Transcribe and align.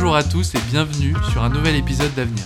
Bonjour 0.00 0.14
à 0.14 0.22
tous 0.22 0.54
et 0.54 0.60
bienvenue 0.70 1.12
sur 1.32 1.42
un 1.42 1.48
nouvel 1.48 1.74
épisode 1.74 2.14
d'Avenir. 2.14 2.44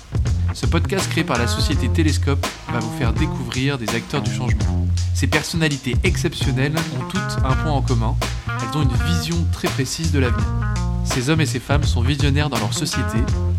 Ce 0.54 0.64
podcast 0.64 1.06
créé 1.10 1.22
par 1.22 1.36
la 1.36 1.46
société 1.46 1.90
Télescope 1.90 2.46
va 2.72 2.78
vous 2.78 2.96
faire 2.96 3.12
découvrir 3.12 3.76
des 3.76 3.94
acteurs 3.94 4.22
du 4.22 4.32
changement. 4.32 4.86
Ces 5.12 5.26
personnalités 5.26 5.94
exceptionnelles 6.02 6.74
ont 6.98 7.04
toutes 7.10 7.44
un 7.44 7.52
point 7.52 7.72
en 7.72 7.82
commun, 7.82 8.16
elles 8.48 8.78
ont 8.78 8.82
une 8.82 9.06
vision 9.06 9.36
très 9.52 9.68
précise 9.68 10.12
de 10.12 10.20
l'avenir. 10.20 10.71
Ces 11.04 11.30
hommes 11.30 11.40
et 11.40 11.46
ces 11.46 11.60
femmes 11.60 11.84
sont 11.84 12.00
visionnaires 12.00 12.48
dans 12.48 12.58
leur 12.58 12.72
société, 12.72 13.18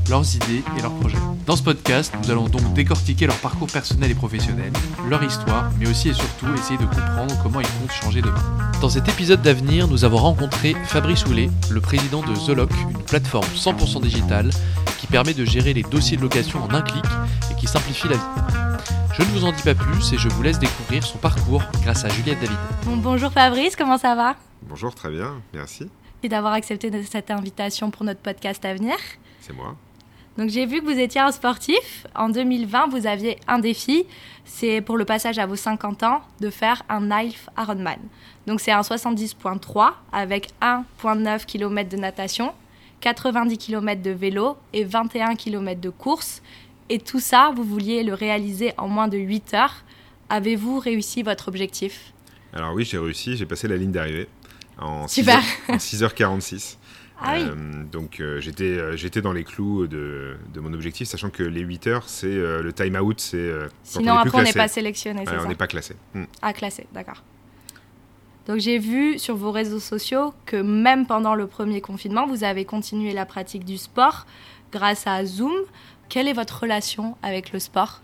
leurs 0.09 0.35
idées 0.35 0.63
et 0.77 0.81
leurs 0.81 0.93
projets. 0.95 1.17
Dans 1.45 1.55
ce 1.55 1.63
podcast, 1.63 2.13
nous 2.21 2.31
allons 2.31 2.47
donc 2.47 2.73
décortiquer 2.73 3.27
leur 3.27 3.35
parcours 3.37 3.67
personnel 3.67 4.09
et 4.11 4.15
professionnel, 4.15 4.71
leur 5.09 5.23
histoire, 5.23 5.69
mais 5.79 5.89
aussi 5.89 6.09
et 6.09 6.13
surtout 6.13 6.47
essayer 6.55 6.77
de 6.77 6.85
comprendre 6.85 7.35
comment 7.43 7.59
ils 7.59 7.67
comptent 7.67 7.91
changer 7.91 8.21
demain. 8.21 8.41
Dans 8.81 8.89
cet 8.89 9.07
épisode 9.09 9.41
d'avenir, 9.41 9.87
nous 9.87 10.05
avons 10.05 10.17
rencontré 10.17 10.75
Fabrice 10.85 11.25
Houlet, 11.25 11.49
le 11.69 11.81
président 11.81 12.21
de 12.21 12.33
The 12.33 12.57
une 12.91 13.03
plateforme 13.03 13.47
100% 13.55 14.01
digitale 14.01 14.49
qui 14.99 15.07
permet 15.07 15.33
de 15.33 15.45
gérer 15.45 15.73
les 15.73 15.83
dossiers 15.83 16.17
de 16.17 16.21
location 16.21 16.63
en 16.63 16.73
un 16.73 16.81
clic 16.81 17.05
et 17.51 17.55
qui 17.55 17.67
simplifie 17.67 18.07
la 18.07 18.15
vie. 18.15 18.73
Je 19.13 19.21
ne 19.21 19.27
vous 19.27 19.45
en 19.45 19.51
dis 19.51 19.61
pas 19.61 19.75
plus 19.75 20.13
et 20.13 20.17
je 20.17 20.29
vous 20.29 20.41
laisse 20.41 20.59
découvrir 20.59 21.03
son 21.03 21.17
parcours 21.17 21.61
grâce 21.83 22.03
à 22.03 22.09
Juliette 22.09 22.39
David. 22.39 22.57
bonjour 23.01 23.31
Fabrice, 23.31 23.75
comment 23.75 23.97
ça 23.97 24.15
va? 24.15 24.35
Bonjour, 24.63 24.95
très 24.95 25.09
bien, 25.09 25.41
merci. 25.53 25.87
D'avoir 26.29 26.53
accepté 26.53 26.89
cette 27.03 27.31
invitation 27.31 27.91
pour 27.91 28.05
notre 28.05 28.21
podcast 28.21 28.63
à 28.63 28.73
venir. 28.73 28.95
C'est 29.41 29.51
moi. 29.51 29.75
Donc 30.37 30.49
j'ai 30.49 30.65
vu 30.65 30.79
que 30.79 30.85
vous 30.85 30.97
étiez 30.97 31.19
un 31.19 31.31
sportif. 31.31 32.07
En 32.15 32.29
2020, 32.29 32.87
vous 32.87 33.05
aviez 33.07 33.37
un 33.45 33.59
défi, 33.59 34.05
c'est 34.45 34.79
pour 34.79 34.95
le 34.95 35.03
passage 35.03 35.37
à 35.37 35.45
vos 35.45 35.57
50 35.57 36.03
ans 36.03 36.21
de 36.39 36.49
faire 36.49 36.81
un 36.87 37.11
Half 37.11 37.49
Ironman. 37.57 37.99
Donc 38.47 38.61
c'est 38.61 38.71
un 38.71 38.81
70.3 38.81 39.91
avec 40.13 40.49
1.9 40.61 41.45
km 41.45 41.89
de 41.89 41.97
natation, 41.97 42.53
90 43.01 43.57
km 43.57 44.01
de 44.01 44.11
vélo 44.11 44.55
et 44.71 44.85
21 44.85 45.35
km 45.35 45.81
de 45.81 45.89
course. 45.89 46.41
Et 46.89 46.99
tout 46.99 47.19
ça, 47.19 47.51
vous 47.53 47.63
vouliez 47.63 48.01
le 48.03 48.13
réaliser 48.13 48.73
en 48.77 48.87
moins 48.87 49.09
de 49.09 49.17
8 49.17 49.53
heures. 49.55 49.83
Avez-vous 50.29 50.79
réussi 50.79 51.21
votre 51.21 51.49
objectif? 51.49 52.13
Alors 52.53 52.73
oui, 52.73 52.85
j'ai 52.85 52.97
réussi, 52.97 53.35
j'ai 53.35 53.45
passé 53.45 53.67
la 53.67 53.75
ligne 53.75 53.91
d'arrivée 53.91 54.29
en, 54.77 55.07
6 55.07 55.29
en 55.29 55.75
6h46. 55.75 56.77
Ah 57.25 57.35
oui. 57.35 57.43
Euh, 57.47 57.83
donc 57.85 58.19
euh, 58.19 58.41
j'étais 58.41 58.63
euh, 58.65 58.97
j'étais 58.97 59.21
dans 59.21 59.31
les 59.31 59.45
clous 59.45 59.87
de, 59.87 60.35
de, 60.53 60.59
mon 60.59 60.73
objectif, 60.73 61.07
sachant 61.07 61.29
que 61.29 61.43
les 61.43 61.61
8 61.61 61.87
heures, 61.87 62.09
c'est 62.09 62.27
le 62.27 62.73
time 62.73 62.97
out, 62.97 63.19
c'est 63.19 63.51
sinon 63.83 64.15
après 64.15 64.39
on 64.39 64.43
n'est 64.43 64.51
pas 64.51 64.67
sélectionné, 64.67 65.23
c'est 65.25 65.31
ça 65.31 65.41
On 65.43 65.47
n'est 65.47 65.55
pas 65.55 65.67
classé. 65.67 65.95
Hmm. 66.13 66.25
Ah 66.41 66.51
classé, 66.51 66.85
d'accord. 66.91 67.23
Donc 68.47 68.59
j'ai 68.59 68.77
vu 68.77 69.19
sur 69.19 69.37
vos 69.37 69.51
réseaux 69.51 69.79
sociaux 69.79 70.33
que 70.45 70.57
même 70.57 71.05
pendant 71.05 71.33
le 71.33 71.47
premier 71.47 71.79
confinement, 71.79 72.27
vous 72.27 72.43
avez 72.43 72.65
continué 72.65 73.13
la 73.13 73.25
pratique 73.25 73.63
du 73.63 73.77
sport 73.77 74.25
grâce 74.73 75.07
à 75.07 75.23
Zoom. 75.23 75.53
Quelle 76.09 76.27
est 76.27 76.33
votre 76.33 76.61
relation 76.61 77.15
avec 77.21 77.53
le 77.53 77.59
sport? 77.59 78.01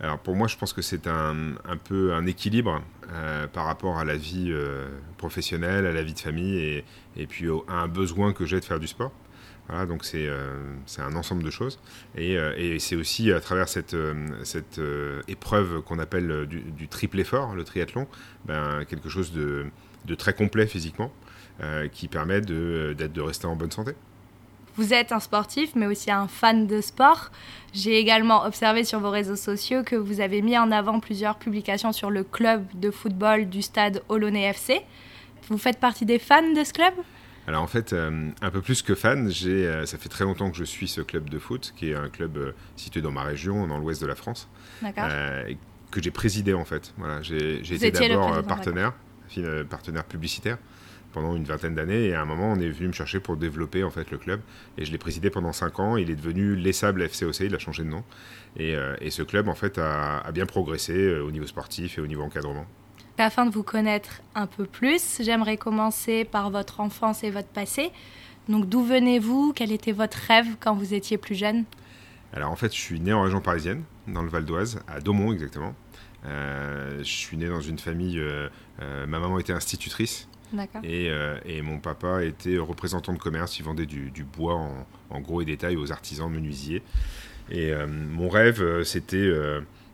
Alors 0.00 0.18
pour 0.18 0.34
moi, 0.34 0.48
je 0.48 0.56
pense 0.56 0.72
que 0.72 0.82
c'est 0.82 1.06
un, 1.06 1.54
un, 1.68 1.76
peu 1.76 2.14
un 2.14 2.26
équilibre 2.26 2.80
euh, 3.12 3.46
par 3.48 3.64
rapport 3.64 3.98
à 3.98 4.04
la 4.04 4.14
vie 4.14 4.50
euh, 4.50 4.88
professionnelle, 5.16 5.84
à 5.86 5.92
la 5.92 6.02
vie 6.02 6.14
de 6.14 6.18
famille 6.18 6.84
et, 7.16 7.26
puis 7.26 7.46
à 7.66 7.74
un 7.74 7.88
besoin 7.88 8.32
que 8.32 8.46
j'ai 8.46 8.60
de 8.60 8.64
faire 8.64 8.78
du 8.78 8.86
sport. 8.86 9.12
Voilà, 9.68 9.86
donc 9.86 10.04
c'est 10.04 10.28
euh, 10.28 10.74
un 10.98 11.16
ensemble 11.16 11.42
de 11.42 11.50
choses. 11.50 11.80
Et, 12.16 12.36
c'est 12.78 12.96
aussi 12.96 13.32
à 13.32 13.40
travers 13.40 13.68
cette, 13.68 13.96
cette 14.44 14.80
épreuve 15.28 15.82
qu'on 15.82 15.98
appelle 15.98 16.46
du, 16.46 16.88
triple 16.88 17.20
effort, 17.20 17.54
le 17.54 17.64
triathlon, 17.64 18.06
ben, 18.44 18.84
quelque 18.84 19.08
chose 19.08 19.32
de, 19.32 19.66
de, 20.04 20.14
très 20.14 20.32
complet 20.32 20.66
physiquement 20.66 21.12
qui 21.92 22.08
permet 22.08 22.40
de, 22.40 22.96
de 22.96 23.20
rester 23.20 23.46
en 23.46 23.54
bonne 23.54 23.70
santé. 23.70 23.92
Vous 24.76 24.94
êtes 24.94 25.12
un 25.12 25.20
sportif, 25.20 25.74
mais 25.74 25.86
aussi 25.86 26.10
un 26.10 26.28
fan 26.28 26.66
de 26.66 26.80
sport. 26.80 27.30
J'ai 27.72 27.98
également 27.98 28.44
observé 28.44 28.84
sur 28.84 29.00
vos 29.00 29.10
réseaux 29.10 29.36
sociaux 29.36 29.82
que 29.84 29.96
vous 29.96 30.20
avez 30.20 30.42
mis 30.42 30.56
en 30.58 30.72
avant 30.72 31.00
plusieurs 31.00 31.36
publications 31.36 31.92
sur 31.92 32.10
le 32.10 32.24
club 32.24 32.64
de 32.74 32.90
football 32.90 33.48
du 33.48 33.62
stade 33.62 34.02
Olonné 34.08 34.44
FC. 34.44 34.80
Vous 35.48 35.58
faites 35.58 35.78
partie 35.78 36.04
des 36.04 36.18
fans 36.18 36.52
de 36.52 36.64
ce 36.64 36.72
club? 36.72 36.94
Alors 37.46 37.62
en 37.62 37.66
fait, 37.66 37.92
euh, 37.92 38.30
un 38.42 38.50
peu 38.50 38.60
plus 38.60 38.82
que 38.82 38.94
fan, 38.94 39.28
euh, 39.44 39.86
ça 39.86 39.98
fait 39.98 40.08
très 40.08 40.24
longtemps 40.24 40.50
que 40.50 40.56
je 40.56 40.62
suis 40.62 40.86
ce 40.86 41.00
club 41.00 41.28
de 41.28 41.38
foot, 41.38 41.72
qui 41.76 41.90
est 41.90 41.96
un 41.96 42.08
club 42.08 42.36
euh, 42.36 42.52
situé 42.76 43.00
dans 43.00 43.10
ma 43.10 43.22
région, 43.22 43.66
dans 43.66 43.78
l'ouest 43.78 44.00
de 44.00 44.06
la 44.06 44.14
France, 44.14 44.48
que 44.80 46.00
j'ai 46.00 46.12
présidé 46.12 46.54
en 46.54 46.64
fait. 46.64 46.94
Voilà, 46.96 47.22
j'ai 47.22 47.60
été 47.60 47.90
d'abord 47.90 48.40
partenaire, 48.44 48.92
partenaire 49.68 50.04
publicitaire 50.04 50.58
pendant 51.12 51.36
une 51.36 51.44
vingtaine 51.44 51.74
d'années. 51.74 52.06
Et 52.06 52.14
à 52.14 52.22
un 52.22 52.24
moment 52.24 52.52
on 52.52 52.60
est 52.60 52.68
venu 52.68 52.88
me 52.88 52.92
chercher 52.92 53.20
pour 53.20 53.36
développer 53.36 53.84
en 53.84 53.90
fait 53.90 54.10
le 54.10 54.18
club. 54.18 54.40
Et 54.78 54.84
je 54.84 54.92
l'ai 54.92 54.98
présidé 54.98 55.30
pendant 55.30 55.52
5 55.52 55.80
ans. 55.80 55.96
Il 55.96 56.10
est 56.10 56.14
devenu 56.14 56.54
Les 56.56 56.72
Sables 56.72 57.08
FCOC 57.08 57.40
il 57.40 57.54
a 57.54 57.58
changé 57.58 57.82
de 57.82 57.88
nom. 57.88 58.04
Et, 58.56 58.74
euh, 58.74 58.96
et 59.00 59.10
ce 59.10 59.22
club 59.22 59.48
en 59.48 59.54
fait 59.54 59.78
a, 59.78 60.30
bien 60.32 60.46
progressé 60.46 60.92
euh, 60.92 61.22
au 61.22 61.30
niveau 61.30 61.46
sportif 61.46 61.98
et 61.98 62.00
au 62.00 62.06
niveau 62.06 62.22
encadrement. 62.22 62.66
Afin 63.18 63.44
de 63.44 63.50
vous 63.50 63.62
connaître 63.62 64.22
un 64.34 64.46
peu 64.46 64.64
plus 64.64 65.20
j'aimerais 65.20 65.56
commencer 65.56 66.24
par 66.24 66.50
votre 66.50 66.80
enfance 66.80 67.22
et 67.22 67.30
votre 67.30 67.48
passé. 67.48 67.90
Donc 68.48 68.68
d'où 68.68 68.82
venez-vous? 68.82 69.52
Quel 69.54 69.72
était 69.72 69.92
votre 69.92 70.16
rêve 70.16 70.56
quand 70.58 70.74
vous 70.74 70.94
étiez 70.94 71.18
plus 71.18 71.34
jeune? 71.34 71.64
Alors 72.32 72.50
en 72.50 72.56
fait 72.56 72.72
je 72.74 72.80
suis 72.80 73.00
né 73.00 73.12
en 73.12 73.22
région 73.22 73.40
parisienne 73.40 73.82
dans 74.08 74.22
le 74.22 74.28
Val 74.28 74.44
d'Oise 74.44 74.80
à 74.88 75.00
Daumont 75.00 75.32
exactement. 75.32 75.74
Euh, 76.24 76.98
je 76.98 77.10
suis 77.10 77.36
né 77.36 77.48
dans 77.48 77.60
une 77.60 77.78
famille 77.78 78.22
ma 78.80 79.18
maman 79.18 79.38
était 79.38 79.52
institutrice 79.52 80.29
et, 80.82 81.10
euh, 81.10 81.38
et, 81.44 81.62
mon 81.62 81.78
papa 81.78 82.24
était 82.24 82.58
représentant 82.58 83.12
de 83.12 83.18
commerce, 83.18 83.58
il 83.58 83.64
vendait 83.64 83.86
du, 83.86 84.24
bois 84.24 84.60
en, 85.10 85.20
gros 85.20 85.40
et 85.40 85.44
détail 85.44 85.76
aux 85.76 85.92
artisans 85.92 86.30
menuisiers. 86.30 86.82
Et 87.50 87.72
euh, 87.72 87.86
mon 87.86 88.28
rêve, 88.28 88.62
euh, 88.62 88.84
c'était, 88.84 89.30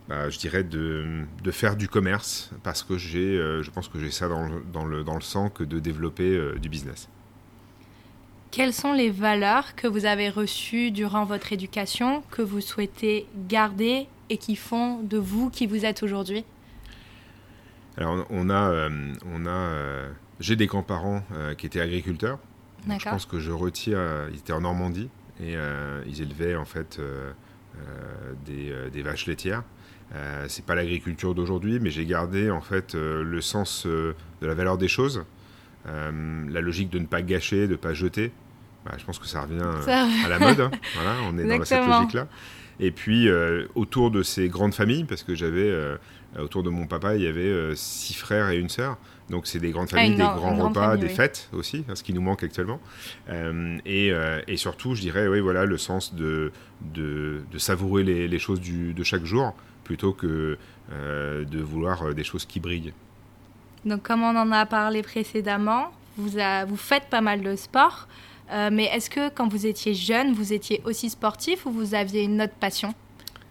bah, 0.07 0.29
je 0.29 0.37
dirais, 0.37 0.63
de, 0.63 1.23
de, 1.43 1.51
faire 1.51 1.75
du 1.75 1.87
commerce, 1.87 2.51
parce 2.63 2.83
que 2.83 2.97
j'ai, 2.97 3.37
je 3.37 3.69
pense 3.71 3.87
que 3.87 3.99
j'ai 3.99 4.11
ça 4.11 4.27
dans, 4.27 4.49
dans, 4.73 4.85
le, 4.85 5.03
dans 5.03 5.15
le 5.15 5.21
sang 5.21 5.49
que 5.49 5.63
de 5.63 5.79
développer 5.79 6.39
du 6.59 6.69
business. 6.69 7.07
Quelles 8.49 8.73
sont 8.73 8.93
les 8.93 9.11
valeurs 9.11 9.75
que 9.75 9.87
vous 9.87 10.05
avez 10.05 10.29
reçues 10.29 10.91
durant 10.91 11.25
votre 11.25 11.51
éducation, 11.51 12.23
que 12.31 12.41
vous 12.41 12.61
souhaitez 12.61 13.27
garder 13.49 14.07
et 14.29 14.37
qui 14.37 14.55
font 14.55 15.01
de 15.03 15.17
vous 15.17 15.49
qui 15.49 15.67
vous 15.67 15.85
êtes 15.85 16.01
aujourd'hui? 16.01 16.45
Alors, 17.97 18.25
on 18.29 18.49
a, 18.49 18.89
on 19.25 19.45
a 19.47 20.07
j'ai 20.39 20.55
des 20.55 20.67
grands-parents 20.67 21.23
euh, 21.33 21.55
qui 21.55 21.65
étaient 21.65 21.81
agriculteurs. 21.81 22.39
je 22.87 23.09
pense 23.09 23.25
que 23.25 23.39
je 23.39 23.51
retire. 23.51 23.97
Euh, 23.97 24.29
ils 24.31 24.37
étaient 24.37 24.53
en 24.53 24.61
Normandie 24.61 25.09
et 25.39 25.55
euh, 25.55 26.03
ils 26.07 26.21
élevaient 26.21 26.55
en 26.55 26.65
fait 26.65 26.99
des, 28.45 28.73
des, 28.91 29.01
vaches 29.03 29.27
laitières. 29.27 29.63
c'est 30.47 30.65
pas 30.65 30.73
l'agriculture 30.73 31.35
d'aujourd'hui, 31.35 31.79
mais 31.79 31.91
j'ai 31.91 32.05
gardé 32.05 32.49
en 32.49 32.61
fait 32.61 32.95
le 32.95 33.41
sens 33.41 33.85
de 33.85 34.15
la 34.41 34.55
valeur 34.55 34.79
des 34.79 34.87
choses, 34.87 35.25
la 35.85 36.61
logique 36.61 36.89
de 36.89 36.97
ne 36.97 37.05
pas 37.05 37.21
gâcher, 37.21 37.67
de 37.67 37.73
ne 37.73 37.77
pas 37.77 37.93
jeter. 37.93 38.31
Bah, 38.83 38.93
je 38.97 39.05
pense 39.05 39.19
que 39.19 39.27
ça 39.27 39.41
revient 39.41 39.61
à 39.87 40.29
la 40.29 40.39
mode. 40.39 40.59
Hein. 40.59 40.71
Voilà, 40.95 41.17
on 41.29 41.37
est 41.37 41.45
dans 41.45 41.63
cette 41.63 41.85
logique-là. 41.85 42.27
Et 42.79 42.89
puis 42.89 43.29
autour 43.75 44.09
de 44.09 44.23
ces 44.23 44.49
grandes 44.49 44.73
familles, 44.73 45.03
parce 45.03 45.21
que 45.21 45.35
j'avais 45.35 45.71
autour 46.39 46.63
de 46.63 46.71
mon 46.71 46.87
papa, 46.87 47.15
il 47.15 47.21
y 47.21 47.27
avait 47.27 47.75
six 47.75 48.15
frères 48.15 48.49
et 48.49 48.57
une 48.57 48.69
sœur. 48.69 48.97
Donc 49.29 49.45
c'est 49.45 49.59
des 49.59 49.71
grandes 49.71 49.89
ah, 49.91 49.97
familles, 49.97 50.15
des 50.15 50.23
grands 50.23 50.55
repas, 50.55 50.97
des 50.97 51.09
fêtes 51.09 51.49
aussi, 51.53 51.83
hein, 51.89 51.95
ce 51.95 52.03
qui 52.03 52.13
nous 52.13 52.21
manque 52.21 52.43
actuellement. 52.43 52.79
Euh, 53.29 53.77
euh, 53.85 54.41
et, 54.47 54.57
surtout, 54.57 54.95
je 54.95 55.01
dirais, 55.01 55.27
oui, 55.27 55.39
voilà, 55.39 55.65
le 55.65 55.77
sens 55.77 56.13
de, 56.13 56.51
de, 56.81 57.43
savourer 57.57 58.03
les, 58.03 58.39
choses 58.39 58.61
du, 58.61 58.93
de 58.93 59.03
chaque 59.03 59.25
jour 59.25 59.53
plutôt 59.83 60.13
que 60.13 60.57
euh, 60.91 61.45
de 61.45 61.59
vouloir 61.59 62.13
des 62.13 62.23
choses 62.23 62.45
qui 62.45 62.59
brillent. 62.59 62.93
Donc 63.85 64.03
comme 64.03 64.23
on 64.23 64.35
en 64.35 64.51
a 64.51 64.65
parlé 64.65 65.01
précédemment, 65.01 65.91
vous, 66.17 66.31
vous 66.67 66.77
faites 66.77 67.05
pas 67.09 67.21
mal 67.21 67.41
de 67.41 67.55
sport, 67.55 68.07
mais 68.51 68.85
est-ce 68.85 69.09
que 69.09 69.29
quand 69.29 69.47
vous 69.47 69.65
étiez 69.65 69.93
jeune, 69.93 70.33
vous 70.33 70.53
étiez 70.53 70.81
aussi 70.85 71.09
sportif 71.09 71.65
ou 71.65 71.71
vous 71.71 71.93
aviez 71.93 72.23
une 72.23 72.41
autre 72.41 72.55
passion? 72.59 72.93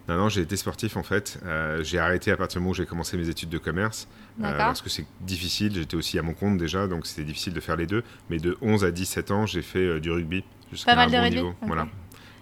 Non, 0.08 0.17
non, 0.17 0.29
j'ai 0.29 0.43
été 0.43 0.56
sportif 0.56 0.97
en 0.97 1.03
fait. 1.03 1.41
Euh, 1.44 1.82
j'ai 1.82 1.99
arrêté 1.99 2.31
à 2.31 2.37
partir 2.37 2.61
du 2.61 2.62
moment 2.62 2.70
où 2.70 2.75
j'ai 2.75 2.87
commencé 2.87 3.17
mes 3.17 3.29
études 3.29 3.49
de 3.49 3.58
commerce. 3.58 4.06
Euh, 4.41 4.56
parce 4.56 4.82
que 4.82 4.88
c'est 4.88 5.06
difficile. 5.20 5.75
J'étais 5.75 5.97
aussi 5.97 6.19
à 6.19 6.23
mon 6.23 6.35
compte 6.35 6.58
déjà, 6.58 6.87
donc 6.87 7.06
c'était 7.06 7.25
difficile 7.25 7.55
de 7.55 7.61
faire 7.61 7.76
les 7.76 7.87
deux. 7.87 8.05
Mais 8.31 8.38
de 8.38 8.56
11 8.62 8.85
à 8.85 8.91
17 8.93 9.31
ans, 9.32 9.47
j'ai 9.47 9.62
fait 9.62 9.81
euh, 9.81 10.00
du 10.00 10.11
rugby 10.11 10.44
jusqu'à 10.70 10.99
un 10.99 11.08
bon 11.08 11.29
niveau. 11.29 11.55
Voilà. 11.62 11.88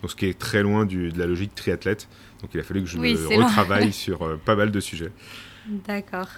Donc 0.03 0.11
ce 0.11 0.17
qui 0.17 0.27
est 0.27 0.39
très 0.39 0.63
loin 0.63 0.85
du, 0.85 1.11
de 1.11 1.19
la 1.19 1.27
logique 1.27 1.55
triathlète. 1.55 2.09
Donc 2.43 2.51
il 2.53 2.61
a 2.61 2.63
fallu 2.63 2.83
que 2.83 2.89
je 2.89 2.99
me 2.99 3.43
retravaille 3.43 3.93
sur 3.95 4.39
pas 4.41 4.57
mal 4.57 4.71
de 4.71 4.81
sujets. 4.81 5.13
D'accord. 5.67 6.29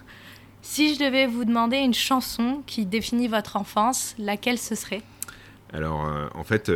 Si 0.62 0.94
je 0.94 1.00
devais 1.00 1.26
vous 1.26 1.44
demander 1.44 1.78
une 1.78 1.94
chanson 1.94 2.62
qui 2.66 2.86
définit 2.86 3.26
votre 3.26 3.56
enfance, 3.56 4.14
laquelle 4.18 4.58
ce 4.58 4.76
serait? 4.76 5.02
Alors 5.72 6.08
en 6.34 6.44
fait 6.44 6.70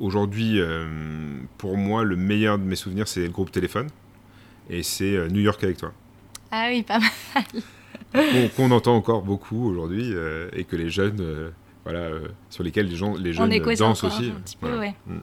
Aujourd'hui, 0.00 0.60
euh, 0.60 0.86
pour 1.58 1.76
moi, 1.76 2.04
le 2.04 2.16
meilleur 2.16 2.58
de 2.58 2.64
mes 2.64 2.76
souvenirs, 2.76 3.08
c'est 3.08 3.22
le 3.22 3.30
groupe 3.30 3.50
Téléphone. 3.50 3.88
Et 4.68 4.82
c'est 4.82 5.16
euh, 5.16 5.28
New 5.28 5.40
York 5.40 5.62
avec 5.62 5.78
toi. 5.78 5.92
Ah 6.50 6.66
oui, 6.70 6.82
pas 6.82 6.98
mal. 6.98 8.50
Qu'on 8.56 8.70
entend 8.70 8.96
encore 8.96 9.22
beaucoup 9.22 9.68
aujourd'hui 9.68 10.12
euh, 10.12 10.48
et 10.52 10.64
que 10.64 10.76
les 10.76 10.90
jeunes 10.90 11.52
voilà, 11.84 12.08
sur 12.50 12.64
lesquels 12.64 12.86
les, 12.86 12.96
gens, 12.96 13.14
les 13.14 13.32
jeunes 13.32 13.50
dansent 13.76 14.04
aussi. 14.04 14.32
Un 14.34 14.40
petit 14.40 14.56
peu, 14.56 14.68
mm. 14.68 15.20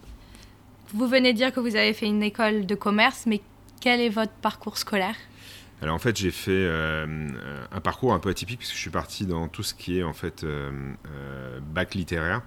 Vous 0.93 1.07
venez 1.07 1.33
de 1.33 1.37
dire 1.37 1.51
que 1.51 1.59
vous 1.59 1.75
avez 1.75 1.93
fait 1.93 2.05
une 2.05 2.21
école 2.21 2.65
de 2.65 2.75
commerce, 2.75 3.23
mais 3.25 3.41
quel 3.81 3.99
est 3.99 4.09
votre 4.09 4.33
parcours 4.33 4.77
scolaire? 4.77 5.15
Alors 5.83 5.95
en 5.95 5.99
fait, 5.99 6.15
j'ai 6.15 6.31
fait 6.31 6.51
euh, 6.51 7.27
un 7.69 7.81
parcours 7.81 8.13
un 8.13 8.19
peu 8.19 8.29
atypique 8.29 8.59
puisque 8.59 8.75
je 8.75 8.79
suis 8.79 8.89
parti 8.89 9.25
dans 9.25 9.49
tout 9.49 9.63
ce 9.63 9.73
qui 9.73 9.99
est 9.99 10.03
en 10.03 10.13
fait 10.13 10.45
euh, 10.45 10.71
euh, 11.07 11.59
bac 11.59 11.93
littéraire. 11.93 12.41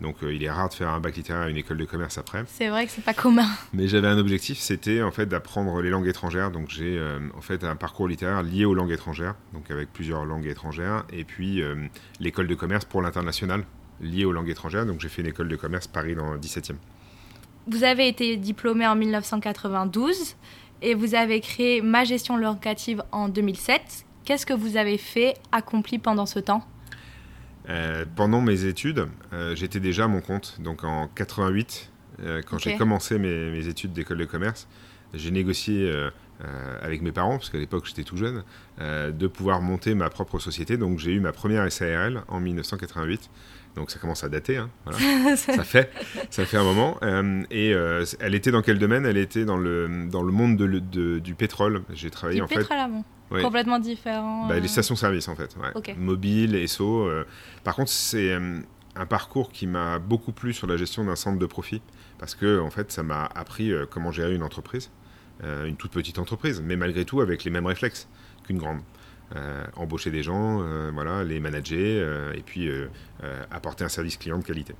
Donc 0.00 0.16
il 0.22 0.42
est 0.42 0.50
rare 0.50 0.68
de 0.68 0.74
faire 0.74 0.88
un 0.88 1.00
bac 1.00 1.16
littéraire 1.16 1.42
à 1.42 1.50
une 1.50 1.56
école 1.56 1.76
de 1.76 1.84
commerce 1.84 2.18
après. 2.18 2.44
C'est 2.46 2.68
vrai 2.68 2.86
que 2.86 2.92
c'est 2.92 3.04
pas 3.04 3.14
commun. 3.14 3.48
Mais 3.72 3.88
j'avais 3.88 4.08
un 4.08 4.18
objectif, 4.18 4.58
c'était 4.58 5.02
en 5.02 5.10
fait 5.10 5.26
d'apprendre 5.26 5.80
les 5.82 5.90
langues 5.90 6.08
étrangères. 6.08 6.50
Donc 6.50 6.70
j'ai 6.70 7.00
en 7.36 7.40
fait 7.40 7.64
un 7.64 7.76
parcours 7.76 8.08
littéraire 8.08 8.42
lié 8.42 8.64
aux 8.64 8.74
langues 8.74 8.92
étrangères, 8.92 9.34
donc 9.52 9.70
avec 9.70 9.92
plusieurs 9.92 10.24
langues 10.24 10.46
étrangères, 10.46 11.04
et 11.12 11.24
puis 11.24 11.62
l'école 12.18 12.46
de 12.46 12.54
commerce 12.54 12.84
pour 12.84 13.02
l'international 13.02 13.64
liée 14.00 14.24
aux 14.24 14.32
langues 14.32 14.48
étrangères. 14.48 14.86
Donc 14.86 15.00
j'ai 15.00 15.08
fait 15.08 15.22
une 15.22 15.28
école 15.28 15.48
de 15.48 15.56
commerce 15.56 15.86
Paris 15.86 16.14
dans 16.14 16.32
le 16.32 16.38
17e. 16.38 16.76
Vous 17.66 17.84
avez 17.84 18.08
été 18.08 18.36
diplômé 18.36 18.86
en 18.86 18.96
1992 18.96 20.36
et 20.82 20.94
vous 20.94 21.14
avez 21.14 21.40
créé 21.40 21.82
Ma 21.82 22.04
gestion 22.04 22.36
locative 22.36 23.02
en 23.12 23.28
2007. 23.28 24.06
Qu'est-ce 24.24 24.46
que 24.46 24.54
vous 24.54 24.76
avez 24.76 24.96
fait, 24.96 25.34
accompli 25.52 25.98
pendant 25.98 26.26
ce 26.26 26.38
temps? 26.38 26.64
Euh, 27.70 28.04
Pendant 28.16 28.40
mes 28.40 28.64
études, 28.64 29.06
euh, 29.32 29.54
j'étais 29.54 29.80
déjà 29.80 30.04
à 30.04 30.08
mon 30.08 30.20
compte. 30.20 30.60
Donc 30.60 30.84
en 30.84 31.08
88, 31.08 31.90
euh, 32.22 32.42
quand 32.46 32.58
j'ai 32.58 32.76
commencé 32.76 33.18
mes, 33.18 33.50
mes 33.50 33.68
études 33.68 33.92
d'école 33.92 34.18
de 34.18 34.24
commerce, 34.24 34.68
j'ai 35.14 35.30
négocié 35.30 35.92
avec 36.82 37.02
mes 37.02 37.10
parents, 37.12 37.36
parce 37.36 37.50
qu'à 37.50 37.58
l'époque 37.58 37.84
j'étais 37.84 38.04
tout 38.04 38.16
jeune, 38.16 38.44
de 38.78 39.26
pouvoir 39.26 39.60
monter 39.60 39.94
ma 39.94 40.08
propre 40.08 40.38
société. 40.38 40.76
Donc 40.76 41.00
j'ai 41.00 41.12
eu 41.12 41.20
ma 41.20 41.32
première 41.32 41.70
SARL 41.70 42.22
en 42.28 42.38
1988 42.38 43.28
donc 43.80 43.90
ça 43.90 43.98
commence 43.98 44.24
à 44.24 44.28
dater. 44.28 44.58
Hein, 44.58 44.68
ça, 45.36 45.64
fait, 45.64 45.90
ça 46.28 46.44
fait 46.44 46.58
un 46.58 46.62
moment. 46.62 46.98
Euh, 47.02 47.42
et 47.50 47.72
euh, 47.72 48.04
elle 48.20 48.34
était 48.34 48.50
dans 48.50 48.60
quel 48.60 48.78
domaine? 48.78 49.06
Elle 49.06 49.16
était 49.16 49.46
dans 49.46 49.56
le, 49.56 50.06
dans 50.06 50.22
le 50.22 50.32
monde 50.32 50.58
de, 50.58 51.18
du 51.18 51.34
pétrole. 51.34 51.82
J'ai 51.94 52.10
travaillé 52.10 52.42
en 52.42 52.46
pétrole 52.46 52.66
fait. 53.30 53.42
Complètement 53.42 53.78
différent. 53.78 54.48
Bah, 54.48 54.56
les 54.58 54.66
euh. 54.66 54.68
stations-service 54.68 55.28
en 55.28 55.34
fait. 55.34 55.56
Mobile, 55.96 56.54
ESSO. 56.56 57.08
Par 57.64 57.74
contre, 57.74 57.90
c'est 57.90 58.38
un 58.96 59.06
parcours 59.06 59.50
qui 59.50 59.66
m'a 59.66 59.98
beaucoup 59.98 60.32
plu 60.32 60.52
sur 60.52 60.66
la 60.66 60.76
gestion 60.76 61.04
d'un 61.04 61.16
centre 61.16 61.38
de 61.38 61.46
profit. 61.46 61.80
Parce 62.18 62.34
que 62.34 62.60
en 62.60 62.68
fait, 62.68 62.92
ça 62.92 63.02
m'a 63.02 63.24
appris 63.34 63.72
comment 63.90 64.12
gérer 64.12 64.34
une 64.34 64.42
entreprise. 64.42 64.90
une 65.42 65.76
toute 65.76 65.92
petite 65.92 66.18
entreprise, 66.18 66.60
mais 66.62 66.76
malgré 66.76 67.06
tout 67.06 67.22
avec 67.22 67.44
les 67.44 67.50
mêmes 67.50 67.66
réflexes 67.66 68.08
qu'une 68.44 68.58
grande. 68.58 68.80
Euh, 69.36 69.64
embaucher 69.76 70.10
des 70.10 70.24
gens, 70.24 70.60
euh, 70.60 70.90
voilà, 70.92 71.22
les 71.22 71.38
manager 71.38 71.78
euh, 71.78 72.32
et 72.32 72.42
puis 72.42 72.68
apporter 73.50 73.84
un 73.84 73.88
service 73.88 74.16
client 74.16 74.38
de 74.38 74.44
qualité. 74.44 74.74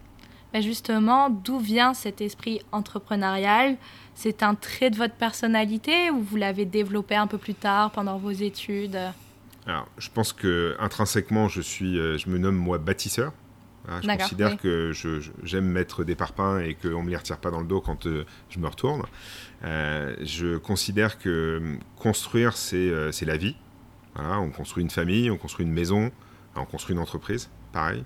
Mais 0.52 0.62
justement, 0.62 1.30
d'où 1.30 1.60
vient 1.60 1.94
cet 1.94 2.20
esprit 2.20 2.60
entrepreneurial? 2.72 3.76
C'est 4.14 4.42
un 4.42 4.56
trait 4.56 4.90
de 4.90 4.96
votre 4.96 5.14
personnalité 5.14 6.10
ou 6.10 6.20
vous 6.20 6.36
l'avez 6.36 6.64
développé 6.64 7.14
un 7.14 7.28
peu 7.28 7.38
plus 7.38 7.54
tard 7.54 7.92
pendant 7.92 8.18
vos 8.18 8.32
études? 8.32 8.98
Alors, 9.66 9.86
je 9.98 10.08
pense 10.12 10.32
que 10.32 10.74
intrinsèquement, 10.80 11.46
je 11.46 11.60
suis, 11.60 11.94
je 11.94 12.28
me 12.28 12.38
nomme 12.38 12.56
moi 12.56 12.78
bâtisseur. 12.78 13.32
je 14.02 14.16
considère 14.18 14.56
que 14.56 14.90
j'aime 15.44 15.66
mettre 15.66 16.02
des 16.02 16.16
parpaings 16.16 16.58
et 16.58 16.74
qu'on 16.74 16.88
ne 16.88 17.04
me 17.04 17.10
les 17.10 17.16
retire 17.16 17.38
pas 17.38 17.52
dans 17.52 17.60
le 17.60 17.68
dos 17.68 17.80
quand 17.80 18.02
je 18.02 18.58
me 18.58 18.66
retourne. 18.66 19.04
je 19.62 20.56
considère 20.56 21.20
que 21.20 21.78
construire, 21.96 22.56
c'est 22.56 23.22
la 23.22 23.36
vie 23.36 23.54
on 24.16 24.50
construit 24.50 24.82
une 24.82 24.90
famille, 24.90 25.30
on 25.30 25.36
construit 25.36 25.66
une 25.66 25.72
maison, 25.72 26.10
on 26.56 26.64
construit 26.64 26.94
une 26.94 27.02
entreprise, 27.02 27.50
pareil. 27.72 28.04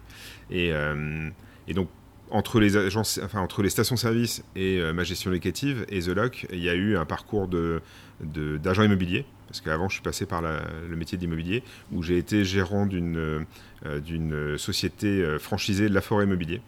Et, 0.50 0.72
euh, 0.72 1.30
donc, 1.74 1.88
entre 2.30 2.58
les, 2.58 2.76
agences, 2.76 3.20
enfin, 3.22 3.40
entre 3.40 3.62
les 3.62 3.70
stations-service 3.70 4.42
et 4.56 4.78
euh, 4.78 4.92
ma 4.92 5.04
gestion 5.04 5.30
locative 5.30 5.84
et 5.88 6.00
The 6.00 6.08
Lock, 6.08 6.46
il 6.50 6.62
y 6.62 6.68
a 6.68 6.74
eu 6.74 6.96
un 6.96 7.04
parcours 7.04 7.48
d'agent 7.48 7.80
de, 8.20 8.56
d'agent 8.58 8.82
immobilier. 8.82 9.24
Parce 9.46 9.60
qu'avant, 9.60 9.88
je 9.88 9.94
suis 9.94 10.02
passé 10.02 10.26
par 10.26 10.42
le 10.42 10.96
métier 10.96 11.16
d'immobilier, 11.16 11.62
où 11.92 12.02
j'ai 12.02 12.18
été 12.18 12.44
gérant 12.44 12.86
d'une 12.86 13.44
euh, 13.86 14.00
d'une 14.00 14.58
société 14.58 15.24
franchisée 15.38 15.88
de 15.88 15.94
la 15.94 16.00
forêt 16.00 16.24
immobilier. 16.24 16.60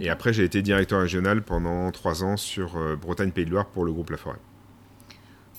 et 0.00 0.08
après, 0.08 0.32
j'ai 0.32 0.44
été 0.44 0.62
directeur 0.62 1.02
régional 1.02 1.42
pendant 1.42 1.90
trois 1.90 2.24
ans 2.24 2.38
sur 2.38 2.78
Bretagne-Pays 2.96 3.44
de 3.44 3.50
Loire 3.50 3.66
pour 3.66 3.84
le 3.84 3.92
groupe 3.92 4.08
La 4.08 4.16
Forêt. 4.16 4.38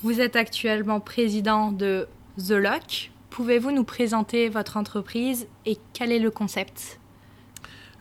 Vous 0.01 0.21
êtes 0.21 0.35
actuellement 0.35 0.99
président 0.99 1.71
de 1.71 2.07
The 2.37 2.51
Lock. 2.53 3.11
Pouvez-vous 3.29 3.71
nous 3.71 3.83
présenter 3.83 4.49
votre 4.49 4.77
entreprise 4.77 5.47
et 5.67 5.77
quel 5.93 6.11
est 6.11 6.19
le 6.19 6.31
concept? 6.31 6.99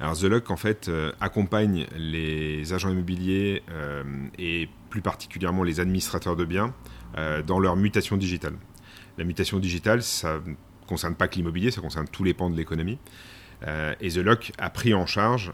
Alors 0.01 0.17
The 0.17 0.25
Lock 0.25 0.51
en 0.51 0.57
fait 0.57 0.89
euh, 0.89 1.13
accompagne 1.21 1.87
les 1.97 2.73
agents 2.73 2.89
immobiliers 2.89 3.63
euh, 3.71 4.03
et 4.39 4.71
plus 4.89 5.03
particulièrement 5.03 5.63
les 5.65 5.81
administrateurs 5.81 6.35
de 6.35 6.47
biens 6.47 6.75
euh, 7.19 7.43
dans 7.43 7.61
leur 7.61 7.77
mutation 7.77 8.17
digitale. 8.17 8.55
La 9.19 9.25
mutation 9.25 9.59
digitale, 9.59 10.03
ça 10.03 10.41
ne 10.47 10.55
concerne 10.87 11.15
pas 11.15 11.29
que 11.29 11.35
l'immobilier, 11.35 11.71
ça 11.71 11.83
concerne 11.83 12.09
tous 12.09 12.25
les 12.25 12.33
pans 12.33 12.49
de 12.49 12.57
l'économie. 12.57 12.99
et 14.01 14.09
The 14.09 14.17
Lock 14.17 14.53
a 14.57 14.71
pris 14.71 14.95
en 14.95 15.05
charge 15.05 15.53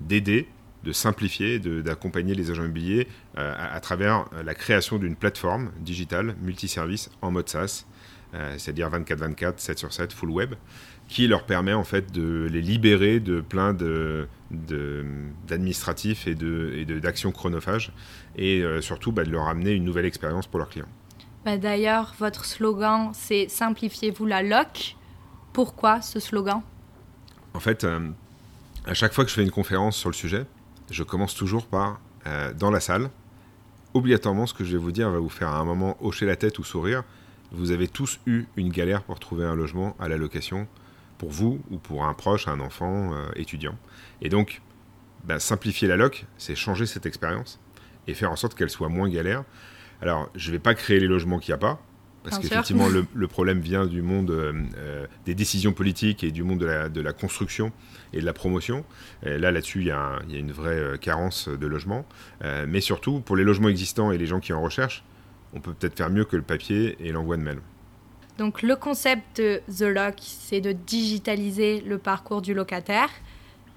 d'aider 0.00 0.48
de 0.84 0.92
simplifier, 0.92 1.58
d'accompagner 1.58 2.34
les 2.34 2.50
agents 2.50 2.62
immobiliers 2.64 3.08
euh, 3.38 3.54
à, 3.58 3.80
travers 3.80 4.26
euh, 4.34 4.42
la 4.44 4.54
création 4.54 4.98
d'une 4.98 5.16
plateforme 5.16 5.72
digitale 5.80 6.36
multiservice 6.42 7.10
en 7.22 7.30
mode 7.32 7.48
SaaS, 7.48 7.86
euh, 8.34 8.54
c'est-à-dire 8.58 8.90
24-24, 8.90 9.54
7 9.56 9.78
sur 9.78 9.92
7, 9.92 10.12
full 10.12 10.30
web, 10.30 10.54
qui 11.08 11.26
leur 11.26 11.46
permet 11.46 11.72
en 11.72 11.84
fait 11.84 12.12
de 12.12 12.46
les 12.50 12.60
libérer 12.60 13.18
de 13.18 13.40
plein 13.40 13.74
d'administratifs 14.52 16.26
et 16.26 16.34
d'actions 16.34 17.30
de, 17.30 17.34
chronophages 17.34 17.92
et 18.36 18.64
surtout 18.80 19.12
bah, 19.12 19.24
de 19.24 19.30
leur 19.30 19.48
amener 19.48 19.72
une 19.72 19.84
nouvelle 19.84 20.06
expérience 20.06 20.46
pour 20.46 20.58
leurs 20.58 20.70
clients. 20.70 20.88
Bah, 21.44 21.58
d'ailleurs, 21.58 22.14
votre 22.18 22.46
slogan, 22.46 23.10
c'est 23.12 23.48
Simplifiez-vous 23.50 24.24
la 24.24 24.42
loc. 24.42 24.96
Pourquoi 25.52 26.00
ce 26.00 26.20
slogan? 26.20 26.62
En 27.52 27.60
fait, 27.60 27.86
à 28.86 28.94
chaque 28.94 29.12
fois 29.12 29.24
que 29.24 29.30
je 29.30 29.34
fais 29.34 29.42
une 29.42 29.50
conférence 29.50 29.96
sur 29.96 30.08
le 30.08 30.14
sujet, 30.14 30.46
je 30.90 31.02
commence 31.02 31.34
toujours 31.34 31.66
par, 31.66 32.00
euh, 32.26 32.52
dans 32.52 32.70
la 32.70 32.80
salle, 32.80 33.10
obligatoirement, 33.94 34.46
ce 34.46 34.54
que 34.54 34.64
je 34.64 34.72
vais 34.72 34.82
vous 34.82 34.92
dire 34.92 35.10
va 35.10 35.18
vous 35.18 35.28
faire 35.28 35.48
à 35.48 35.58
un 35.58 35.64
moment 35.64 35.96
hocher 36.00 36.26
la 36.26 36.36
tête 36.36 36.58
ou 36.58 36.64
sourire. 36.64 37.04
Vous 37.52 37.70
avez 37.70 37.88
tous 37.88 38.20
eu 38.26 38.46
une 38.56 38.70
galère 38.70 39.02
pour 39.02 39.18
trouver 39.20 39.44
un 39.44 39.54
logement 39.54 39.96
à 40.00 40.08
la 40.08 40.16
location, 40.16 40.66
pour 41.18 41.30
vous 41.30 41.60
ou 41.70 41.78
pour 41.78 42.04
un 42.04 42.14
proche, 42.14 42.48
un 42.48 42.60
enfant, 42.60 43.12
euh, 43.14 43.30
étudiant. 43.36 43.78
Et 44.20 44.28
donc, 44.28 44.60
bah, 45.24 45.38
simplifier 45.38 45.88
la 45.88 45.96
loc, 45.96 46.26
c'est 46.36 46.56
changer 46.56 46.86
cette 46.86 47.06
expérience 47.06 47.60
et 48.06 48.14
faire 48.14 48.30
en 48.30 48.36
sorte 48.36 48.54
qu'elle 48.54 48.70
soit 48.70 48.88
moins 48.88 49.08
galère. 49.08 49.44
Alors, 50.02 50.28
je 50.34 50.48
ne 50.48 50.56
vais 50.56 50.58
pas 50.58 50.74
créer 50.74 51.00
les 51.00 51.06
logements 51.06 51.38
qu'il 51.38 51.52
n'y 51.52 51.54
a 51.54 51.58
pas, 51.58 51.80
parce 52.24 52.38
qu'effectivement, 52.38 52.88
le, 52.88 53.28
problème 53.28 53.60
vient 53.60 53.86
du 53.86 54.00
monde 54.00 54.30
euh, 54.30 55.06
des 55.26 55.34
décisions 55.34 55.74
politiques 55.74 56.24
et 56.24 56.30
du 56.30 56.42
monde 56.42 56.58
de 56.58 56.66
la, 56.66 56.88
de 56.88 57.00
la 57.02 57.12
construction 57.12 57.70
et 58.14 58.20
de 58.20 58.24
la 58.24 58.32
promotion. 58.32 58.84
là, 59.22 59.52
là-dessus, 59.52 59.80
il 59.80 59.86
y, 59.86 59.90
a 59.90 60.20
une 60.30 60.52
vraie 60.52 60.78
euh, 60.78 60.96
carence 60.96 61.48
de 61.48 61.66
logements. 61.66 62.06
Euh, 62.42 62.64
mais 62.66 62.80
surtout, 62.80 63.20
pour 63.20 63.36
les 63.36 63.44
logements 63.44 63.68
existants 63.68 64.10
et 64.10 64.16
les 64.16 64.26
gens 64.26 64.40
qui 64.40 64.54
en 64.54 64.62
recherchent, 64.62 65.04
on 65.52 65.60
peut 65.60 65.74
peut-être 65.74 65.96
faire 65.96 66.08
mieux 66.08 66.24
que 66.24 66.36
le 66.36 66.42
papier 66.42 66.96
et 67.00 67.12
l'envoi 67.12 67.36
de 67.36 67.42
mail. 67.42 67.58
Donc 68.38 68.62
le 68.62 68.74
concept 68.74 69.40
de 69.40 69.60
The 69.70 69.94
Lock, 69.94 70.14
c'est 70.20 70.60
de 70.60 70.72
digitaliser 70.72 71.82
le 71.82 71.98
parcours 71.98 72.40
du 72.40 72.54
locataire. 72.54 73.10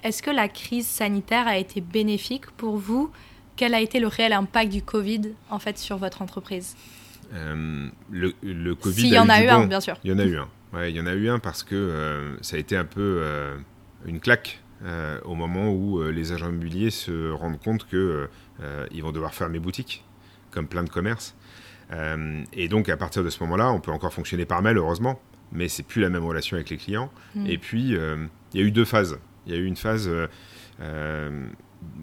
Est-ce 0.04 0.24
que 0.24 0.32
la 0.32 0.48
crise 0.48 0.88
sanitaire 0.88 1.48
a 1.48 1.58
été 1.58 1.82
bénéfique 1.82 2.50
pour 2.51 2.77
vous? 2.77 3.12
Quel 3.58 3.74
a 3.74 3.82
été 3.82 4.00
le 4.00 4.08
réel 4.08 4.34
impact 4.34 4.72
du 4.72 4.82
Covid 4.82 5.34
en 5.50 5.60
fait 5.60 5.77
sur 5.77 5.98
votre 5.98 6.22
entreprise? 6.22 6.75
Euh, 7.34 7.90
le, 8.12 8.34
le, 8.42 8.76
Covid. 8.76 9.02
S'il 9.02 9.14
y 9.14 9.20
en 9.20 9.30
a 9.30 9.44
eu, 9.44 9.48
un, 9.48 9.66
bien 9.66 9.82
sûr. 9.82 9.98
Il 10.04 10.12
y 10.12 10.14
en 10.14 10.20
a 10.20 10.26
eu 10.26 10.38
un. 10.38 10.48
Ouais, 10.74 10.92
il 10.92 10.98
y 10.98 11.02
en 11.02 11.08
a 11.08 11.14
eu 11.14 11.30
un 11.30 11.40
parce 11.40 11.64
que 11.64 12.36
ça 12.42 12.58
a 12.58 12.60
été 12.60 12.76
un 12.76 12.86
peu 12.86 13.24
une 14.06 14.20
claque 14.20 14.62
euh, 14.84 15.20
au 15.26 15.34
moment 15.34 15.72
où 15.72 16.00
euh, 16.00 16.12
les 16.12 16.34
agents 16.34 16.50
immobiliers 16.50 16.92
se 16.92 17.32
rendent 17.32 17.60
compte 17.60 17.88
qu'ils 17.88 17.98
euh, 17.98 18.28
vont 19.02 19.12
devoir 19.12 19.34
fermer 19.34 19.60
boutique, 19.60 20.04
comme 20.52 20.68
plein 20.68 20.84
de 20.84 20.90
commerces. 20.90 21.36
et 22.54 22.68
donc, 22.68 22.90
à 22.90 22.98
partir 22.98 23.24
de 23.24 23.30
ce 23.30 23.42
moment-là, 23.44 23.72
on 23.72 23.80
peut 23.80 23.92
encore 23.92 24.14
fonctionner 24.14 24.46
par 24.46 24.62
mail, 24.62 24.78
heureusement, 24.78 25.22
mais 25.52 25.68
c'est 25.68 25.84
plus 25.84 26.02
la 26.02 26.10
même 26.10 26.26
relation 26.26 26.56
avec 26.56 26.70
les 26.70 26.78
clients. 26.78 27.10
Mm. 27.36 27.48
Et 27.48 27.58
puis, 27.58 27.96
il 28.54 28.60
y 28.60 28.60
a 28.60 28.66
eu 28.66 28.72
deux 28.72 28.86
phases. 28.86 29.20
Il 29.46 29.54
y 29.54 29.56
a 29.56 29.60
eu 29.60 29.66
une 29.66 29.78
phase 29.78 30.10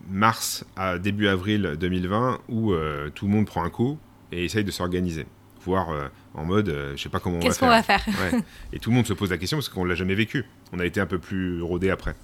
mars 0.08 0.64
à 0.76 0.98
début 0.98 1.28
avril 1.28 1.76
2020 1.78 2.40
où 2.48 2.72
tout 3.14 3.26
le 3.26 3.32
monde 3.32 3.46
prend 3.46 3.62
un 3.62 3.70
coup 3.70 3.98
et 4.34 4.44
essaye 4.44 4.64
de 4.64 4.70
s'organiser, 4.70 5.26
voire 5.64 5.88
en 6.34 6.44
mode, 6.44 6.68
je 6.68 6.96
je 6.96 7.02
sais 7.02 7.08
pas 7.08 7.20
comment 7.20 7.36
on 7.36 7.40
va 7.40 7.44
faire. 7.44 7.50
Qu'est-ce 7.50 7.60
qu'on 7.60 8.12
va 8.12 8.28
faire 8.28 8.40
Et 8.72 8.78
tout 8.78 8.90
le 8.90 8.96
monde 8.96 9.06
se 9.06 9.12
pose 9.12 9.30
la 9.30 9.38
question 9.38 9.56
parce 9.58 9.68
qu'on 9.68 9.84
l'a 9.84 9.94
jamais 9.94 10.14
vécu. 10.14 10.44
On 10.72 10.80
a 10.80 10.86
été 10.86 11.00
un 11.00 11.06
peu 11.06 11.18
plus 11.18 11.62
rodé 11.62 11.90
après. 11.90 12.14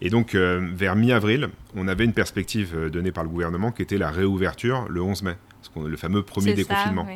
Et 0.00 0.10
donc, 0.10 0.34
euh, 0.34 0.66
vers 0.74 0.96
mi-avril, 0.96 1.50
on 1.74 1.86
avait 1.86 2.04
une 2.04 2.14
perspective 2.14 2.74
euh, 2.74 2.88
donnée 2.88 3.12
par 3.12 3.22
le 3.22 3.28
gouvernement 3.28 3.70
qui 3.70 3.82
était 3.82 3.98
la 3.98 4.10
réouverture 4.10 4.86
le 4.88 5.02
11 5.02 5.22
mai, 5.24 5.36
le 5.76 5.96
fameux 5.96 6.22
premier 6.22 6.54
déconfinement. 6.54 7.06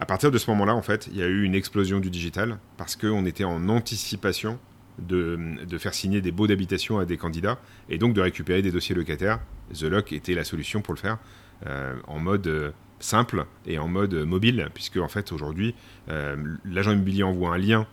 À 0.00 0.06
partir 0.06 0.32
de 0.32 0.38
ce 0.38 0.50
moment-là, 0.50 0.74
en 0.74 0.82
fait, 0.82 1.08
il 1.12 1.18
y 1.18 1.22
a 1.22 1.28
eu 1.28 1.44
une 1.44 1.54
explosion 1.54 2.00
du 2.00 2.10
digital 2.10 2.58
parce 2.76 2.96
qu'on 2.96 3.24
était 3.24 3.44
en 3.44 3.68
anticipation 3.68 4.58
de, 4.98 5.38
de 5.64 5.78
faire 5.78 5.94
signer 5.94 6.20
des 6.20 6.32
baux 6.32 6.48
d'habitation 6.48 6.98
à 6.98 7.04
des 7.04 7.16
candidats 7.16 7.60
et 7.88 7.98
donc 7.98 8.12
de 8.12 8.20
récupérer 8.20 8.62
des 8.62 8.72
dossiers 8.72 8.96
locataires. 8.96 9.38
The 9.72 9.84
Lock 9.84 10.12
était 10.12 10.34
la 10.34 10.44
solution 10.44 10.82
pour 10.82 10.92
le 10.92 10.98
faire 10.98 11.18
en 12.08 12.18
mode 12.18 12.74
simple 13.02 13.46
et 13.66 13.78
en 13.78 13.88
mode 13.88 14.14
mobile, 14.14 14.68
puisque 14.74 14.96
en 14.96 15.08
fait 15.08 15.32
aujourd'hui, 15.32 15.74
l'agent 16.64 16.92
immobilier 16.92 17.22
envoie 17.22 17.54
un 17.54 17.58
lien 17.58 17.86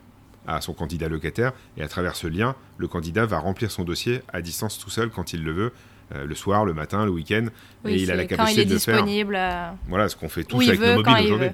à 0.47 0.61
son 0.61 0.73
candidat 0.73 1.07
locataire 1.07 1.53
et 1.77 1.83
à 1.83 1.87
travers 1.87 2.15
ce 2.15 2.27
lien, 2.27 2.55
le 2.77 2.87
candidat 2.87 3.25
va 3.25 3.39
remplir 3.39 3.71
son 3.71 3.83
dossier 3.83 4.21
à 4.31 4.41
distance 4.41 4.79
tout 4.79 4.89
seul 4.89 5.09
quand 5.09 5.33
il 5.33 5.43
le 5.43 5.51
veut. 5.51 5.71
Euh, 6.15 6.25
le 6.25 6.33
soir, 6.33 6.65
le 6.65 6.73
matin, 6.73 7.05
le 7.05 7.11
week-end, 7.11 7.45
et 7.85 7.93
il 7.93 8.09
a 8.09 8.15
la 8.15 8.25
capacité 8.25 8.65
de 8.65 8.79
faire. 8.79 9.05
Euh, 9.07 9.71
voilà, 9.87 10.09
ce 10.09 10.15
qu'on 10.15 10.27
fait 10.27 10.43
tous 10.43 10.67
avec 10.67 10.79
nos 10.79 10.95
mobiles 10.95 11.33
aujourd'hui. 11.33 11.51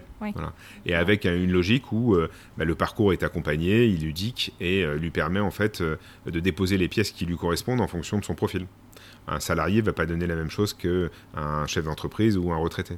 Et 0.86 0.96
avec 0.96 1.26
une 1.26 1.52
logique 1.52 1.92
où 1.92 2.16
euh, 2.16 2.30
bah, 2.58 2.64
le 2.64 2.74
parcours 2.74 3.12
est 3.12 3.22
accompagné, 3.22 3.86
il 3.86 4.06
ludique 4.06 4.54
et 4.62 4.86
lui 4.98 5.12
permet 5.12 5.42
en 5.42 5.52
fait 5.52 5.84
de 5.84 6.40
déposer 6.40 6.78
les 6.78 6.88
pièces 6.88 7.12
qui 7.12 7.26
lui 7.26 7.36
correspondent 7.36 7.82
en 7.82 7.88
fonction 7.88 8.18
de 8.18 8.24
son 8.24 8.34
profil. 8.34 8.66
Un 9.28 9.42
salarié 9.42 9.82
ne 9.82 9.88
va 9.88 9.94
pas 9.94 10.06
donner 10.06 10.26
la 10.26 10.36
même 10.36 10.50
chose 10.50 10.74
qu'un 10.74 11.68
chef 11.68 11.84
d'entreprise 11.84 12.38
ou 12.38 12.54
un 12.54 12.58
retraité 12.58 12.98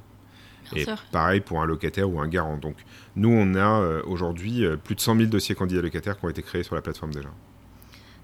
et 0.75 0.85
pareil 1.11 1.41
pour 1.41 1.61
un 1.61 1.65
locataire 1.65 2.09
ou 2.09 2.19
un 2.19 2.27
garant. 2.27 2.57
Donc 2.57 2.75
nous, 3.15 3.29
on 3.29 3.55
a 3.55 3.81
euh, 3.81 4.01
aujourd'hui 4.05 4.65
euh, 4.65 4.77
plus 4.77 4.95
de 4.95 4.99
100 4.99 5.15
000 5.15 5.27
dossiers 5.27 5.55
candidats 5.55 5.81
locataires 5.81 6.19
qui 6.19 6.25
ont 6.25 6.29
été 6.29 6.41
créés 6.41 6.63
sur 6.63 6.75
la 6.75 6.81
plateforme 6.81 7.13
déjà. 7.13 7.29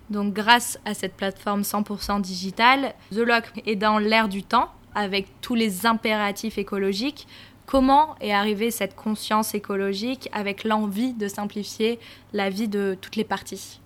Donc 0.09 0.33
grâce 0.33 0.79
à 0.85 0.93
cette 0.93 1.15
plateforme 1.15 1.62
100% 1.62 2.21
digitale, 2.21 2.93
The 3.12 3.19
Lock 3.19 3.45
est 3.65 3.75
dans 3.75 4.00
l'air 4.00 4.27
du 4.27 4.43
temps 4.43 4.71
avec 4.95 5.27
tous 5.41 5.55
les 5.55 5.85
impératifs 5.85 6.57
écologiques. 6.57 7.27
Comment 7.65 8.15
est 8.19 8.33
arrivée 8.33 8.69
cette 8.69 8.95
conscience 8.95 9.55
écologique 9.55 10.29
avec 10.33 10.65
l'envie 10.65 11.13
de 11.13 11.27
simplifier 11.27 12.00
la 12.33 12.50
vie 12.50 12.67
de 12.67 12.97
toutes 13.00 13.15
les 13.15 13.23
parties? 13.23 13.79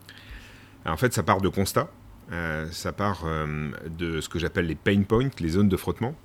En 0.85 0.97
fait, 0.97 1.13
ça 1.13 1.21
part 1.21 1.41
de 1.41 1.49
constats. 1.49 1.89
Euh, 2.31 2.67
ça 2.71 2.91
part 2.91 3.23
de 3.87 4.19
ce 4.19 4.27
que 4.27 4.39
j'appelle 4.39 4.65
les 4.65 4.75
pain 4.75 5.03
points, 5.03 5.29
les 5.39 5.49
zones 5.49 5.69
de 5.69 5.77
frottement. 5.77 6.15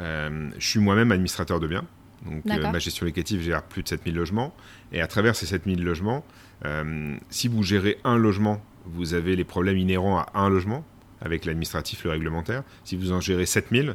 Euh, 0.00 0.50
je 0.58 0.66
suis 0.66 0.80
moi-même 0.80 1.12
administrateur 1.12 1.60
de 1.60 1.66
biens. 1.66 1.84
Donc, 2.24 2.42
euh, 2.46 2.70
ma 2.70 2.78
gestion 2.78 3.06
locative 3.06 3.40
gère 3.40 3.62
plus 3.62 3.82
de 3.82 3.88
7000 3.88 4.14
logements. 4.14 4.54
Et 4.92 5.00
à 5.00 5.06
travers 5.06 5.36
ces 5.36 5.46
7000 5.46 5.82
logements, 5.82 6.24
euh, 6.64 7.16
si 7.30 7.48
vous 7.48 7.62
gérez 7.62 7.98
un 8.04 8.16
logement, 8.16 8.62
vous 8.84 9.14
avez 9.14 9.36
les 9.36 9.44
problèmes 9.44 9.78
inhérents 9.78 10.18
à 10.18 10.30
un 10.34 10.48
logement, 10.48 10.84
avec 11.20 11.44
l'administratif, 11.44 12.04
le 12.04 12.10
réglementaire. 12.10 12.62
Si 12.84 12.96
vous 12.96 13.12
en 13.12 13.20
gérez 13.20 13.46
7000, 13.46 13.94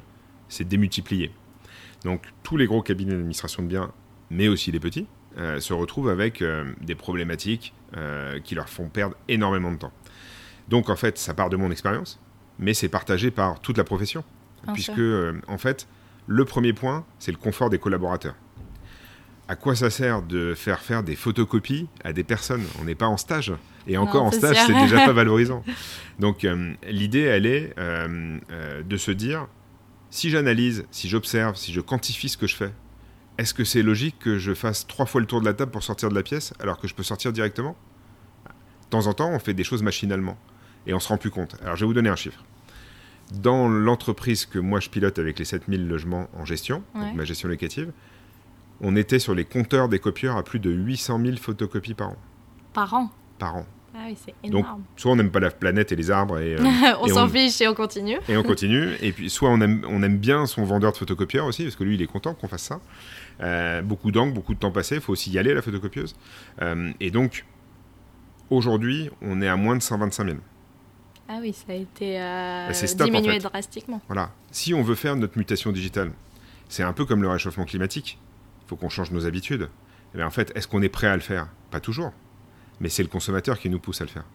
c'est 0.49 0.67
démultiplié. 0.67 1.31
Donc, 2.03 2.23
tous 2.43 2.57
les 2.57 2.65
gros 2.65 2.81
cabinets 2.81 3.13
d'administration 3.13 3.63
de 3.63 3.67
biens, 3.67 3.91
mais 4.29 4.47
aussi 4.47 4.71
les 4.71 4.79
petits, 4.79 5.07
se 5.59 5.71
retrouvent 5.71 6.09
avec 6.09 6.43
des 6.81 6.95
problématiques 6.95 7.73
qui 8.43 8.55
leur 8.55 8.67
font 8.67 8.89
perdre 8.89 9.15
énormément 9.29 9.71
de 9.71 9.77
temps. 9.77 9.93
Donc, 10.67 10.89
en 10.89 10.95
fait, 10.97 11.17
ça 11.17 11.33
part 11.33 11.49
de 11.49 11.55
mon 11.55 11.71
expérience, 11.71 12.19
mais 12.59 12.73
c'est 12.73 12.89
partagé 12.89 13.31
par 13.31 13.61
toute 13.61 13.77
la 13.77 13.83
profession 13.83 14.25
puisque 14.73 14.97
euh, 14.99 15.33
en 15.47 15.57
fait, 15.57 15.87
le 16.27 16.45
premier 16.45 16.73
point, 16.73 17.05
c'est 17.19 17.31
le 17.31 17.37
confort 17.37 17.69
des 17.69 17.79
collaborateurs. 17.79 18.35
À 19.47 19.55
quoi 19.55 19.75
ça 19.75 19.89
sert 19.89 20.21
de 20.21 20.53
faire 20.55 20.79
faire 20.79 21.03
des 21.03 21.15
photocopies 21.15 21.89
à 22.03 22.13
des 22.13 22.23
personnes? 22.23 22.63
On 22.79 22.85
n'est 22.85 22.95
pas 22.95 23.07
en 23.07 23.17
stage. 23.17 23.53
Et 23.87 23.97
encore 23.97 24.23
en 24.23 24.31
stage, 24.31 24.57
c'est 24.65 24.73
déjà 24.73 24.97
pas 25.05 25.11
valorisant. 25.11 25.63
Donc 26.19 26.45
euh, 26.45 26.73
l'idée, 26.87 27.21
elle 27.21 27.45
est 27.45 27.73
euh, 27.77 28.39
de 28.83 28.97
se 28.97 29.11
dire, 29.11 29.47
si 30.09 30.29
j'analyse, 30.29 30.85
si 30.91 31.09
j'observe, 31.09 31.55
si 31.55 31.73
je 31.73 31.81
quantifie 31.81 32.29
ce 32.29 32.37
que 32.37 32.47
je 32.47 32.55
fais, 32.55 32.71
est-ce 33.37 33.53
que 33.53 33.63
c'est 33.63 33.81
logique 33.81 34.19
que 34.19 34.37
je 34.37 34.53
fasse 34.53 34.85
trois 34.87 35.05
fois 35.05 35.19
le 35.19 35.27
tour 35.27 35.41
de 35.41 35.45
la 35.45 35.53
table 35.53 35.71
pour 35.71 35.83
sortir 35.83 36.09
de 36.09 36.15
la 36.15 36.23
pièce 36.23 36.53
alors 36.59 36.79
que 36.79 36.87
je 36.87 36.93
peux 36.93 37.03
sortir 37.03 37.33
directement? 37.33 37.75
De 38.45 38.89
temps 38.89 39.07
en 39.07 39.13
temps, 39.13 39.31
on 39.31 39.39
fait 39.39 39.53
des 39.53 39.63
choses 39.63 39.83
machinalement 39.83 40.37
et 40.85 40.93
on 40.93 40.99
se 40.99 41.07
rend 41.07 41.17
plus 41.17 41.31
compte. 41.31 41.55
Alors 41.63 41.75
je 41.75 41.81
vais 41.81 41.87
vous 41.87 41.93
donner 41.93 42.09
un 42.09 42.15
chiffre 42.15 42.43
dans 43.31 43.69
l'entreprise 43.69 44.45
que 44.45 44.59
moi 44.59 44.79
je 44.79 44.89
pilote 44.89 45.19
avec 45.19 45.39
les 45.39 45.45
7000 45.45 45.87
logements 45.87 46.27
en 46.37 46.45
gestion, 46.45 46.83
ma 46.93 47.23
gestion 47.23 47.47
locative, 47.47 47.91
on 48.81 48.95
était 48.95 49.19
sur 49.19 49.35
les 49.35 49.45
compteurs 49.45 49.89
des 49.89 49.99
copieurs 49.99 50.37
à 50.37 50.43
plus 50.43 50.59
de 50.59 50.71
800 50.71 51.21
000 51.23 51.37
photocopies 51.37 51.93
par 51.93 52.09
an. 52.09 52.17
Par 52.73 52.93
an? 52.93 53.09
Par 53.37 53.55
an. 53.57 53.65
Ah 53.93 54.05
oui, 54.07 54.17
c'est 54.23 54.33
énorme. 54.43 54.63
Donc, 54.63 54.81
soit 54.95 55.11
on 55.11 55.15
n'aime 55.17 55.31
pas 55.31 55.41
la 55.41 55.51
planète 55.51 55.91
et 55.91 55.95
les 55.95 56.11
arbres. 56.11 56.39
Et, 56.39 56.55
euh, 56.55 56.63
on 57.01 57.07
s'en 57.07 57.27
fiche 57.27 57.59
et 57.61 57.67
on 57.67 57.73
continue. 57.73 58.17
Et 58.29 58.37
on 58.37 58.43
continue. 58.43 58.93
et 59.01 59.11
puis, 59.11 59.29
soit 59.29 59.49
on 59.49 59.59
aime, 59.59 59.85
on 59.87 60.01
aime 60.01 60.17
bien 60.17 60.45
son 60.45 60.63
vendeur 60.63 60.93
de 60.93 60.97
photocopieurs 60.97 61.45
aussi, 61.45 61.63
parce 61.63 61.75
que 61.75 61.83
lui, 61.83 61.95
il 61.95 62.01
est 62.01 62.07
content 62.07 62.33
qu'on 62.33 62.47
fasse 62.47 62.63
ça. 62.63 62.79
Euh, 63.41 63.81
beaucoup 63.81 64.11
d'angles, 64.11 64.33
beaucoup 64.33 64.53
de 64.53 64.59
temps 64.59 64.71
passé. 64.71 64.95
Il 64.95 65.01
faut 65.01 65.11
aussi 65.11 65.29
y 65.31 65.37
aller 65.37 65.53
la 65.53 65.61
photocopieuse. 65.61 66.15
Euh, 66.61 66.91
et 67.01 67.11
donc, 67.11 67.45
aujourd'hui, 68.49 69.09
on 69.21 69.41
est 69.41 69.47
à 69.47 69.57
moins 69.57 69.75
de 69.75 69.81
125 69.81 70.25
000. 70.25 70.37
Ah 71.33 71.37
oui, 71.39 71.53
ça 71.53 71.71
a 71.71 71.75
été 71.75 72.21
euh, 72.21 72.71
diminué 73.05 73.39
drastiquement. 73.39 74.01
Voilà. 74.07 74.31
Si 74.51 74.73
on 74.73 74.83
veut 74.83 74.95
faire 74.95 75.15
notre 75.15 75.37
mutation 75.37 75.71
digitale, 75.71 76.11
c'est 76.67 76.83
un 76.83 76.91
peu 76.91 77.05
comme 77.05 77.21
le 77.21 77.29
réchauffement 77.29 77.63
climatique. 77.63 78.19
Il 78.65 78.67
faut 78.67 78.75
qu'on 78.75 78.89
change 78.89 79.11
nos 79.11 79.25
habitudes. 79.25 79.69
Et 80.13 80.17
eh 80.19 80.23
en 80.23 80.29
fait, 80.29 80.51
est-ce 80.55 80.67
qu'on 80.67 80.81
est 80.81 80.89
prêt 80.89 81.07
à 81.07 81.15
le 81.15 81.21
faire? 81.21 81.47
Pas 81.69 81.79
toujours. 81.79 82.11
Mais 82.81 82.89
c'est 82.89 83.01
le 83.01 83.07
consommateur 83.07 83.59
qui 83.59 83.69
nous 83.69 83.79
pousse 83.79 84.01
à 84.01 84.03
le 84.03 84.09
faire. 84.09 84.25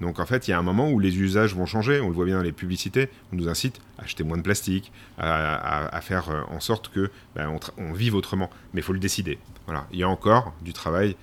Donc 0.00 0.20
en 0.20 0.24
fait, 0.24 0.46
il 0.46 0.52
y 0.52 0.54
a 0.54 0.58
un 0.58 0.62
moment 0.62 0.88
où 0.88 1.00
les 1.00 1.18
usages 1.18 1.56
vont 1.56 1.66
changer. 1.66 2.00
On 2.00 2.06
le 2.06 2.14
voit 2.14 2.26
bien 2.26 2.36
dans 2.36 2.44
les 2.44 2.52
publicités. 2.52 3.08
On 3.32 3.36
nous 3.36 3.48
incite 3.48 3.80
à 3.98 4.04
acheter 4.04 4.22
moins 4.22 4.36
de 4.36 4.42
plastique, 4.42 4.92
à, 5.18 6.00
faire 6.00 6.30
euh, 6.30 6.42
en 6.48 6.60
sorte 6.60 6.90
que 6.90 7.10
ben, 7.34 7.58
on, 7.76 7.92
vive 7.92 8.14
autrement. 8.14 8.50
Mais 8.72 8.82
il 8.82 8.84
faut 8.84 8.92
le 8.92 9.00
décider. 9.00 9.40
Voilà. 9.66 9.88
Il 9.90 9.98
y 9.98 10.04
a 10.04 10.08
encore 10.08 10.54
du 10.62 10.72
travail 10.72 11.16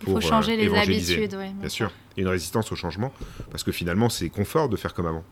pour 0.00 0.08
Il 0.08 0.22
faut 0.22 0.28
changer 0.28 0.56
les 0.56 0.74
habitudes, 0.74 1.36
bien 1.60 1.68
sûr 1.68 1.90
et 2.16 2.22
une 2.22 2.28
résistance 2.28 2.70
au 2.72 2.76
changement, 2.76 3.12
parce 3.50 3.64
que 3.64 3.72
finalement, 3.72 4.08
c'est 4.08 4.28
confort 4.28 4.68
de 4.68 4.76
faire 4.76 4.94
comme 4.94 5.06
avant. 5.06 5.24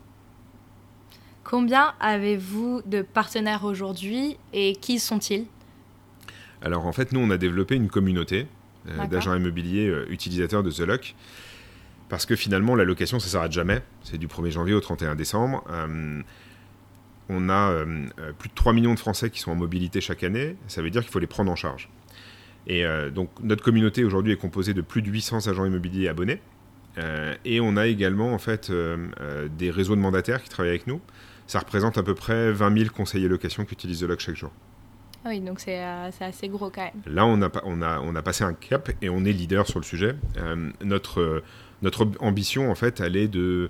Combien 1.45 1.95
avez-vous 2.01 2.83
de 2.87 3.03
partenaires 3.03 3.65
aujourd'hui 3.65 4.37
et 4.53 4.77
qui 4.77 4.99
sont-ils? 4.99 5.47
Alors 6.63 6.87
en 6.87 6.93
fait, 6.93 7.13
nous, 7.13 7.21
on 7.21 7.31
a 7.31 7.39
développé 7.39 7.75
une 7.75 7.89
communauté 7.89 8.47
euh, 8.89 9.07
d'agents 9.07 9.35
immobiliers 9.35 9.89
euh, 9.89 10.07
utilisateurs 10.11 10.63
de 10.63 10.71
The 10.71 10.81
Lock, 10.81 11.15
parce 12.09 12.27
que 12.27 12.37
finalement, 12.37 12.75
la 12.75 12.85
location, 12.85 13.19
ça 13.19 13.27
ne 13.27 13.31
s'arrête 13.31 13.53
jamais. 13.53 13.83
C'est 14.03 14.19
du 14.19 14.27
1er 14.27 14.51
janvier 14.51 14.75
au 14.75 14.81
31 14.81 15.15
décembre. 15.15 15.65
Euh, 15.71 16.23
on 17.33 17.49
a 17.49 17.85
plus 18.41 18.49
de 18.49 18.55
3 18.57 18.73
millions 18.73 18.93
de 18.93 18.99
Français 18.99 19.31
qui 19.31 19.39
sont 19.39 19.53
en 19.53 19.55
mobilité 19.55 20.01
chaque 20.01 20.25
année. 20.25 20.57
Ça 20.67 20.83
veut 20.83 20.91
dire 20.91 21.03
qu'il 21.03 21.13
faut 21.13 21.21
les 21.21 21.29
prendre 21.29 21.53
en 21.53 21.55
charge. 21.55 21.89
Et 22.67 22.85
donc, 23.13 23.31
notre 23.43 23.65
communauté 23.65 24.05
aujourd'hui 24.05 24.33
est 24.33 24.37
composée 24.37 24.75
de 24.75 24.83
plus 24.83 25.03
de 25.03 25.11
800 25.11 25.49
agents 25.49 25.65
immobiliers 25.65 26.09
abonnés. 26.09 26.41
Euh, 26.99 27.35
et 27.45 27.61
on 27.61 27.77
a 27.77 27.87
également 27.87 28.33
en 28.33 28.39
fait 28.39 28.71
euh, 28.71 29.09
euh, 29.21 29.49
des 29.49 29.71
réseaux 29.71 29.95
de 29.95 30.01
mandataires 30.01 30.43
qui 30.43 30.49
travaillent 30.49 30.71
avec 30.71 30.87
nous. 30.87 31.01
Ça 31.47 31.61
représente 31.61 31.99
à 31.99 32.03
peu 32.03 32.15
près 32.15 32.53
20 32.53 32.79
000 32.79 32.91
conseillers 32.95 33.29
location 33.29 33.65
qui 33.65 33.75
utilisent 33.75 34.01
The 34.01 34.05
Lock 34.05 34.21
chaque 34.21 34.37
jour. 34.37 34.51
Ah 35.25 35.29
oui, 35.31 35.41
donc 35.41 35.61
c'est 35.61 35.79
assez 35.79 36.49
gros 36.49 36.71
quand 36.71 36.83
même. 36.83 37.03
Là, 37.07 37.27
on 37.27 37.43
a, 37.43 37.51
on, 37.65 37.83
a, 37.83 38.01
on 38.01 38.15
a 38.15 38.23
passé 38.23 38.43
un 38.43 38.55
cap 38.55 38.91
et 39.03 39.11
on 39.11 39.25
est 39.25 39.33
leader 39.33 39.67
sur 39.67 39.79
le 39.79 39.85
sujet. 39.85 40.15
notre, 40.83 41.43
notre 41.83 42.09
ambition, 42.21 42.71
en 42.71 42.75
fait, 42.75 43.01
elle 43.01 43.17
est 43.17 43.29
de, 43.29 43.69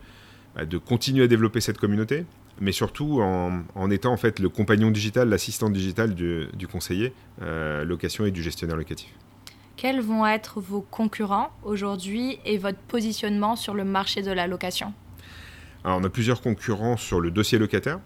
de 0.65 0.79
continuer 0.79 1.25
à 1.25 1.27
développer 1.27 1.61
cette 1.61 1.79
communauté, 1.79 2.25
mais 2.61 2.73
surtout 2.73 3.21
en, 3.23 3.63
en 3.75 3.91
étant 3.91 4.13
en 4.13 4.17
fait 4.17 4.39
le 4.39 4.49
compagnon 4.49 4.91
digital, 4.91 5.29
l'assistant 5.29 5.71
digital 5.71 6.15
du, 6.15 6.47
du 6.55 6.69
conseiller 6.69 7.13
location 7.41 8.27
et 8.27 8.31
du 8.31 8.43
gestionnaire 8.43 8.77
locatif. 8.77 9.09
Quels 9.81 10.03
vont 10.03 10.27
être 10.27 10.61
vos 10.61 10.83
concurrents 10.83 11.51
aujourd'hui 11.63 12.39
et 12.45 12.59
votre 12.59 12.79
positionnement 12.81 13.57
sur 13.57 13.73
le 13.73 13.83
marché 13.83 14.21
de 14.21 14.31
la 14.31 14.47
location? 14.47 14.93
Alors, 15.85 15.99
on 15.99 16.05
a 16.05 16.11
plusieurs 16.11 16.43
concurrents 16.43 16.99
sur 16.99 17.19
le 17.19 17.31
dossier 17.31 17.59
locataire. 17.59 17.99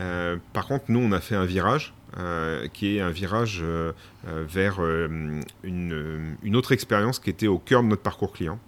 Euh, 0.00 0.38
par 0.52 0.66
contre, 0.66 0.86
nous, 0.88 0.98
on 0.98 1.12
a 1.12 1.20
fait 1.20 1.36
un 1.36 1.44
virage 1.44 1.94
euh, 2.18 2.66
qui 2.72 2.96
est 2.96 3.00
un 3.00 3.10
virage 3.10 3.60
euh, 3.62 3.92
vers 4.26 4.80
une, 4.80 5.44
une, 5.62 6.56
autre 6.56 6.72
expérience 6.72 7.20
qui 7.20 7.30
était 7.30 7.46
au 7.46 7.58
cœur 7.58 7.84
de 7.84 7.88
notre 7.88 8.02
parcours 8.02 8.32
client. 8.32 8.58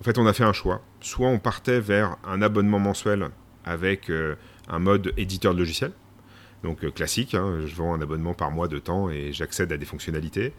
En 0.00 0.04
fait, 0.04 0.18
on 0.18 0.26
a 0.28 0.32
fait 0.32 0.44
un 0.44 0.52
choix. 0.52 0.82
Soit 1.00 1.26
on 1.26 1.40
partait 1.40 1.80
vers 1.80 2.16
un 2.24 2.42
abonnement 2.42 2.78
mensuel 2.78 3.30
avec 3.64 4.08
un 4.68 4.78
mode 4.78 5.12
éditeur 5.16 5.54
de 5.54 5.58
logiciel, 5.58 5.92
donc 6.62 6.92
classique, 6.92 7.34
hein, 7.34 7.60
je 7.66 7.74
vends 7.74 7.94
un 7.94 8.00
abonnement 8.00 8.34
par 8.34 8.50
mois 8.50 8.68
de 8.68 8.78
temps 8.78 9.10
et 9.10 9.32
j'accède 9.32 9.72
à 9.72 9.76
des 9.76 9.86
fonctionnalités. 9.86 10.52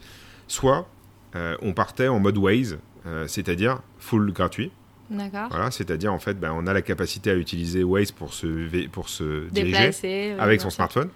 Soit 0.48 0.88
euh, 1.36 1.56
on 1.62 1.74
partait 1.74 2.08
en 2.08 2.20
mode 2.20 2.38
Waze, 2.38 2.80
euh, 3.06 3.28
c'est-à-dire 3.28 3.82
full 4.00 4.32
gratuit. 4.32 4.72
D'accord. 5.10 5.48
Voilà, 5.50 5.72
c'est-à-dire 5.72 6.14
en 6.14 6.20
fait, 6.20 6.40
ben, 6.40 6.52
on 6.54 6.68
a 6.68 6.74
la 6.74 6.82
capacité 6.82 7.32
à 7.32 7.36
utiliser 7.36 7.84
Waze 7.84 8.12
pour 8.12 8.34
se, 8.34 8.88
pour 8.88 9.10
se 9.10 9.50
diriger 9.50 10.36
avec 10.40 10.62
son 10.62 10.70
smartphone 10.70 11.10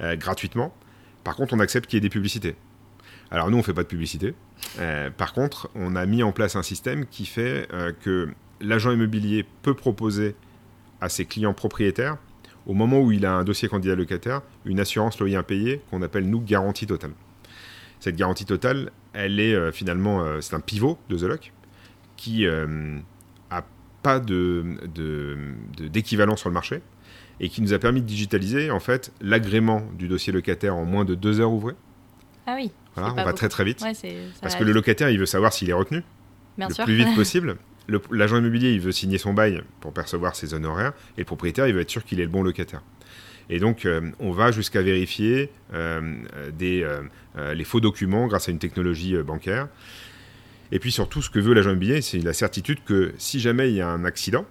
euh, 0.00 0.16
gratuitement. 0.16 0.74
Par 1.24 1.36
contre, 1.36 1.54
on 1.54 1.60
accepte 1.60 1.88
qu'il 1.88 1.96
y 1.96 1.98
ait 1.98 2.00
des 2.00 2.08
publicités. 2.08 2.56
Alors 3.30 3.50
nous, 3.50 3.58
on 3.58 3.62
fait 3.62 3.74
pas 3.74 3.82
de 3.82 3.88
publicité. 3.88 4.34
par 5.16 5.32
contre, 5.32 5.68
on 5.76 5.94
a 5.94 6.04
mis 6.06 6.22
en 6.24 6.32
place 6.32 6.56
un 6.56 6.64
système 6.64 7.06
qui 7.06 7.26
fait 7.26 7.68
que 8.00 8.28
l'agent 8.60 8.90
immobilier 8.90 9.46
peut 9.62 9.74
proposer 9.74 10.34
à 11.00 11.08
ses 11.08 11.26
clients 11.26 11.54
propriétaires, 11.54 12.16
au 12.66 12.74
moment 12.74 13.00
où 13.00 13.12
il 13.12 13.26
a 13.26 13.32
un 13.32 13.44
dossier 13.44 13.68
candidat 13.68 13.94
locataire, 13.94 14.42
une 14.64 14.80
assurance 14.80 15.18
loyer 15.18 15.36
impayé 15.36 15.80
qu'on 15.90 16.02
appelle 16.02 16.28
nous 16.28 16.40
garantie 16.40 16.86
totale. 16.86 17.12
Cette 18.00 18.16
garantie 18.16 18.44
totale, 18.44 18.90
elle 19.12 19.40
est 19.40 19.54
euh, 19.54 19.72
finalement, 19.72 20.22
euh, 20.22 20.40
c'est 20.40 20.54
un 20.54 20.60
pivot 20.60 20.98
de 21.08 21.18
The 21.18 21.22
Lock 21.22 21.52
qui 22.16 22.46
euh, 22.46 22.98
a 23.50 23.64
pas 24.02 24.20
d'équivalent 24.20 26.34
de, 26.34 26.38
sur 26.38 26.48
le 26.48 26.54
marché 26.54 26.80
et 27.40 27.48
qui 27.48 27.62
nous 27.62 27.72
a 27.72 27.78
permis 27.78 28.02
de 28.02 28.06
digitaliser 28.06 28.70
en 28.70 28.80
fait 28.80 29.12
l'agrément 29.20 29.82
du 29.98 30.08
dossier 30.08 30.32
locataire 30.32 30.76
en 30.76 30.84
moins 30.84 31.04
de 31.04 31.14
deux 31.14 31.40
heures 31.40 31.52
ouvrées. 31.52 31.76
Ah 32.46 32.54
oui. 32.56 32.72
Voilà, 32.94 33.12
on 33.12 33.24
va 33.24 33.32
très 33.32 33.48
très 33.48 33.64
vite. 33.64 33.82
parce 34.40 34.56
que 34.56 34.64
le 34.64 34.72
locataire, 34.72 35.10
il 35.10 35.18
veut 35.18 35.26
savoir 35.26 35.52
s'il 35.52 35.70
est 35.70 35.74
retenu 35.74 36.02
le 36.58 36.84
plus 36.84 36.94
vite 36.94 37.14
possible. 37.14 37.56
L'agent 38.10 38.38
immobilier, 38.38 38.72
il 38.72 38.80
veut 38.80 38.92
signer 38.92 39.18
son 39.18 39.32
bail 39.32 39.62
pour 39.80 39.92
percevoir 39.92 40.36
ses 40.36 40.54
honoraires, 40.54 40.92
et 41.16 41.20
le 41.20 41.24
propriétaire, 41.24 41.66
il 41.66 41.74
veut 41.74 41.80
être 41.80 41.90
sûr 41.90 42.04
qu'il 42.04 42.20
est 42.20 42.24
le 42.24 42.30
bon 42.30 42.42
locataire. 42.42 42.82
Et 43.50 43.58
donc, 43.58 43.84
euh, 43.84 44.10
on 44.20 44.30
va 44.30 44.52
jusqu'à 44.52 44.80
vérifier 44.80 45.50
euh, 45.74 46.14
des, 46.56 46.84
euh, 46.84 47.54
les 47.54 47.64
faux 47.64 47.80
documents 47.80 48.28
grâce 48.28 48.48
à 48.48 48.52
une 48.52 48.60
technologie 48.60 49.16
bancaire. 49.22 49.68
Et 50.70 50.78
puis 50.78 50.92
surtout, 50.92 51.20
ce 51.20 51.30
que 51.30 51.40
veut 51.40 51.52
l'agent 51.52 51.70
immobilier, 51.70 52.00
c'est 52.00 52.20
la 52.20 52.32
certitude 52.32 52.84
que 52.84 53.12
si 53.18 53.40
jamais 53.40 53.70
il 53.70 53.74
y 53.74 53.80
a 53.80 53.88
un 53.88 54.04
accident, 54.04 54.46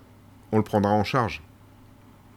on 0.52 0.58
le 0.58 0.64
prendra 0.64 0.92
en 0.92 1.06
charge. 1.06 1.42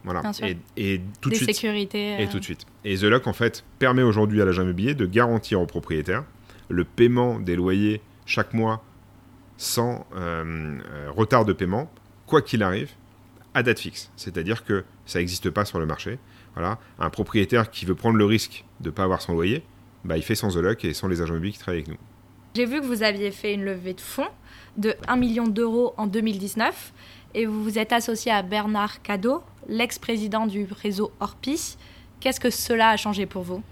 Voilà. 0.05 0.23
Et, 0.43 0.57
et, 0.77 1.01
tout 1.21 1.31
de 1.31 1.35
suite. 1.35 1.65
Et 1.65 2.29
tout 2.31 2.39
de 2.39 2.45
suite. 2.45 2.67
Et 2.85 2.97
The 2.97 3.05
Lock, 3.05 3.27
en 3.27 3.33
fait, 3.33 3.65
permet 3.81 4.03
aujourd'hui 4.03 4.41
à 4.41 4.45
l'agent 4.45 4.63
immobilier 4.63 4.95
de 4.95 5.07
garantir 5.07 5.61
au 5.61 5.67
propriétaire 5.67 6.25
le 6.69 6.85
paiement 6.85 7.41
des 7.41 7.57
loyers 7.57 8.01
chaque 8.25 8.55
mois 8.55 8.85
sans 9.57 10.07
retard 11.15 11.45
de 11.45 11.53
paiement, 11.53 11.91
quoi 12.27 12.43
qu'il 12.43 12.63
arrive, 12.63 12.91
à 13.55 13.63
date 13.63 13.81
fixe. 13.81 14.11
C'est-à-dire 14.17 14.65
que 14.65 14.85
ça 15.05 15.19
n'existe 15.19 15.51
pas 15.51 15.65
sur 15.65 15.79
le 15.79 15.87
marché. 15.87 16.19
Voilà. 16.55 16.79
Un 16.99 17.11
propriétaire 17.11 17.71
qui 17.71 17.85
veut 17.85 17.95
prendre 17.95 18.17
le 18.17 18.25
risque 18.25 18.65
de 18.81 18.89
ne 18.89 18.95
pas 18.95 19.05
avoir 19.05 19.21
son 19.21 19.35
loyer, 19.35 19.65
bah, 20.05 20.17
il 20.17 20.23
fait 20.23 20.35
sans 20.35 20.55
The 20.55 20.57
Lock 20.57 20.85
et 20.85 20.95
sans 20.95 21.09
les 21.09 21.21
agents 21.21 21.35
immobiliers 21.35 21.53
qui 21.53 21.59
travaillent 21.59 21.83
avec 21.83 21.89
nous. 21.89 21.99
J'ai 22.55 22.67
vu 22.67 22.81
que 22.81 22.87
vous 22.87 23.03
aviez 23.03 23.31
fait 23.31 23.55
une 23.55 23.65
levée 23.65 23.95
de 23.95 24.01
fonds 24.01 24.29
de 24.77 24.95
1 25.09 25.17
million 25.17 25.47
d'euros 25.47 25.95
en 25.97 26.07
2019 26.07 26.93
et 27.35 27.47
vous 27.47 27.63
vous 27.63 27.79
êtes 27.79 27.93
associé 27.93 28.31
à 28.31 28.43
Bernard 28.43 29.01
Cadeau, 29.01 29.43
l'ex-président 29.69 30.47
du 30.47 30.67
réseau 30.83 31.13
Orpi. 31.21 31.77
Qu'est-ce 32.21 32.41
que 32.41 32.51
cela 32.51 32.91
a 32.91 32.97
changé 32.97 33.27
pour 33.27 33.43
vous? 33.43 33.63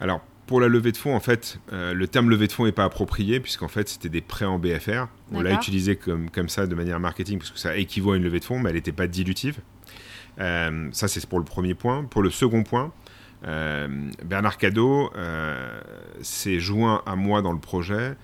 Alors, 0.00 0.20
pour 0.52 0.60
la 0.60 0.68
levée 0.68 0.92
de 0.92 0.98
fonds, 0.98 1.16
en 1.16 1.20
fait, 1.20 1.58
euh, 1.72 1.94
le 1.94 2.06
terme 2.06 2.28
levée 2.28 2.46
de 2.46 2.52
fonds 2.52 2.66
n'est 2.66 2.72
pas 2.72 2.84
approprié, 2.84 3.40
puisqu'en 3.40 3.68
fait, 3.68 3.88
c'était 3.88 4.10
des 4.10 4.20
prêts 4.20 4.44
en 4.44 4.58
BFR. 4.58 5.06
On 5.32 5.40
l'a 5.40 5.54
utilisé 5.54 5.96
comme, 5.96 6.28
comme 6.28 6.50
ça 6.50 6.66
de 6.66 6.74
manière 6.74 7.00
marketing, 7.00 7.38
parce 7.38 7.50
que 7.50 7.58
ça 7.58 7.74
équivaut 7.74 8.12
à 8.12 8.18
une 8.18 8.22
levée 8.22 8.38
de 8.38 8.44
fonds, 8.44 8.58
mais 8.58 8.68
elle 8.68 8.76
n'était 8.76 8.92
pas 8.92 9.06
dilutive. 9.06 9.60
Euh, 10.40 10.90
ça, 10.92 11.08
c'est 11.08 11.24
pour 11.24 11.38
le 11.38 11.46
premier 11.46 11.72
point. 11.72 12.04
Pour 12.04 12.22
le 12.22 12.28
second 12.28 12.64
point, 12.64 12.92
euh, 13.46 13.88
Bernard 14.26 14.58
Cadeau 14.58 15.10
s'est 16.20 16.60
joint 16.60 17.02
à 17.06 17.16
moi 17.16 17.40
dans 17.40 17.54
le 17.54 17.58
projet, 17.58 18.14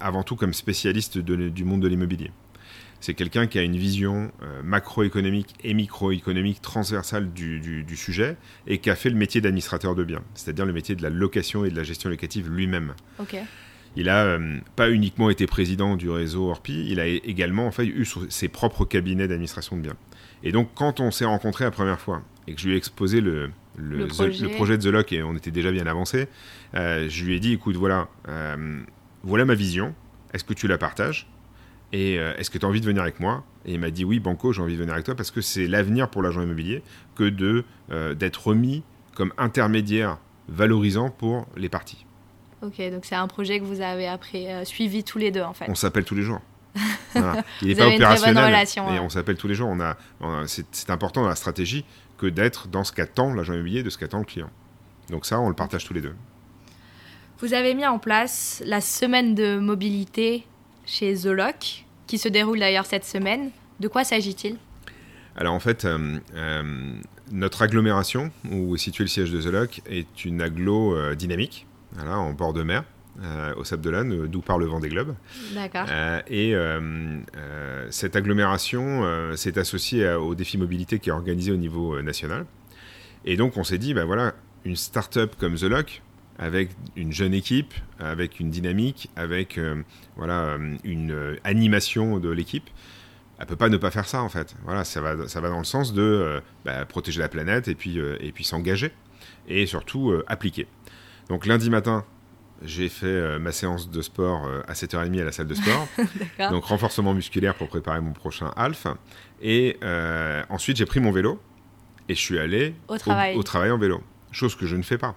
avant 0.00 0.24
tout 0.24 0.34
comme 0.34 0.54
spécialiste 0.54 1.18
du 1.18 1.64
monde 1.64 1.82
de 1.82 1.86
l'immobilier. 1.86 2.32
C'est 3.04 3.12
quelqu'un 3.12 3.46
qui 3.46 3.58
a 3.58 3.62
une 3.62 3.76
vision 3.76 4.32
macroéconomique 4.62 5.54
et 5.62 5.74
microéconomique 5.74 6.62
transversale 6.62 7.34
du, 7.34 7.84
sujet 7.96 8.38
et 8.66 8.78
qui 8.78 8.88
a 8.88 8.96
fait 8.96 9.10
le 9.10 9.16
métier 9.16 9.42
d'administrateur 9.42 9.94
de 9.94 10.04
biens, 10.04 10.22
c'est-à-dire 10.32 10.64
le 10.64 10.72
métier 10.72 10.94
de 10.94 11.02
la 11.02 11.10
location 11.10 11.66
et 11.66 11.70
de 11.70 11.76
la 11.76 11.82
gestion 11.82 12.08
locative 12.08 12.48
lui-même. 12.48 12.94
Il 13.94 14.08
a 14.08 14.38
pas 14.74 14.90
uniquement 14.90 15.28
été 15.28 15.46
président 15.46 15.96
du 15.96 16.08
réseau 16.08 16.48
Orpi, 16.48 16.86
il 16.88 16.98
a 16.98 17.06
également 17.06 17.66
en 17.66 17.72
fait 17.72 17.84
eu 17.84 18.06
ses 18.30 18.48
propres 18.48 18.86
cabinets 18.86 19.28
d'administration 19.28 19.76
de 19.76 19.82
biens. 19.82 19.96
Et 20.42 20.50
donc, 20.50 20.70
quand 20.74 20.98
on 20.98 21.10
s'est 21.10 21.26
rencontrés 21.26 21.64
la 21.64 21.70
première 21.70 22.00
fois 22.00 22.22
et 22.48 22.54
que 22.54 22.60
je 22.62 22.68
lui 22.68 22.74
ai 22.74 22.78
exposé 22.78 23.20
le, 23.20 23.50
le, 23.76 24.06
projet. 24.06 24.78
de 24.78 24.82
The 24.82 24.86
Lock 24.86 25.12
et 25.12 25.22
on 25.22 25.34
était 25.36 25.50
déjà 25.50 25.70
bien 25.70 25.86
avancé, 25.86 26.26
euh, 26.74 27.06
je 27.10 27.24
lui 27.26 27.36
ai 27.36 27.40
dit 27.40 27.52
écoute, 27.52 27.76
voilà, 27.76 28.08
euh, 28.28 28.80
voilà 29.24 29.44
ma 29.44 29.54
vision, 29.54 29.94
est-ce 30.32 30.44
que 30.44 30.54
tu 30.54 30.68
la 30.68 30.78
partages? 30.78 31.28
Et 31.94 32.18
euh, 32.18 32.34
est-ce 32.36 32.50
que 32.50 32.58
tu 32.58 32.66
as 32.66 32.68
envie 32.68 32.80
de 32.80 32.86
venir 32.86 33.02
avec 33.02 33.20
moi? 33.20 33.44
Et 33.64 33.74
il 33.74 33.78
m'a 33.78 33.90
dit 33.90 34.04
oui, 34.04 34.18
Banco, 34.18 34.52
j'ai 34.52 34.60
envie 34.60 34.74
de 34.74 34.80
venir 34.80 34.94
avec 34.94 35.04
toi 35.04 35.14
parce 35.14 35.30
que 35.30 35.40
c'est 35.40 35.68
l'avenir 35.68 36.08
pour 36.08 36.22
l'agent 36.22 36.42
immobilier 36.42 36.82
que 37.14 37.24
de 37.24 37.64
d'être 38.14 38.48
remis 38.48 38.82
comme 39.14 39.32
intermédiaire 39.38 40.18
valorisant 40.48 41.10
pour 41.10 41.46
les 41.56 41.68
parties. 41.68 42.04
Ok, 42.62 42.80
donc 42.90 43.04
c'est 43.04 43.14
un 43.14 43.28
projet 43.28 43.60
que 43.60 43.64
vous 43.64 43.80
avez 43.80 44.08
après 44.08 44.64
suivi 44.64 45.04
tous 45.04 45.18
les 45.18 45.30
deux 45.30 45.42
en 45.42 45.52
fait. 45.52 45.66
On 45.68 45.76
s'appelle 45.76 46.04
tous 46.04 46.16
les 46.16 46.22
jours. 46.22 46.40
Il 47.62 47.68
n'est 47.68 47.74
pas 47.76 47.86
opérationnel. 47.86 48.66
mais 48.90 48.98
on 48.98 49.08
s'appelle 49.08 49.36
tous 49.36 49.46
les 49.46 49.54
jours. 49.54 49.68
On 49.70 49.80
a, 49.80 49.96
c'est 50.46 50.90
important 50.90 51.22
dans 51.22 51.28
la 51.28 51.36
stratégie 51.36 51.84
que 52.18 52.26
d'être 52.26 52.68
dans 52.68 52.82
ce 52.82 52.92
qu'attend 52.92 53.32
l'agent 53.32 53.54
immobilier 53.54 53.84
de 53.84 53.90
ce 53.90 53.98
qu'attend 53.98 54.18
le 54.18 54.24
client. 54.24 54.50
Donc 55.10 55.26
ça, 55.26 55.40
on 55.40 55.48
le 55.48 55.54
partage 55.54 55.84
tous 55.84 55.94
les 55.94 56.00
deux. 56.00 56.14
Vous 57.40 57.52
avez 57.52 57.74
mis 57.74 57.86
en 57.86 57.98
place 57.98 58.62
la 58.64 58.80
semaine 58.80 59.34
de 59.34 59.58
mobilité 59.58 60.46
chez 60.86 61.14
Zoloc, 61.14 61.83
qui 62.14 62.18
se 62.18 62.28
déroule 62.28 62.60
d'ailleurs 62.60 62.86
cette 62.86 63.04
semaine. 63.04 63.50
De 63.80 63.88
quoi 63.88 64.04
s'agit-il? 64.04 64.56
Alors 65.34 65.52
en 65.52 65.58
fait, 65.58 65.84
euh, 65.84 66.20
euh, 66.36 66.92
notre 67.32 67.62
agglomération, 67.62 68.30
où 68.52 68.76
est 68.76 68.78
situé 68.78 69.02
le 69.02 69.08
siège 69.08 69.32
de 69.32 69.40
Zoloc, 69.40 69.82
est 69.90 70.24
une 70.24 70.40
agglo 70.40 70.96
euh, 70.96 71.16
dynamique, 71.16 71.66
voilà, 71.90 72.16
en 72.20 72.32
bord 72.32 72.52
de 72.52 72.62
mer. 72.62 72.84
Au 73.56 73.62
Sable 73.62 73.82
d'Olonne, 73.82 74.26
d'où 74.26 74.40
part 74.40 74.58
le 74.58 74.66
vent 74.66 74.80
des 74.80 74.88
globes. 74.88 75.14
D'accord. 75.54 75.86
Et 76.28 76.52
cette 77.90 78.16
agglomération 78.16 79.04
s'est 79.36 79.56
associée 79.56 80.14
au 80.14 80.34
défi 80.34 80.58
mobilité 80.58 80.98
qui 80.98 81.10
est 81.10 81.12
organisé 81.12 81.52
au 81.52 81.56
niveau 81.56 82.02
national. 82.02 82.44
Et 83.24 83.36
donc 83.36 83.56
on 83.56 83.62
s'est 83.62 83.78
dit, 83.78 83.94
ben 83.94 84.04
voilà, 84.04 84.34
une 84.64 84.74
start-up 84.74 85.36
comme 85.38 85.54
The 85.54 85.62
Lock, 85.62 86.02
avec 86.38 86.70
une 86.96 87.12
jeune 87.12 87.34
équipe, 87.34 87.74
avec 87.98 88.40
une 88.40 88.50
dynamique, 88.50 89.08
avec 89.14 89.60
voilà, 90.16 90.58
une 90.82 91.36
animation 91.44 92.18
de 92.18 92.28
l'équipe, 92.28 92.68
elle 93.38 93.46
peut 93.46 93.56
pas 93.56 93.68
ne 93.68 93.76
pas 93.76 93.90
faire 93.90 94.06
ça 94.06 94.22
en 94.22 94.28
fait. 94.28 94.54
Voilà, 94.64 94.84
ça 94.84 95.00
va, 95.00 95.28
ça 95.28 95.40
va 95.40 95.48
dans 95.48 95.58
le 95.58 95.64
sens 95.64 95.92
de 95.92 96.42
bah, 96.64 96.84
protéger 96.86 97.20
la 97.20 97.28
planète 97.28 97.68
et 97.68 97.74
puis, 97.74 97.98
et 97.98 98.32
puis 98.32 98.44
s'engager 98.44 98.92
et 99.48 99.66
surtout 99.66 100.12
appliquer. 100.26 100.66
Donc 101.28 101.46
lundi 101.46 101.70
matin, 101.70 102.04
j'ai 102.62 102.88
fait 102.88 103.06
euh, 103.06 103.38
ma 103.38 103.52
séance 103.52 103.90
de 103.90 104.02
sport 104.02 104.46
euh, 104.46 104.62
à 104.66 104.72
7h30 104.72 105.20
à 105.20 105.24
la 105.24 105.32
salle 105.32 105.46
de 105.46 105.54
sport. 105.54 105.88
donc 106.50 106.64
renforcement 106.64 107.14
musculaire 107.14 107.54
pour 107.54 107.68
préparer 107.68 108.00
mon 108.00 108.12
prochain 108.12 108.52
half. 108.56 108.86
Et 109.42 109.78
euh, 109.82 110.42
ensuite, 110.48 110.76
j'ai 110.76 110.86
pris 110.86 111.00
mon 111.00 111.12
vélo 111.12 111.40
et 112.08 112.14
je 112.14 112.20
suis 112.20 112.38
allé 112.38 112.74
au 112.88 112.98
travail. 112.98 113.36
Au, 113.36 113.42
travail 113.42 113.70
en 113.70 113.78
vélo. 113.78 114.02
Chose 114.32 114.54
que 114.54 114.66
je 114.66 114.76
ne 114.76 114.82
fais 114.82 114.98
pas. 114.98 115.14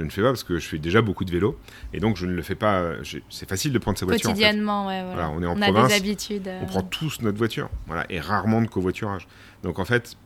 Je 0.00 0.04
ne 0.04 0.10
fais 0.10 0.22
pas 0.22 0.28
parce 0.28 0.44
que 0.44 0.58
je 0.58 0.66
fais 0.66 0.78
déjà 0.78 1.02
beaucoup 1.02 1.26
de 1.26 1.30
vélo 1.30 1.58
et 1.92 2.00
donc 2.00 2.16
je 2.16 2.24
ne 2.24 2.32
le 2.32 2.42
fais 2.42 2.54
pas. 2.54 2.92
C'est 3.28 3.48
facile 3.48 3.72
de 3.72 3.78
prendre 3.78 3.98
sa 3.98 4.06
voiture. 4.06 4.30
Quotidiennement, 4.30 4.86
ouais, 4.86 5.04
voilà. 5.04 5.30
On 5.30 5.42
est 5.42 5.46
en 5.46 5.56
on 5.56 5.60
province. 5.60 5.84
A 5.84 5.88
des 5.88 6.08
habitudes. 6.08 6.50
On 6.62 6.66
prend 6.66 6.82
tous 6.82 7.20
notre 7.20 7.36
voiture. 7.36 7.68
Voilà, 7.86 8.06
et 8.08 8.18
rarement 8.18 8.62
de 8.62 8.66
covoiturage. 8.66 9.28
Donc 9.62 9.78
en 9.78 9.84
fait, 9.84 10.16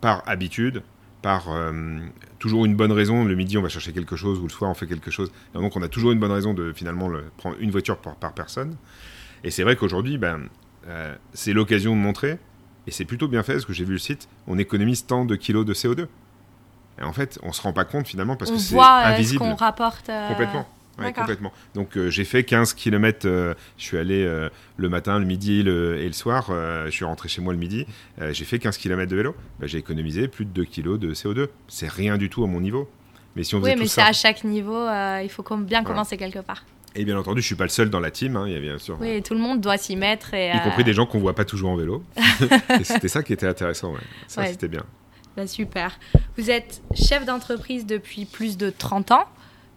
par 0.00 0.22
habitude, 0.26 0.82
par 1.20 1.50
euh, 1.50 1.98
toujours 2.38 2.64
une 2.64 2.74
bonne 2.74 2.92
raison. 2.92 3.24
Le 3.24 3.34
midi, 3.34 3.58
on 3.58 3.62
va 3.62 3.68
chercher 3.68 3.92
quelque 3.92 4.16
chose, 4.16 4.38
ou 4.38 4.44
le 4.44 4.48
soir, 4.50 4.70
on 4.70 4.74
fait 4.74 4.86
quelque 4.86 5.10
chose. 5.10 5.30
donc, 5.54 5.76
on 5.76 5.82
a 5.82 5.88
toujours 5.88 6.12
une 6.12 6.18
bonne 6.18 6.32
raison 6.32 6.54
de 6.54 6.72
finalement 6.72 7.08
le, 7.08 7.24
prendre 7.36 7.56
une 7.60 7.70
voiture 7.70 7.98
par, 7.98 8.16
par 8.16 8.32
personne. 8.32 8.76
Et 9.44 9.50
c'est 9.50 9.62
vrai 9.62 9.76
qu'aujourd'hui, 9.76 10.18
ben, 10.18 10.48
euh, 10.88 11.14
c'est 11.32 11.52
l'occasion 11.52 11.94
de 11.94 12.00
montrer, 12.00 12.38
et 12.86 12.90
c'est 12.90 13.04
plutôt 13.04 13.28
bien 13.28 13.42
fait, 13.42 13.54
parce 13.54 13.66
que 13.66 13.72
j'ai 13.72 13.84
vu 13.84 13.92
le 13.92 13.98
site, 13.98 14.28
on 14.46 14.58
économise 14.58 15.06
tant 15.06 15.24
de 15.24 15.36
kilos 15.36 15.66
de 15.66 15.74
CO2. 15.74 16.06
Et 17.00 17.04
en 17.04 17.12
fait, 17.12 17.38
on 17.42 17.52
se 17.52 17.62
rend 17.62 17.72
pas 17.72 17.84
compte 17.84 18.06
finalement 18.06 18.36
parce 18.36 18.50
que 18.50 18.58
c'est 18.58 18.76
euh, 18.76 18.80
invisible. 18.80 19.42
On 19.42 19.54
rapporte. 19.54 20.10
Complètement 20.28 20.66
complètement. 21.12 21.52
Donc 21.74 21.96
euh, 21.96 22.10
j'ai 22.10 22.24
fait 22.24 22.44
15 22.44 22.74
km, 22.74 23.26
euh, 23.26 23.54
je 23.78 23.84
suis 23.84 23.98
allé 23.98 24.24
euh, 24.24 24.48
le 24.76 24.88
matin, 24.88 25.18
le 25.18 25.24
midi 25.24 25.60
et 25.60 25.62
le 25.62 26.12
soir, 26.12 26.50
je 26.50 26.90
suis 26.90 27.04
rentré 27.04 27.28
chez 27.28 27.40
moi 27.40 27.52
le 27.52 27.58
midi, 27.58 27.86
j'ai 28.30 28.44
fait 28.44 28.58
15 28.58 28.76
km 28.76 29.10
de 29.10 29.16
vélo, 29.16 29.34
bah, 29.58 29.66
j'ai 29.66 29.78
économisé 29.78 30.28
plus 30.28 30.44
de 30.44 30.50
2 30.50 30.64
kg 30.64 30.98
de 30.98 31.14
CO2. 31.14 31.48
C'est 31.68 31.88
rien 31.88 32.16
du 32.16 32.28
tout 32.28 32.44
à 32.44 32.46
mon 32.46 32.60
niveau. 32.60 32.88
Mais 33.36 33.44
si 33.44 33.54
on 33.54 33.62
oui, 33.62 33.74
mais 33.78 33.86
c'est 33.86 34.02
à 34.02 34.12
chaque 34.12 34.44
niveau, 34.44 34.86
il 35.22 35.28
faut 35.30 35.44
bien 35.58 35.84
commencer 35.84 36.16
quelque 36.16 36.40
part. 36.40 36.64
Et 36.96 37.04
bien 37.04 37.16
entendu, 37.16 37.40
je 37.40 37.46
suis 37.46 37.54
pas 37.54 37.64
le 37.64 37.70
seul 37.70 37.88
dans 37.88 38.00
la 38.00 38.10
team. 38.10 38.34
Hein, 38.34 38.44
il 38.48 38.52
y 38.52 38.56
a 38.56 38.60
bien 38.60 38.76
sûr. 38.76 38.98
Oui, 39.00 39.22
tout 39.22 39.34
le 39.34 39.38
monde 39.38 39.60
doit 39.60 39.78
s'y 39.78 39.94
mettre. 39.94 40.34
Et, 40.34 40.50
y 40.50 40.60
compris 40.60 40.82
des 40.82 40.92
gens 40.92 41.06
qu'on 41.06 41.20
voit 41.20 41.36
pas 41.36 41.44
toujours 41.44 41.70
en 41.70 41.76
vélo. 41.76 42.02
c'était 42.82 43.06
ça 43.06 43.22
qui 43.22 43.32
était 43.32 43.46
intéressant. 43.46 43.94
Ça, 44.26 44.44
c'était 44.46 44.66
bien. 44.66 44.82
Bah, 45.40 45.46
super. 45.46 45.98
Vous 46.36 46.50
êtes 46.50 46.82
chef 46.94 47.24
d'entreprise 47.24 47.86
depuis 47.86 48.26
plus 48.26 48.58
de 48.58 48.68
30 48.68 49.12
ans. 49.12 49.24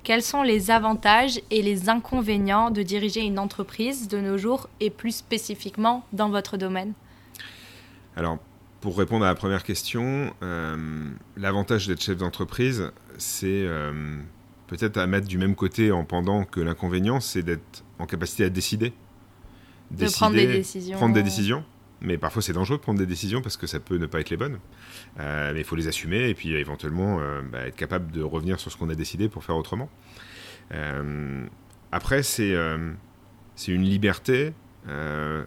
Quels 0.04 0.22
sont 0.22 0.44
les 0.44 0.72
avantages 0.72 1.40
et 1.52 1.62
les 1.62 1.88
inconvénients 1.88 2.70
de 2.70 2.84
diriger 2.84 3.22
une 3.22 3.40
entreprise 3.40 4.10
de 4.10 4.18
nos 4.20 4.38
jours 4.38 4.68
et 4.82 4.90
plus 4.90 5.16
spécifiquement 5.16 6.06
dans 6.12 6.28
votre 6.28 6.58
domaine? 6.58 6.92
Alors, 8.18 8.40
pour 8.82 8.98
répondre 8.98 9.24
à 9.24 9.30
la 9.30 9.36
première 9.36 9.64
question, 9.64 10.34
euh, 10.44 11.10
l'avantage 11.38 11.88
d'être 11.88 12.02
chef 12.02 12.18
d'entreprise, 12.18 12.92
c'est 13.18 13.48
euh, 13.66 14.18
peut-être 14.68 14.98
à 14.98 15.08
mettre 15.08 15.30
du 15.30 15.38
même 15.38 15.56
côté 15.56 15.94
en 15.94 16.04
pendant 16.04 16.44
que 16.44 16.60
l'inconvénient, 16.60 17.22
c'est 17.22 17.42
d'être 17.42 17.86
en 18.00 18.06
capacité 18.06 18.44
à 18.44 18.50
décider. 18.50 18.92
de 19.92 20.08
prendre 20.08 20.36
des 20.36 20.46
décisions. 20.46 20.98
Prendre 20.98 21.14
des 21.14 21.24
décisions. 21.24 21.64
Mais 22.04 22.18
parfois, 22.18 22.42
c'est 22.42 22.54
dangereux 22.54 22.78
de 22.78 22.82
prendre 22.82 23.00
des 23.00 23.06
décisions 23.06 23.42
parce 23.42 23.56
que 23.56 23.66
ça 23.66 23.80
peut 23.80 23.98
ne 23.98 24.06
pas 24.06 24.20
être 24.20 24.30
les 24.30 24.38
bonnes. 24.38 24.60
Euh, 25.20 25.54
mais 25.54 25.62
il 25.62 25.64
faut 25.64 25.78
les 25.78 25.88
assumer 25.88 26.30
et 26.30 26.34
puis 26.36 26.54
euh, 26.54 26.60
éventuellement 26.60 27.20
euh, 27.20 27.42
bah, 27.42 27.66
être 27.66 27.78
capable 27.78 28.12
de 28.12 28.22
revenir 28.22 28.60
sur 28.60 28.72
ce 28.72 28.78
qu'on 28.78 28.90
a 28.90 28.96
décidé 28.96 29.30
pour 29.30 29.44
faire 29.44 29.56
autrement. 29.56 29.90
après, 31.92 32.24
c'est 32.24 32.56
c'est 33.56 33.72
une 33.72 33.84
liberté 33.84 34.54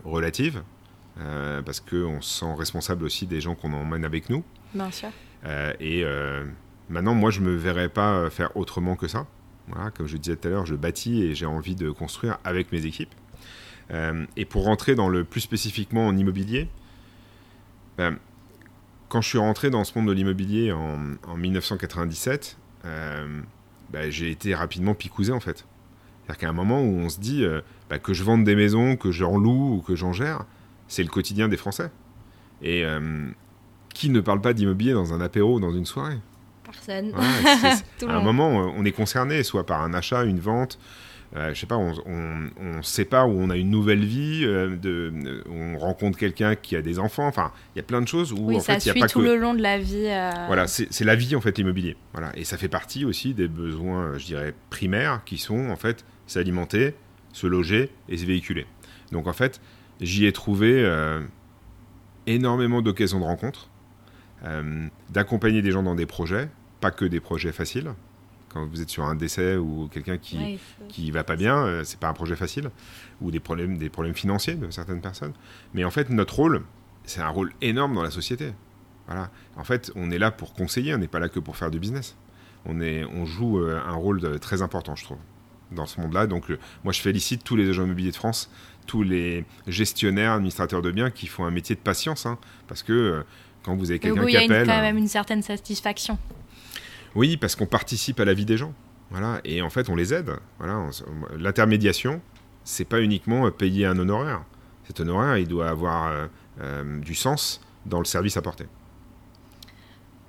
relative 0.04 0.62
parce 1.64 1.80
qu'on 1.80 2.20
se 2.20 2.40
sent 2.40 2.54
responsable 2.56 3.04
aussi 3.04 3.26
des 3.26 3.40
gens 3.40 3.54
qu'on 3.54 3.72
emmène 3.72 4.04
avec 4.04 4.30
nous. 4.30 4.42
Bien 4.72 4.90
sûr. 4.90 5.10
et 5.80 6.04
maintenant, 6.88 7.14
moi, 7.14 7.30
je 7.30 7.40
ne 7.40 7.46
me 7.46 7.56
verrais 7.56 7.88
pas 7.88 8.30
faire 8.30 8.56
autrement 8.56 8.96
que 8.96 9.08
ça. 9.08 9.26
Voilà, 9.68 9.90
comme 9.90 10.06
je 10.06 10.16
disais 10.16 10.36
tout 10.36 10.46
à 10.46 10.50
l'heure, 10.52 10.66
je 10.66 10.76
bâtis 10.76 11.24
et 11.24 11.34
j'ai 11.34 11.46
envie 11.46 11.74
de 11.74 11.90
construire 11.90 12.38
avec 12.44 12.70
mes 12.70 12.86
équipes. 12.86 13.12
Et 13.90 14.44
pour 14.44 14.64
rentrer 14.64 14.94
dans 14.94 15.08
le 15.08 15.24
plus 15.24 15.40
spécifiquement 15.40 16.06
en 16.06 16.16
immobilier, 16.16 16.68
ben, 17.96 18.18
quand 19.08 19.20
je 19.20 19.28
suis 19.28 19.38
rentré 19.38 19.70
dans 19.70 19.84
ce 19.84 19.96
monde 19.96 20.08
de 20.08 20.12
l'immobilier 20.12 20.72
en, 20.72 21.36
1997, 21.36 22.56
ben, 22.82 24.10
j'ai 24.10 24.30
été 24.30 24.54
rapidement 24.54 24.94
picousé 24.94 25.32
en 25.32 25.40
fait. 25.40 25.64
C'est-à-dire 26.26 26.40
qu'à 26.40 26.48
un 26.48 26.52
moment 26.52 26.82
où 26.82 26.98
on 26.98 27.08
se 27.08 27.20
dit 27.20 27.44
euh, 27.44 27.60
bah, 27.88 28.00
que 28.00 28.12
je 28.12 28.24
vende 28.24 28.42
des 28.42 28.56
maisons, 28.56 28.96
que 28.96 29.12
j'en 29.12 29.38
loue 29.38 29.76
ou 29.76 29.80
que 29.80 29.94
j'en 29.94 30.12
gère, 30.12 30.44
c'est 30.88 31.04
le 31.04 31.08
quotidien 31.08 31.48
des 31.48 31.56
Français. 31.56 31.90
Et 32.62 32.84
euh, 32.84 33.28
qui 33.94 34.10
ne 34.10 34.20
parle 34.20 34.40
pas 34.40 34.52
d'immobilier 34.52 34.92
dans 34.92 35.14
un 35.14 35.20
apéro 35.20 35.56
ou 35.56 35.60
dans 35.60 35.72
une 35.72 35.86
soirée? 35.86 36.18
Personne. 36.64 37.12
à 38.08 38.12
un 38.12 38.20
moment, 38.20 38.60
euh, 38.60 38.72
on 38.76 38.84
est 38.84 38.92
concerné, 38.92 39.42
soit 39.42 39.64
par 39.64 39.82
un 39.82 39.94
achat, 39.94 40.24
une 40.24 40.40
vente, 40.40 40.78
euh, 40.78 41.15
je 41.34 41.54
sais 41.54 41.66
pas, 41.66 41.76
on 41.76 41.92
ne 41.92 42.82
sait 42.82 43.04
pas 43.04 43.26
où 43.26 43.30
on 43.30 43.50
a 43.50 43.56
une 43.56 43.70
nouvelle 43.70 44.04
vie, 44.04 44.42
euh, 44.44 44.76
de, 44.76 45.12
on 45.50 45.78
rencontre 45.78 46.18
quelqu'un 46.18 46.54
qui 46.54 46.76
a 46.76 46.82
des 46.82 46.98
enfants. 46.98 47.26
Enfin, 47.26 47.52
il 47.74 47.78
y 47.78 47.80
a 47.80 47.82
plein 47.82 48.00
de 48.00 48.08
choses 48.08 48.32
où 48.32 48.38
oui, 48.40 48.56
en 48.56 48.60
ça 48.60 48.74
fait, 48.74 48.80
suit 48.80 48.88
y 48.88 48.98
a 48.98 49.00
pas 49.00 49.08
tout 49.08 49.20
le 49.20 49.36
long 49.36 49.54
de 49.54 49.62
la 49.62 49.78
vie. 49.78 50.06
Euh. 50.06 50.30
Voilà, 50.46 50.66
c'est 50.66 51.04
la 51.04 51.14
vie 51.14 51.34
en 51.36 51.40
fait 51.40 51.58
l'immobilier. 51.58 51.96
Voilà, 52.12 52.30
et 52.36 52.44
ça 52.44 52.56
fait 52.56 52.68
partie 52.68 53.04
aussi 53.04 53.34
des 53.34 53.48
besoins, 53.48 54.16
je 54.18 54.26
dirais, 54.26 54.54
primaires 54.70 55.22
qui 55.24 55.38
sont 55.38 55.68
en 55.68 55.76
fait 55.76 56.04
s'alimenter, 56.26 56.94
se 57.32 57.46
loger 57.46 57.90
et 58.08 58.16
se 58.16 58.24
véhiculer. 58.24 58.66
Donc 59.12 59.26
en 59.26 59.32
fait, 59.32 59.60
j'y 60.00 60.26
ai 60.26 60.32
trouvé 60.32 60.88
énormément 62.26 62.82
d'occasions 62.82 63.20
de 63.20 63.24
rencontres, 63.24 63.68
d'accompagner 65.10 65.62
des 65.62 65.70
gens 65.70 65.82
dans 65.82 65.94
des 65.94 66.06
projets, 66.06 66.48
pas 66.80 66.90
que 66.90 67.04
des 67.04 67.20
projets 67.20 67.52
faciles 67.52 67.92
quand 68.56 68.66
vous 68.66 68.80
êtes 68.80 68.88
sur 68.88 69.04
un 69.04 69.14
décès 69.14 69.56
ou 69.56 69.88
quelqu'un 69.92 70.16
qui 70.16 70.38
ne 70.38 70.88
qui 70.88 71.10
va 71.10 71.24
pas 71.24 71.36
bien, 71.36 71.58
euh, 71.58 71.84
c'est 71.84 72.00
pas 72.00 72.08
un 72.08 72.14
projet 72.14 72.36
facile, 72.36 72.70
ou 73.20 73.30
des 73.30 73.40
problèmes, 73.40 73.76
des 73.76 73.90
problèmes 73.90 74.14
financiers 74.14 74.54
de 74.54 74.70
certaines 74.70 75.02
personnes. 75.02 75.34
Mais 75.74 75.84
en 75.84 75.90
fait, 75.90 76.08
notre 76.08 76.36
rôle, 76.36 76.62
c'est 77.04 77.20
un 77.20 77.28
rôle 77.28 77.52
énorme 77.60 77.94
dans 77.94 78.02
la 78.02 78.10
société. 78.10 78.52
Voilà. 79.06 79.30
En 79.56 79.64
fait, 79.64 79.92
on 79.94 80.10
est 80.10 80.18
là 80.18 80.30
pour 80.30 80.54
conseiller, 80.54 80.94
on 80.94 80.98
n'est 80.98 81.06
pas 81.06 81.18
là 81.18 81.28
que 81.28 81.38
pour 81.38 81.56
faire 81.56 81.70
du 81.70 81.78
business. 81.78 82.16
On, 82.64 82.80
est, 82.80 83.04
on 83.04 83.26
joue 83.26 83.60
euh, 83.60 83.78
un 83.86 83.94
rôle 83.94 84.40
très 84.40 84.62
important, 84.62 84.96
je 84.96 85.04
trouve, 85.04 85.18
dans 85.70 85.86
ce 85.86 86.00
monde-là. 86.00 86.26
Donc, 86.26 86.48
moi, 86.82 86.92
je 86.92 87.00
félicite 87.00 87.44
tous 87.44 87.56
les 87.56 87.68
agents 87.68 87.84
immobiliers 87.84 88.10
de 88.10 88.16
France, 88.16 88.50
tous 88.86 89.02
les 89.02 89.44
gestionnaires, 89.66 90.32
administrateurs 90.32 90.80
de 90.80 90.90
biens 90.90 91.10
qui 91.10 91.26
font 91.26 91.44
un 91.44 91.50
métier 91.50 91.76
de 91.76 91.80
patience, 91.80 92.24
hein, 92.24 92.38
parce 92.68 92.82
que 92.82 92.92
euh, 92.92 93.22
quand 93.62 93.76
vous 93.76 93.90
avez 93.90 93.98
quelqu'un 93.98 94.24
qui 94.24 94.36
appelle, 94.36 94.64
il 94.64 94.68
y 94.68 94.70
a 94.70 94.76
quand 94.76 94.82
même 94.82 94.96
une 94.96 95.08
certaine 95.08 95.42
satisfaction. 95.42 96.18
Oui, 97.16 97.38
parce 97.38 97.56
qu'on 97.56 97.66
participe 97.66 98.20
à 98.20 98.26
la 98.26 98.34
vie 98.34 98.44
des 98.44 98.58
gens. 98.58 98.74
Et 99.44 99.62
en 99.62 99.70
fait, 99.70 99.88
on 99.88 99.96
les 99.96 100.12
aide. 100.12 100.32
Voilà, 100.58 100.88
l'intermédiation, 101.38 102.20
c'est 102.62 102.84
pas 102.84 103.00
uniquement 103.00 103.50
payer 103.50 103.86
un 103.86 103.98
honoraire. 103.98 104.42
Cet 104.86 105.00
honoraire, 105.00 105.38
il 105.38 105.48
doit 105.48 105.68
avoir 105.68 106.08
euh, 106.08 106.26
euh, 106.60 107.00
du 107.00 107.14
sens 107.14 107.60
dans 107.86 107.98
le 107.98 108.04
service 108.04 108.36
apporté. 108.36 108.66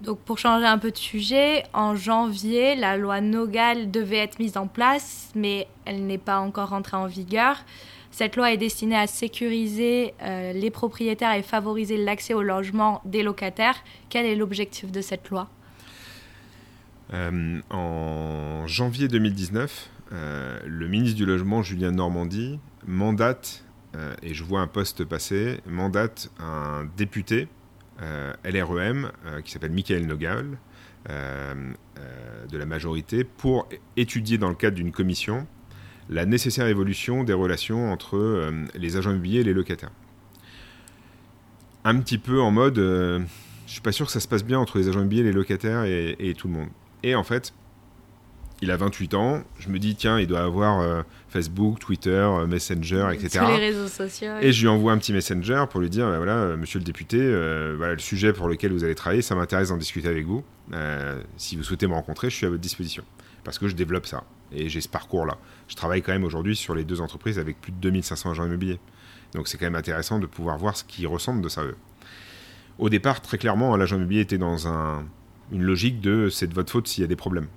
Donc, 0.01 0.19
pour 0.19 0.37
changer 0.37 0.65
un 0.65 0.77
peu 0.77 0.91
de 0.91 0.97
sujet, 0.97 1.63
en 1.73 1.95
janvier, 1.95 2.75
la 2.75 2.97
loi 2.97 3.19
Nogal 3.19 3.91
devait 3.91 4.17
être 4.17 4.39
mise 4.39 4.55
en 4.55 4.67
place, 4.67 5.31
mais 5.35 5.67
elle 5.85 6.05
n'est 6.05 6.17
pas 6.19 6.39
encore 6.39 6.69
rentrée 6.69 6.97
en 6.97 7.07
vigueur. 7.07 7.57
Cette 8.11 8.35
loi 8.35 8.53
est 8.53 8.57
destinée 8.57 8.95
à 8.95 9.07
sécuriser 9.07 10.13
euh, 10.21 10.53
les 10.53 10.71
propriétaires 10.71 11.33
et 11.33 11.43
favoriser 11.43 11.97
l'accès 11.97 12.33
au 12.33 12.43
logement 12.43 13.01
des 13.05 13.23
locataires. 13.23 13.75
Quel 14.09 14.25
est 14.25 14.35
l'objectif 14.35 14.91
de 14.91 15.01
cette 15.01 15.29
loi? 15.29 15.49
Euh, 17.13 17.61
en 17.69 18.67
janvier 18.67 19.07
2019, 19.07 19.89
euh, 20.11 20.59
le 20.65 20.87
ministre 20.87 21.17
du 21.17 21.25
Logement, 21.25 21.61
Julien 21.61 21.91
Normandie, 21.91 22.59
mandate, 22.85 23.63
euh, 23.95 24.13
et 24.21 24.33
je 24.33 24.43
vois 24.43 24.59
un 24.59 24.67
poste 24.67 25.05
passer, 25.05 25.61
mandate 25.65 26.29
un 26.39 26.87
député 26.97 27.47
LREM 28.43 29.11
qui 29.43 29.51
s'appelle 29.51 29.71
Michael 29.71 30.05
Nogal, 30.05 30.59
de 31.07 32.57
la 32.57 32.65
majorité, 32.67 33.23
pour 33.23 33.67
étudier 33.95 34.37
dans 34.37 34.49
le 34.49 34.55
cadre 34.55 34.75
d'une 34.75 34.91
commission 34.91 35.47
la 36.07 36.27
nécessaire 36.27 36.67
évolution 36.67 37.23
des 37.23 37.33
relations 37.33 37.91
entre 37.91 38.51
les 38.75 38.97
agents 38.97 39.09
immobiliers 39.09 39.39
et 39.39 39.43
les 39.43 39.53
locataires. 39.55 39.89
Un 41.85 41.99
petit 41.99 42.19
peu 42.19 42.39
en 42.39 42.51
mode, 42.51 42.77
je 42.77 43.25
suis 43.65 43.81
pas 43.81 43.91
sûr 43.91 44.05
que 44.05 44.11
ça 44.11 44.19
se 44.19 44.27
passe 44.27 44.43
bien 44.43 44.59
entre 44.59 44.77
les 44.77 44.89
agents 44.89 44.99
immobiliers, 44.99 45.23
les 45.23 45.33
locataires 45.33 45.85
et 45.85 46.35
tout 46.37 46.47
le 46.49 46.53
monde. 46.53 46.69
Et 47.03 47.15
en 47.15 47.23
fait, 47.23 47.53
il 48.61 48.71
a 48.71 48.77
28 48.77 49.13
ans. 49.13 49.43
Je 49.59 49.69
me 49.69 49.79
dis, 49.79 49.95
tiens, 49.95 50.19
il 50.19 50.27
doit 50.27 50.41
avoir 50.41 50.79
euh, 50.79 51.03
Facebook, 51.29 51.79
Twitter, 51.79 52.09
euh, 52.09 52.47
Messenger, 52.47 53.09
etc. 53.13 53.39
Tous 53.45 53.51
les 53.51 53.57
réseaux 53.57 53.87
sociaux. 53.87 54.33
Et 54.41 54.51
je 54.51 54.61
lui 54.61 54.67
envoie 54.67 54.93
un 54.93 54.97
petit 54.97 55.13
Messenger 55.13 55.65
pour 55.69 55.79
lui 55.79 55.89
dire, 55.89 56.07
bah, 56.07 56.17
voilà, 56.17 56.37
euh, 56.37 56.57
monsieur 56.57 56.79
le 56.79 56.85
député, 56.85 57.17
voilà, 57.77 57.93
le 57.93 57.99
sujet 57.99 58.33
pour 58.33 58.47
lequel 58.47 58.71
vous 58.71 58.83
allez 58.83 58.95
travailler, 58.95 59.21
ça 59.21 59.35
m'intéresse 59.35 59.69
d'en 59.69 59.77
discuter 59.77 60.07
avec 60.07 60.25
vous. 60.25 60.43
si 61.37 61.55
vous 61.55 61.63
souhaitez 61.63 61.87
me 61.87 61.93
rencontrer, 61.93 62.29
je 62.29 62.35
suis 62.35 62.45
à 62.45 62.49
votre 62.49 62.61
disposition. 62.61 63.03
Parce 63.43 63.59
que 63.59 63.67
je 63.67 63.75
développe 63.75 64.07
ça. 64.07 64.23
Et 64.51 64.69
j'ai 64.69 64.81
ce 64.81 64.89
parcours-là. 64.89 65.37
Je 65.67 65.75
travaille 65.75 66.01
quand 66.01 66.11
même 66.11 66.23
aujourd'hui 66.23 66.55
sur 66.55 66.73
les 66.73 66.83
deux 66.83 67.01
entreprises 67.01 67.39
avec 67.39 67.61
plus 67.61 67.71
de 67.71 67.77
2500 67.77 68.31
agents 68.31 68.45
immobiliers. 68.45 68.79
Donc 69.33 69.47
c'est 69.47 69.57
quand 69.57 69.65
même 69.65 69.75
intéressant 69.75 70.19
de 70.19 70.25
pouvoir 70.25 70.57
voir 70.57 70.75
ce 70.75 70.83
qui 70.83 71.05
ressemble 71.05 71.41
de 71.41 71.49
ça 71.49 71.63
eux. 71.63 71.75
Au 72.77 72.89
départ, 72.89 73.21
très 73.21 73.37
clairement, 73.37 73.75
l'agent 73.75 73.97
immobilier 73.97 74.21
était 74.21 74.37
dans 74.37 74.67
un, 74.67 75.05
une 75.51 75.63
logique 75.63 76.01
de 76.01 76.29
c'est 76.29 76.47
de 76.47 76.53
votre 76.53 76.71
faute 76.71 76.87
s'il 76.87 77.01
y 77.01 77.05
a 77.05 77.07
des 77.07 77.15
problèmes. 77.15 77.47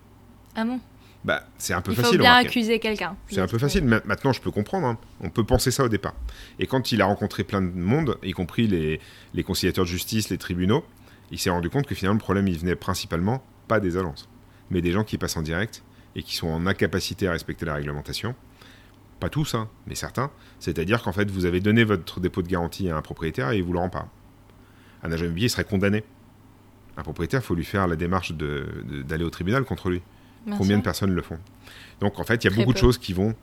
Ah 0.55 0.64
bon? 0.64 0.81
Bah, 1.24 1.44
c'est 1.59 1.74
un 1.74 1.83
peu 1.83 1.92
Il 1.92 1.96
facile. 1.96 2.12
faut 2.16 2.22
bien 2.22 2.35
accuser 2.35 2.79
quelqu'un. 2.79 3.14
C'est 3.29 3.40
un 3.40 3.46
peu 3.46 3.59
facile. 3.59 3.85
Maintenant, 3.85 4.33
je 4.33 4.40
peux 4.40 4.50
comprendre. 4.50 4.87
Hein. 4.87 4.98
On 5.20 5.29
peut 5.29 5.44
penser 5.44 5.70
ça 5.70 5.85
au 5.85 5.88
départ. 5.88 6.14
Et 6.59 6.66
quand 6.66 6.92
il 6.92 7.03
a 7.03 7.05
rencontré 7.05 7.44
plein 7.44 7.61
de 7.61 7.68
monde, 7.76 8.16
y 8.22 8.33
compris 8.33 8.66
les, 8.66 9.00
les 9.35 9.42
conciliateurs 9.42 9.85
de 9.85 9.90
justice, 9.90 10.31
les 10.31 10.38
tribunaux, 10.38 10.83
il 11.31 11.38
s'est 11.38 11.50
rendu 11.50 11.68
compte 11.68 11.87
que 11.87 11.94
finalement, 11.94 12.14
le 12.14 12.20
problème, 12.22 12.48
il 12.48 12.59
venait 12.59 12.74
principalement 12.74 13.44
pas 13.68 13.81
des 13.81 13.98
agences, 13.98 14.29
mais 14.70 14.81
des 14.81 14.92
gens 14.92 15.05
qui 15.05 15.18
passent 15.18 15.37
en 15.37 15.42
direct 15.42 15.83
et 16.16 16.22
qui 16.22 16.35
sont 16.35 16.48
en 16.48 16.66
incapacité 16.66 17.29
à 17.29 17.33
respecter 17.33 17.66
la 17.66 17.74
réglementation. 17.74 18.35
Pas 19.20 19.29
tous, 19.29 19.55
hein, 19.55 19.68
mais 19.87 19.94
certains. 19.94 20.31
C'est-à-dire 20.59 21.03
qu'en 21.03 21.12
fait, 21.12 21.31
vous 21.31 21.44
avez 21.44 21.61
donné 21.61 21.85
votre 21.85 22.20
dépôt 22.20 22.40
de 22.40 22.48
garantie 22.48 22.88
à 22.88 22.96
un 22.96 23.03
propriétaire 23.03 23.50
et 23.50 23.59
il 23.59 23.62
vous 23.62 23.74
le 23.74 23.79
rend 23.79 23.90
pas. 23.90 24.09
Un 25.03 25.12
agent 25.12 25.26
immobilier 25.26 25.50
serait 25.50 25.64
condamné 25.64 26.03
un 26.96 27.03
propriétaire, 27.03 27.40
il 27.40 27.46
faut 27.46 27.55
lui 27.55 27.64
faire 27.64 27.87
la 27.87 27.96
démarche 27.96 28.33
d'aller 28.33 29.24
au 29.24 29.31
tribunal 29.31 29.64
contre 29.64 29.90
lui. 29.90 30.03
Combien 30.57 30.79
de 30.79 30.83
personnes 30.83 31.12
le 31.12 31.22
font 31.22 31.38
Donc 32.00 32.18
en 32.18 32.24
fait, 32.24 32.42
il 32.44 32.50
y 32.50 32.53
a 32.53 32.57
beaucoup 32.57 32.72
de 32.72 32.79
choses 32.79 32.98
qui 32.98 33.12
vont 33.12 33.35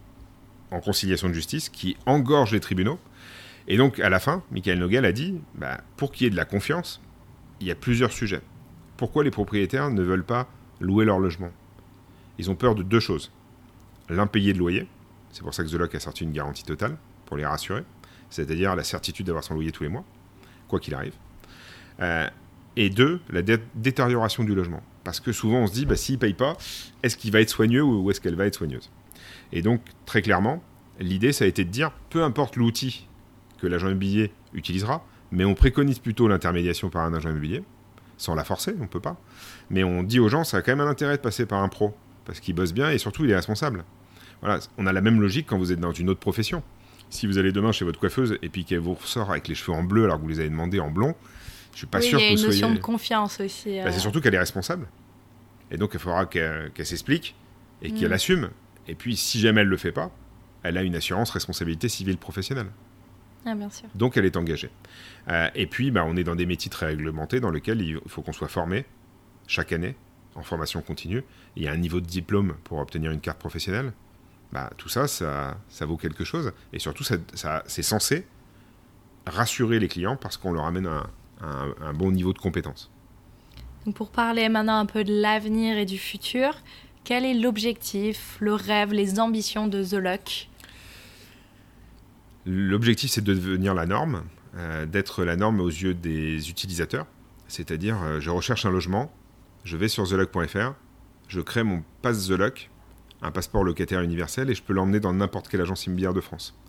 en 0.72 0.80
conciliation 0.80 1.30
de 1.30 1.34
justice, 1.34 1.70
qui 1.70 1.96
engorgent 2.06 2.54
les 2.54 2.60
tribunaux. 2.60 3.00
Et 3.68 3.78
donc 3.78 4.00
à 4.00 4.10
la 4.10 4.20
fin, 4.20 4.44
Michael 4.52 4.80
Nogel 4.80 5.06
a 5.06 5.12
dit, 5.12 5.36
bah, 5.56 5.80
pour 5.96 6.12
qu'il 6.12 6.26
y 6.26 6.28
ait 6.28 6.32
de 6.32 6.36
la 6.36 6.46
confiance, 6.46 7.02
il 7.62 7.68
y 7.68 7.72
a 7.72 7.76
plusieurs 7.76 8.12
sujets. 8.12 8.42
Pourquoi 8.98 9.24
les 9.24 9.32
propriétaires 9.32 9.92
ne 9.92 10.02
veulent 10.02 10.24
pas 10.24 10.48
louer 10.80 11.06
leur 11.06 11.20
logement? 11.20 11.52
Ils 12.40 12.50
ont 12.50 12.56
peur 12.56 12.76
de 12.76 12.84
deux 12.84 13.00
choses. 13.00 13.32
L'impayé 14.10 14.54
de 14.54 14.58
loyer, 14.58 14.88
c'est 15.32 15.44
pour 15.44 15.54
ça 15.54 15.64
que 15.64 15.70
The 15.70 15.96
a 15.96 16.00
sorti 16.00 16.24
une 16.24 16.32
garantie 16.32 16.64
totale, 16.64 16.98
pour 17.26 17.38
les 17.38 17.46
rassurer, 17.46 17.84
c'est-à-dire 18.30 18.76
la 18.76 18.84
certitude 18.84 19.26
d'avoir 19.26 19.44
son 19.44 19.54
loyer 19.54 19.72
tous 19.72 19.84
les 19.84 19.90
mois, 19.90 20.04
quoi 20.68 20.80
qu'il 20.80 20.96
arrive. 20.96 21.14
Euh, 22.00 22.28
et 22.78 22.90
deux, 22.90 23.20
la 23.32 23.42
détérioration 23.76 24.44
du 24.44 24.54
logement. 24.56 24.84
Parce 25.04 25.20
que 25.20 25.32
souvent 25.32 25.58
on 25.58 25.68
se 25.68 25.74
dit, 25.74 25.86
bah, 25.86 25.96
s'il 25.96 26.16
ne 26.16 26.20
paye 26.20 26.34
pas, 26.34 26.56
est-ce 27.04 27.18
qu'il 27.18 27.32
va 27.32 27.42
être 27.42 27.50
soigneux 27.50 27.84
ou 27.84 28.10
est-ce 28.12 28.22
qu'elle 28.22 28.36
va 28.36 28.46
être 28.46 28.56
soigneuse? 28.56 28.92
Et 29.52 29.62
donc, 29.62 29.82
très 30.06 30.22
clairement, 30.22 30.64
l'idée, 31.00 31.34
ça 31.34 31.46
a 31.46 31.48
été 31.48 31.66
de 31.66 31.72
dire, 31.72 31.92
peu 32.10 32.24
importe 32.24 32.56
l'outil 32.56 33.08
que 33.60 33.68
l'agent 33.68 33.88
immobilier 33.88 34.32
utilisera, 34.54 35.04
mais 35.32 35.44
on 35.44 35.56
préconise 35.56 36.00
plutôt 36.00 36.28
l'intermédiation 36.28 36.90
par 36.90 37.04
un 37.04 37.14
agent 37.14 37.30
immobilier, 37.30 37.64
sans 38.18 38.36
la 38.36 38.44
forcer, 38.44 38.76
on 38.80 38.84
ne 38.84 38.88
peut 38.88 39.00
pas. 39.00 39.20
Mais 39.72 39.84
on 39.84 40.04
dit 40.04 40.20
aux 40.20 40.30
gens, 40.30 40.44
ça 40.44 40.58
a 40.58 40.62
quand 40.62 40.72
même 40.72 40.86
un 40.86 40.90
intérêt 40.90 41.18
de 41.18 41.22
passer 41.22 41.48
par 41.48 41.64
un 41.64 41.70
pro, 41.70 41.96
parce 42.26 42.40
qu'il 42.40 42.54
bosse 42.54 42.74
bien 42.74 42.92
et 42.92 43.00
surtout 43.00 43.26
il 43.26 43.32
est 43.32 43.36
responsable. 43.36 43.84
Voilà, 44.42 44.60
on 44.78 44.86
a 44.86 44.94
la 44.94 45.02
même 45.02 45.20
logique 45.20 45.48
quand 45.50 45.58
vous 45.58 45.72
êtes 45.72 45.80
dans 45.80 45.94
une 45.94 46.10
autre 46.10 46.20
profession. 46.20 46.62
Si 47.10 47.26
vous 47.26 47.40
allez 47.40 47.52
demain 47.52 47.72
chez 47.72 47.86
votre 47.86 48.00
coiffeuse 48.00 48.38
et 48.44 48.50
puis 48.50 48.66
qu'elle 48.66 48.80
vous 48.80 48.94
ressort 48.94 49.32
avec 49.32 49.48
les 49.48 49.56
cheveux 49.56 49.76
en 49.76 49.84
bleu 49.84 50.04
alors 50.04 50.18
que 50.18 50.22
vous 50.22 50.28
les 50.28 50.40
avez 50.40 50.50
demandés 50.50 50.80
en 50.80 50.92
blond, 50.92 51.16
je 51.78 51.82
suis 51.82 51.88
pas 51.88 52.02
sûr 52.02 52.18
que. 52.18 52.24
Il 52.24 52.26
y 52.26 52.30
a 52.30 52.32
une 52.32 52.42
notion 52.42 52.74
de 52.74 52.80
confiance 52.80 53.40
aussi. 53.40 53.78
Bah, 53.78 53.92
c'est 53.92 53.98
euh. 53.98 54.00
surtout 54.00 54.20
qu'elle 54.20 54.34
est 54.34 54.40
responsable. 54.40 54.88
Et 55.70 55.78
donc, 55.78 55.92
il 55.94 56.00
faudra 56.00 56.26
qu'elle 56.26 56.72
s'explique 56.84 57.36
et 57.84 57.92
qu'elle 57.92 58.10
mm. 58.10 58.14
assume. 58.14 58.50
Et 58.88 58.96
puis, 58.96 59.16
si 59.16 59.40
jamais 59.40 59.62
elle 59.62 59.68
ne 59.68 59.72
le 59.72 59.78
fait 59.78 59.92
pas, 59.92 60.10
elle 60.64 60.76
a 60.78 60.82
une 60.82 60.96
assurance 60.96 61.30
responsabilité 61.30 61.88
civile 61.88 62.18
professionnelle. 62.18 62.72
Ah, 63.46 63.54
bien 63.54 63.70
sûr. 63.70 63.88
Donc, 63.94 64.18
elle 64.18 64.26
est 64.26 64.38
engagée. 64.38 64.72
Euh, 65.28 65.50
et 65.54 65.68
puis, 65.68 65.92
bah, 65.92 66.04
on 66.08 66.16
est 66.16 66.24
dans 66.24 66.36
des 66.36 66.48
métiers 66.48 66.72
très 66.72 66.88
réglementés 66.88 67.40
dans 67.40 67.52
lesquels 67.52 67.80
il 67.82 68.00
faut 68.08 68.24
qu'on 68.24 68.34
soit 68.34 68.48
formé 68.48 68.86
chaque 69.46 69.72
année 69.72 69.96
en 70.34 70.42
formation 70.42 70.82
continue. 70.82 71.24
Il 71.58 71.62
y 71.62 71.68
a 71.68 71.72
un 71.72 71.78
niveau 71.78 72.02
de 72.02 72.08
diplôme 72.08 72.56
pour 72.64 72.80
obtenir 72.80 73.12
une 73.12 73.22
carte 73.22 73.38
professionnelle. 73.38 73.94
Bah, 74.52 74.72
tout 74.78 74.90
ça, 74.90 75.08
ça, 75.08 75.60
ça 75.70 75.86
vaut 75.86 75.98
quelque 75.98 76.24
chose. 76.24 76.54
Et 76.74 76.80
surtout, 76.80 77.04
ça, 77.04 77.18
ça 77.36 77.64
c'est 77.68 77.84
censé 77.84 78.26
rassurer 79.28 79.80
les 79.80 79.88
clients 79.88 80.16
parce 80.16 80.38
qu'on 80.38 80.54
leur 80.54 80.66
amène 80.66 80.88
un, 80.88 81.06
bon 81.94 82.12
niveau 82.12 82.34
de 82.34 82.40
compétence. 82.40 82.92
Donc 83.86 83.96
pour 83.96 84.10
parler 84.10 84.50
maintenant 84.50 84.80
un 84.80 84.86
peu 84.86 85.04
de 85.04 85.22
l'avenir 85.22 85.78
et 85.78 85.86
du 85.86 85.98
futur, 85.98 86.56
quel 87.06 87.24
est 87.24 87.34
l'objectif, 87.34 88.36
le 88.42 88.54
rêve, 88.54 88.92
les 88.92 89.20
ambitions 89.22 89.68
de 89.68 89.82
The 89.82 89.94
Luck? 89.94 90.50
L'objectif, 92.46 93.12
c'est 93.12 93.24
de 93.24 93.34
devenir 93.34 93.74
la 93.74 93.86
norme, 93.86 94.24
euh, 94.58 94.86
d'être 94.86 95.24
la 95.24 95.38
norme 95.38 95.62
aux 95.62 95.70
yeux 95.70 95.94
des 95.94 96.50
utilisateurs. 96.50 97.06
C'est-à-dire, 97.48 97.96
euh, 98.04 98.20
je 98.20 98.30
recherche 98.30 98.66
un 98.66 98.72
logement, 98.72 99.10
je 99.64 99.78
vais 99.78 99.88
sur 99.88 100.06
thelock.fr, 100.06 100.74
je 101.30 101.40
crée 101.40 101.64
mon 101.64 101.82
pass 102.02 102.28
The 102.28 102.32
Luck, 102.32 102.70
un 103.22 103.32
passeport 103.32 103.64
locataire 103.64 104.02
universel, 104.02 104.50
et 104.50 104.54
je 104.54 104.62
peux 104.62 104.74
l'emmener 104.74 105.00
dans 105.00 105.14
n'importe 105.14 105.48
quelle 105.48 105.62
agence 105.62 105.86
immobilière 105.86 106.14
de 106.14 106.20
France. 106.20 106.60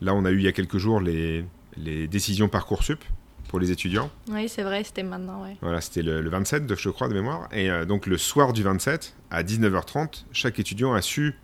Là, 0.00 0.12
on 0.12 0.24
a 0.24 0.32
eu 0.32 0.38
il 0.38 0.42
y 0.42 0.48
a 0.48 0.52
quelques 0.52 0.78
jours 0.78 1.00
les, 1.00 1.44
les 1.76 2.08
décisions 2.08 2.48
Parcoursup 2.48 3.04
pour 3.48 3.60
les 3.60 3.70
étudiants. 3.70 4.10
Oui, 4.30 4.48
c'est 4.48 4.62
vrai, 4.62 4.84
c'était 4.84 5.02
maintenant. 5.02 5.42
Ouais. 5.42 5.56
Voilà, 5.60 5.80
c'était 5.80 6.02
le, 6.02 6.28
27, 6.28 6.66
de, 6.66 6.74
je 6.74 6.90
crois, 6.90 7.08
de 7.08 7.14
mémoire. 7.14 7.48
Et 7.52 7.70
euh, 7.70 7.84
donc, 7.84 8.06
le 8.06 8.18
soir 8.18 8.52
du 8.52 8.62
27, 8.62 9.14
à 9.30 9.42
19h30, 9.42 10.24
chaque 10.32 10.58
étudiant 10.58 10.94
a 10.94 11.02
su 11.02 11.34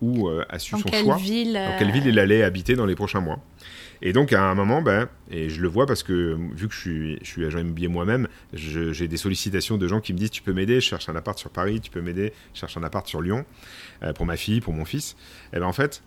ou 0.00 0.28
euh, 0.28 0.44
a 0.48 0.58
su 0.58 0.76
son 0.78 0.88
choix 0.88 1.16
ville, 1.16 1.54
dans 1.54 1.76
quelle 1.78 1.90
ville 1.90 2.06
il 2.06 2.18
allait 2.18 2.44
habiter 2.44 2.76
dans 2.76 2.86
les 2.86 2.94
prochains 2.94 3.20
mois. 3.20 3.40
Et 4.00 4.12
donc, 4.12 4.32
à 4.32 4.48
un 4.48 4.54
moment, 4.54 4.80
ben, 4.80 5.08
et 5.30 5.48
je 5.48 5.60
le 5.60 5.66
vois 5.66 5.86
parce 5.86 6.04
que 6.04 6.38
vu 6.54 6.68
que 6.68 6.74
je 6.74 6.78
suis, 6.78 7.18
je 7.22 7.26
suis 7.26 7.44
agent 7.44 7.58
immobilier 7.58 7.88
moi-même, 7.88 8.28
j'ai 8.52 9.08
des 9.08 9.16
sollicitations 9.16 9.76
de 9.76 9.88
gens 9.88 10.00
qui 10.00 10.12
me 10.12 10.18
disent 10.18 10.30
Tu 10.30 10.42
peux 10.42 10.52
m'aider, 10.52 10.76
je 10.76 10.86
cherche 10.86 11.08
un 11.08 11.16
appart 11.16 11.36
sur 11.36 11.50
Paris, 11.50 11.80
tu 11.80 11.90
peux 11.90 12.00
m'aider, 12.00 12.32
je 12.54 12.60
cherche 12.60 12.76
un 12.76 12.84
appart 12.84 13.06
sur 13.08 13.20
Lyon, 13.20 13.44
euh, 14.04 14.12
pour 14.12 14.24
ma 14.24 14.36
fille, 14.36 14.60
pour 14.60 14.72
mon 14.72 14.84
fils. 14.84 15.16
Et 15.52 15.58
ben 15.58 15.66
en 15.66 15.72
fait, 15.72 16.02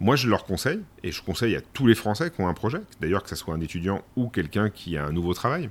moi, 0.00 0.16
je 0.16 0.28
leur 0.28 0.44
conseille, 0.44 0.80
et 1.02 1.12
je 1.12 1.22
conseille 1.22 1.54
à 1.56 1.60
tous 1.60 1.86
les 1.86 1.94
Français 1.94 2.30
qui 2.30 2.40
ont 2.40 2.48
un 2.48 2.54
projet, 2.54 2.80
d'ailleurs 3.00 3.22
que 3.22 3.28
ce 3.28 3.36
soit 3.36 3.54
un 3.54 3.60
étudiant 3.60 4.02
ou 4.16 4.28
quelqu'un 4.28 4.70
qui 4.70 4.96
a 4.96 5.04
un 5.04 5.12
nouveau 5.12 5.34
travail, 5.34 5.70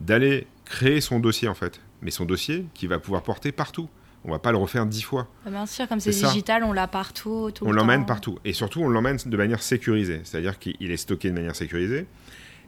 d'aller 0.00 0.46
créer 0.64 1.00
son 1.00 1.20
dossier 1.20 1.48
en 1.48 1.54
fait. 1.54 1.80
Mais 2.02 2.10
son 2.10 2.24
dossier 2.24 2.66
qui 2.74 2.86
va 2.86 2.98
pouvoir 2.98 3.22
porter 3.22 3.52
partout. 3.52 3.88
On 4.24 4.30
va 4.30 4.38
pas 4.38 4.52
le 4.52 4.58
refaire 4.58 4.86
dix 4.86 5.02
fois. 5.02 5.28
Ah, 5.46 5.50
bien 5.50 5.66
sûr, 5.66 5.88
comme 5.88 6.00
c'est 6.00 6.10
digital, 6.10 6.62
on 6.64 6.72
l'a 6.72 6.86
partout. 6.86 7.50
on 7.62 7.72
l'emmène 7.72 8.06
partout. 8.06 8.38
Et 8.44 8.52
surtout, 8.52 8.80
on 8.80 8.88
l'emmène 8.88 9.16
de 9.24 9.36
manière 9.36 9.62
sécurisée. 9.62 10.20
C'est-à-dire 10.24 10.58
qu'il 10.58 10.90
est 10.90 10.96
stocké 10.96 11.30
de 11.30 11.34
manière 11.34 11.56
sécurisée. 11.56 12.06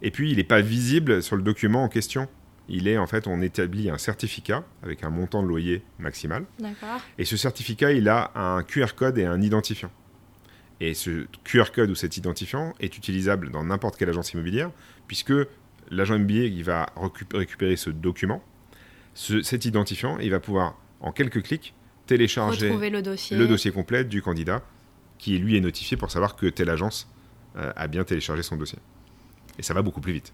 Et 0.01 0.11
puis, 0.11 0.31
il 0.31 0.39
n'est 0.39 0.45
pas 0.45 0.63
visible 0.63 1.23
sur 1.23 1.37
le 1.37 1.43
document 1.43 1.85
en 1.85 1.89
question. 1.89 2.27
Il 2.69 2.89
est 2.89 2.97
en 2.97 3.07
fait, 3.07 3.27
on 3.27 3.43
établit 3.43 3.91
un 3.91 3.99
certificat 3.99 4.65
avec 4.83 5.05
un 5.05 5.11
montant 5.11 5.43
de 5.43 5.49
loyer 5.49 5.83
maximal. 5.99 6.45
D'accord. 6.59 7.01
Et 7.19 7.25
ce 7.25 7.37
certificat, 7.37 7.93
il 7.93 8.09
a 8.09 8.31
un 8.35 8.63
QR 8.63 8.95
code 8.97 9.19
et 9.19 9.27
un 9.27 9.43
identifiant. 9.43 9.91
Et 10.83 10.95
ce 10.95 11.27
QR 11.45 11.66
code 11.73 11.90
ou 11.90 11.95
cet 11.95 12.16
identifiant 12.16 12.75
est 12.81 12.99
utilisable 12.99 13.53
dans 13.53 13.62
n'importe 13.62 13.97
quelle 13.97 14.09
agence 14.09 14.33
immobilière, 14.33 14.73
puisque 15.07 15.33
l'agent 15.92 16.16
immobilier 16.16 16.47
il 16.49 16.64
va 16.64 16.88
récupérer 17.33 17.77
ce 17.77 17.88
document, 17.88 18.42
cet 19.14 19.64
identifiant, 19.64 20.18
il 20.18 20.33
va 20.33 20.40
pouvoir, 20.40 20.77
en 20.99 21.12
quelques 21.12 21.40
clics, 21.45 21.73
télécharger 22.07 22.68
le 22.68 23.01
dossier. 23.01 23.37
le 23.37 23.47
dossier 23.47 23.71
complet 23.71 24.03
du 24.03 24.23
candidat, 24.23 24.64
qui 25.18 25.38
lui 25.38 25.57
est 25.57 25.61
notifié 25.61 25.97
pour 25.97 26.11
savoir 26.11 26.35
que 26.35 26.47
telle 26.47 26.68
agence 26.68 27.09
euh, 27.55 27.73
a 27.77 27.87
bien 27.87 28.03
téléchargé 28.03 28.42
son 28.42 28.57
dossier. 28.57 28.81
Et 29.61 29.62
ça 29.62 29.75
va 29.75 29.83
beaucoup 29.83 30.01
plus 30.01 30.12
vite. 30.12 30.33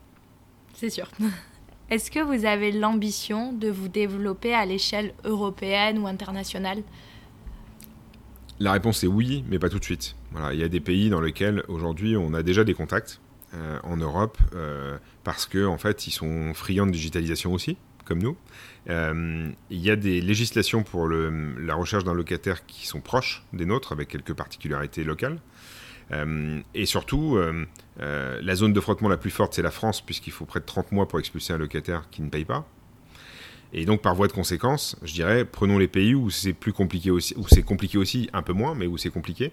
C'est 0.73 0.89
sûr. 0.89 1.11
Est-ce 1.91 2.11
que 2.11 2.21
vous 2.21 2.47
avez 2.47 2.73
l'ambition 2.73 3.53
de 3.53 3.69
vous 3.69 3.89
développer 3.89 4.55
à 4.55 4.65
l'échelle 4.65 5.13
européenne 5.25 5.99
ou 5.99 6.07
internationale? 6.07 6.83
La 8.61 8.73
réponse 8.73 9.05
est 9.05 9.09
oui, 9.09 9.45
mais 9.49 9.59
pas 9.59 9.69
tout 9.69 9.79
de 9.79 9.85
suite. 9.85 10.17
Voilà, 10.33 10.53
il 10.53 10.61
y 10.61 10.65
a 10.65 10.69
des 10.69 10.81
pays 10.81 11.11
dans 11.11 11.21
lesquels 11.21 11.63
aujourd'hui 11.69 12.17
on 12.17 12.35
a 12.35 12.43
déjà 12.43 12.65
des 12.65 12.75
contacts 12.75 13.21
euh, 13.55 13.79
en 13.83 13.97
Europe 13.97 14.37
euh, 14.55 14.99
parce 15.25 15.47
que 15.47 15.65
en 15.65 15.79
fait 15.79 16.07
ils 16.07 16.11
sont 16.11 16.53
friands 16.55 16.87
de 16.87 16.91
digitalisation 16.91 17.53
aussi, 17.53 17.77
comme 18.05 18.21
nous. 18.23 18.37
Euh, 18.91 19.51
il 19.71 19.79
y 19.79 19.91
a 19.91 19.97
des 19.97 20.21
législations 20.21 20.83
pour 20.83 21.09
la 21.09 21.75
recherche 21.75 22.05
d'un 22.05 22.15
locataire 22.15 22.67
qui 22.67 22.87
sont 22.87 23.01
proches 23.01 23.45
des 23.53 23.65
nôtres 23.65 23.93
avec 23.93 24.09
quelques 24.09 24.35
particularités 24.35 25.05
locales. 25.05 25.39
et 26.75 26.87
surtout, 26.87 27.39
la 27.99 28.55
zone 28.55 28.73
de 28.73 28.81
frottement 28.81 29.11
la 29.11 29.19
plus 29.19 29.31
forte, 29.31 29.53
c'est 29.55 29.63
la 29.63 29.71
France, 29.71 30.01
puisqu'il 30.01 30.33
faut 30.33 30.47
près 30.47 30.61
de 30.61 30.65
30 30.65 30.93
mois 30.93 31.07
pour 31.07 31.19
expulser 31.19 31.53
un 31.53 31.59
locataire 31.59 32.09
qui 32.11 32.23
ne 32.23 32.31
paye 32.31 32.47
pas. 32.47 32.67
Et 33.73 33.85
donc, 33.85 34.01
par 34.01 34.15
voie 34.15 34.29
de 34.29 34.33
conséquence, 34.33 34.97
je 35.03 35.13
dirais, 35.13 35.45
prenons 35.45 35.79
les 35.79 35.89
pays 35.89 36.15
où 36.15 36.31
c'est 36.31 36.53
plus 36.53 36.73
compliqué 36.73 37.11
aussi, 37.11 37.35
où 37.37 37.47
c'est 37.49 37.63
compliqué 37.63 37.99
aussi, 37.99 38.31
un 38.33 38.43
peu 38.43 38.53
moins, 38.53 38.75
mais 38.75 38.87
où 38.87 38.97
c'est 38.97 39.11
compliqué. 39.11 39.53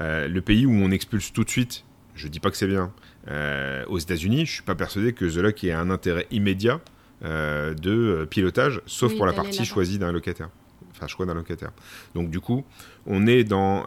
Euh, 0.00 0.26
le 0.26 0.40
pays 0.40 0.66
où 0.66 0.72
on 0.72 0.90
expulse 0.90 1.32
tout 1.32 1.44
de 1.44 1.50
suite, 1.50 1.84
je 2.14 2.28
dis 2.28 2.40
pas 2.40 2.50
que 2.50 2.56
c'est 2.56 2.66
bien. 2.66 2.92
Euh, 3.28 3.84
aux 3.86 3.98
États-Unis, 3.98 4.46
je 4.46 4.52
suis 4.52 4.62
pas 4.62 4.74
persuadé 4.74 5.12
que 5.12 5.24
The 5.24 5.36
Luck 5.36 5.64
ait 5.64 5.72
un 5.72 5.90
intérêt 5.90 6.26
immédiat 6.30 6.80
euh, 7.24 7.74
de 7.74 8.26
pilotage, 8.28 8.80
sauf 8.86 9.16
pour 9.16 9.26
la 9.26 9.32
partie 9.32 9.64
choisie 9.64 9.98
d'un 9.98 10.10
locataire, 10.10 10.50
enfin 10.90 11.06
choix 11.06 11.24
d'un 11.24 11.34
locataire. 11.34 11.70
Donc 12.16 12.30
du 12.30 12.40
coup, 12.40 12.64
on 13.06 13.26
est 13.28 13.44
dans 13.44 13.86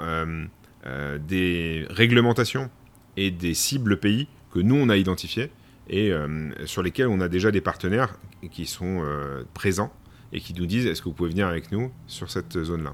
des 1.20 1.86
réglementations 1.90 2.70
et 3.18 3.30
des 3.30 3.54
cibles 3.54 4.00
pays 4.00 4.28
que 4.52 4.60
nous 4.60 4.76
on 4.76 4.88
a 4.88 4.96
identifiées 4.96 5.50
et 5.90 6.12
euh, 6.12 6.52
sur 6.66 6.82
lesquels 6.82 7.08
on 7.08 7.20
a 7.22 7.28
déjà 7.28 7.52
des 7.52 7.62
partenaires 7.62 8.18
qui 8.52 8.66
sont 8.66 9.02
euh, 9.04 9.44
présents 9.54 9.92
et 10.32 10.40
qui 10.40 10.54
nous 10.54 10.66
disent 10.66 10.86
est-ce 10.86 11.02
que 11.02 11.10
vous 11.10 11.16
pouvez 11.16 11.30
venir 11.30 11.48
avec 11.48 11.72
nous 11.72 11.92
sur 12.08 12.30
cette 12.30 12.62
zone-là? 12.64 12.94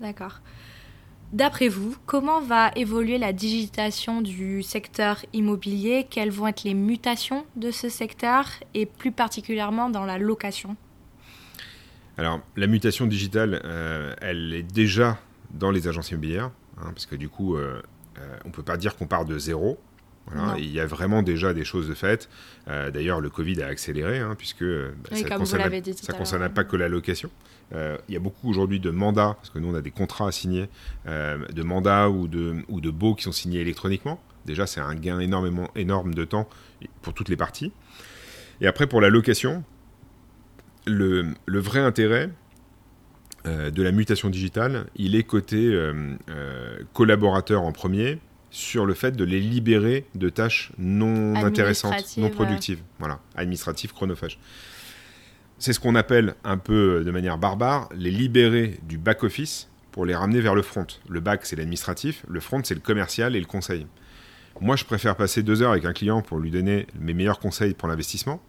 D'accord. 0.00 0.40
D'après 1.32 1.68
vous, 1.68 1.96
comment 2.06 2.40
va 2.40 2.72
évoluer 2.74 3.16
la 3.16 3.32
digitalisation 3.32 4.20
du 4.20 4.62
secteur 4.62 5.24
immobilier? 5.32 6.06
Quelles 6.10 6.30
vont 6.30 6.48
être 6.48 6.64
les 6.64 6.74
mutations 6.74 7.46
de 7.54 7.70
ce 7.70 7.88
secteur 7.88 8.46
et 8.74 8.84
plus 8.84 9.12
particulièrement 9.12 9.90
dans 9.90 10.04
la 10.04 10.18
location? 10.18 10.76
Alors, 12.18 12.40
la 12.56 12.66
mutation 12.66 13.06
digitale, 13.06 13.62
euh, 13.64 14.14
elle 14.20 14.52
est 14.52 14.62
déjà 14.62 15.18
dans 15.52 15.70
les 15.70 15.86
agences 15.86 16.10
immobilières, 16.10 16.50
hein, 16.78 16.90
parce 16.92 17.06
que 17.06 17.14
du 17.14 17.28
coup, 17.28 17.56
on 17.56 18.48
ne 18.48 18.52
peut 18.52 18.62
pas 18.62 18.76
dire 18.76 18.96
qu'on 18.96 19.06
part 19.06 19.24
de 19.24 19.38
zéro 19.38 19.78
il 20.58 20.70
y 20.70 20.80
a 20.80 20.86
vraiment 20.86 21.22
déjà 21.22 21.52
des 21.54 21.64
choses 21.64 21.88
de 21.88 21.94
faites. 21.94 22.28
Euh, 22.68 22.90
d'ailleurs, 22.90 23.20
le 23.20 23.30
Covid 23.30 23.62
a 23.62 23.66
accéléré, 23.66 24.18
hein, 24.18 24.34
puisque 24.36 24.64
bah, 24.64 25.10
ça 25.12 25.36
ne 25.36 26.18
concerne 26.18 26.48
pas 26.50 26.64
que 26.64 26.76
la 26.76 26.88
location. 26.88 27.30
Euh, 27.72 27.96
il 28.08 28.14
y 28.14 28.16
a 28.16 28.20
beaucoup 28.20 28.48
aujourd'hui 28.48 28.80
de 28.80 28.90
mandats, 28.90 29.34
parce 29.36 29.50
que 29.50 29.58
nous, 29.58 29.68
on 29.68 29.74
a 29.74 29.80
des 29.80 29.90
contrats 29.90 30.28
à 30.28 30.32
signer, 30.32 30.68
euh, 31.06 31.38
de 31.48 31.62
mandats 31.62 32.08
ou 32.10 32.28
de, 32.28 32.56
ou 32.68 32.80
de 32.80 32.90
baux 32.90 33.14
qui 33.14 33.24
sont 33.24 33.32
signés 33.32 33.60
électroniquement. 33.60 34.20
Déjà, 34.46 34.66
c'est 34.66 34.80
un 34.80 34.94
gain 34.94 35.20
énormément, 35.20 35.70
énorme 35.74 36.14
de 36.14 36.24
temps 36.24 36.48
pour 37.02 37.12
toutes 37.12 37.28
les 37.28 37.36
parties. 37.36 37.72
Et 38.60 38.66
après, 38.66 38.86
pour 38.86 39.00
la 39.00 39.08
location, 39.08 39.64
le, 40.86 41.34
le 41.46 41.58
vrai 41.58 41.80
intérêt, 41.80 42.30
de 43.46 43.82
la 43.82 43.90
mutation 43.90 44.28
digitale, 44.28 44.84
il 44.96 45.14
est 45.14 45.22
côté 45.22 45.74
collaborateur 46.92 47.62
en 47.62 47.72
premier, 47.72 48.18
sur 48.50 48.86
le 48.86 48.94
fait 48.94 49.12
de 49.12 49.24
les 49.24 49.40
libérer 49.40 50.06
de 50.14 50.28
tâches 50.28 50.72
non 50.78 51.36
intéressantes, 51.36 52.16
non 52.16 52.30
productives, 52.30 52.80
voilà, 52.98 53.20
administratives, 53.36 53.92
chronophages. 53.92 54.38
C'est 55.58 55.72
ce 55.72 55.80
qu'on 55.80 55.94
appelle 55.94 56.34
un 56.42 56.56
peu 56.56 57.04
de 57.04 57.10
manière 57.10 57.38
barbare 57.38 57.88
les 57.94 58.10
libérer 58.10 58.80
du 58.82 58.98
back-office 58.98 59.68
pour 59.92 60.06
les 60.06 60.14
ramener 60.14 60.40
vers 60.40 60.54
le 60.54 60.62
front. 60.62 60.86
Le 61.08 61.20
back, 61.20 61.44
c'est 61.44 61.56
l'administratif, 61.56 62.24
le 62.28 62.40
front, 62.40 62.62
c'est 62.64 62.74
le 62.74 62.80
commercial 62.80 63.36
et 63.36 63.40
le 63.40 63.46
conseil. 63.46 63.86
Moi, 64.60 64.76
je 64.76 64.84
préfère 64.84 65.16
passer 65.16 65.42
deux 65.42 65.62
heures 65.62 65.72
avec 65.72 65.84
un 65.84 65.92
client 65.92 66.22
pour 66.22 66.38
lui 66.38 66.50
donner 66.50 66.86
mes 66.98 67.14
meilleurs 67.14 67.38
conseils 67.38 67.74
pour 67.74 67.88
l'investissement, 67.88 68.40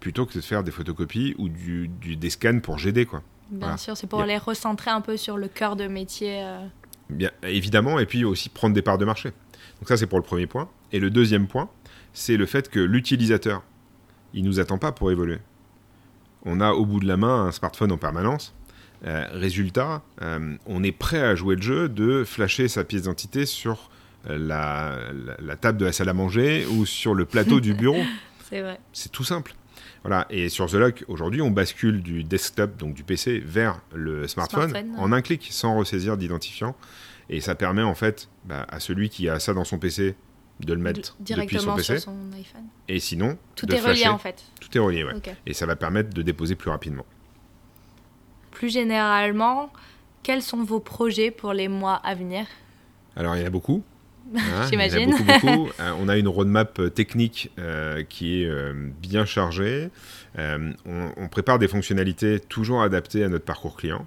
plutôt 0.00 0.26
que 0.26 0.34
de 0.34 0.40
faire 0.40 0.62
des 0.62 0.70
photocopies 0.70 1.34
ou 1.38 1.48
du, 1.48 1.88
des 1.88 2.30
scans 2.30 2.60
pour 2.60 2.78
GD. 2.78 3.06
Quoi. 3.06 3.22
Bien 3.50 3.76
sûr, 3.76 3.96
c'est 3.96 4.06
pour 4.06 4.24
les 4.24 4.38
recentrer 4.38 4.90
un 4.90 5.00
peu 5.00 5.16
sur 5.16 5.36
le 5.36 5.48
cœur 5.48 5.76
de 5.76 5.86
métier. 5.86 6.42
Euh. 6.42 6.66
Bien, 7.08 7.30
évidemment, 7.42 7.98
et 7.98 8.06
puis 8.06 8.24
aussi 8.24 8.48
prendre 8.48 8.74
des 8.74 8.82
parts 8.82 8.98
de 8.98 9.04
marché. 9.04 9.32
Donc 9.80 9.88
ça, 9.88 9.96
c'est 9.96 10.06
pour 10.06 10.18
le 10.18 10.24
premier 10.24 10.46
point. 10.46 10.68
Et 10.92 11.00
le 11.00 11.10
deuxième 11.10 11.46
point, 11.46 11.68
c'est 12.12 12.36
le 12.36 12.46
fait 12.46 12.68
que 12.68 12.80
l'utilisateur, 12.80 13.62
il 14.34 14.44
nous 14.44 14.60
attend 14.60 14.78
pas 14.78 14.92
pour 14.92 15.10
évoluer. 15.10 15.38
On 16.44 16.60
a 16.60 16.72
au 16.72 16.86
bout 16.86 17.00
de 17.00 17.06
la 17.06 17.16
main 17.16 17.46
un 17.46 17.52
smartphone 17.52 17.92
en 17.92 17.98
permanence. 17.98 18.54
Euh, 19.06 19.24
résultat, 19.32 20.02
euh, 20.20 20.56
on 20.66 20.82
est 20.82 20.92
prêt 20.92 21.22
à 21.22 21.34
jouer 21.34 21.56
le 21.56 21.62
jeu 21.62 21.88
de 21.88 22.22
flasher 22.24 22.68
sa 22.68 22.84
pièce 22.84 23.02
d'identité 23.02 23.46
sur 23.46 23.90
euh, 24.28 24.36
la, 25.38 25.56
table 25.56 25.78
de 25.78 25.86
la 25.86 25.92
salle 25.92 26.10
à 26.10 26.12
manger 26.12 26.66
ou 26.66 26.84
sur 26.84 27.14
le 27.14 27.24
plateau 27.24 27.60
du 27.60 27.72
bureau. 27.72 28.02
C'est 28.50 28.60
vrai. 28.60 28.78
C'est 28.92 29.10
tout 29.10 29.24
simple. 29.24 29.54
Voilà. 30.02 30.26
Et 30.28 30.48
sur 30.48 30.66
The 30.66 30.74
Lock, 30.74 31.04
aujourd'hui, 31.08 31.40
on 31.40 31.50
bascule 31.50 32.02
du 32.02 32.24
desktop, 32.24 32.76
donc 32.76 32.94
du 32.94 33.04
PC, 33.04 33.42
vers 33.44 33.80
le 33.94 34.28
smartphone, 34.28 34.74
en 34.98 35.12
un 35.12 35.22
clic, 35.22 35.48
sans 35.50 35.76
ressaisir 35.76 36.16
d'identifiant. 36.16 36.74
Et 37.30 37.40
ça 37.40 37.54
permet 37.54 37.82
en 37.82 37.94
fait 37.94 38.28
bah, 38.44 38.66
à 38.68 38.80
celui 38.80 39.08
qui 39.08 39.28
a 39.28 39.38
ça 39.38 39.54
dans 39.54 39.64
son 39.64 39.78
PC 39.78 40.16
de 40.58 40.74
le 40.74 40.80
mettre 40.80 41.16
depuis 41.20 41.58
son 41.58 41.76
PC. 41.76 41.98
Sur 41.98 42.10
son 42.10 42.32
iPhone. 42.36 42.64
Et 42.88 42.98
sinon, 42.98 43.38
tout 43.54 43.72
est 43.72 43.80
relié 43.80 44.08
en 44.08 44.18
fait. 44.18 44.42
Tout 44.60 44.76
est 44.76 44.80
relié, 44.80 45.04
ouais. 45.04 45.12
Et 45.46 45.54
ça 45.54 45.64
va 45.64 45.76
permettre 45.76 46.10
de 46.10 46.22
déposer 46.22 46.56
plus 46.56 46.70
rapidement. 46.70 47.06
Plus 48.50 48.68
généralement, 48.68 49.72
quels 50.24 50.42
sont 50.42 50.64
vos 50.64 50.80
projets 50.80 51.30
pour 51.30 51.52
les 51.52 51.68
mois 51.68 51.94
à 51.94 52.16
venir? 52.16 52.46
Alors 53.14 53.36
il 53.36 53.40
y 53.40 53.44
en 53.44 53.46
a 53.46 53.50
beaucoup. 53.50 53.84
j'imagine. 54.68 55.14
on 55.98 56.08
a 56.08 56.18
une 56.18 56.28
roadmap 56.28 56.80
technique 56.94 57.52
qui 58.08 58.42
est 58.42 58.74
bien 59.00 59.24
chargée. 59.24 59.90
On, 60.36 60.74
on, 61.16 61.28
prépare 61.28 61.60
des 61.60 61.68
fonctionnalités 61.68 62.40
toujours 62.40 62.82
adaptées 62.82 63.22
à 63.22 63.28
notre 63.28 63.44
parcours 63.44 63.76
client, 63.76 64.04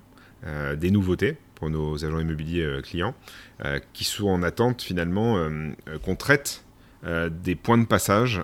des 0.75 0.91
nouveautés 0.91 1.37
nos 1.69 2.05
agents 2.05 2.19
immobiliers 2.19 2.79
clients, 2.83 3.15
qui 3.93 4.03
sont 4.03 4.27
en 4.27 4.43
attente 4.43 4.81
finalement 4.81 5.47
qu'on 6.03 6.15
traite 6.15 6.63
des 7.03 7.55
points 7.55 7.77
de 7.77 7.85
passage 7.85 8.41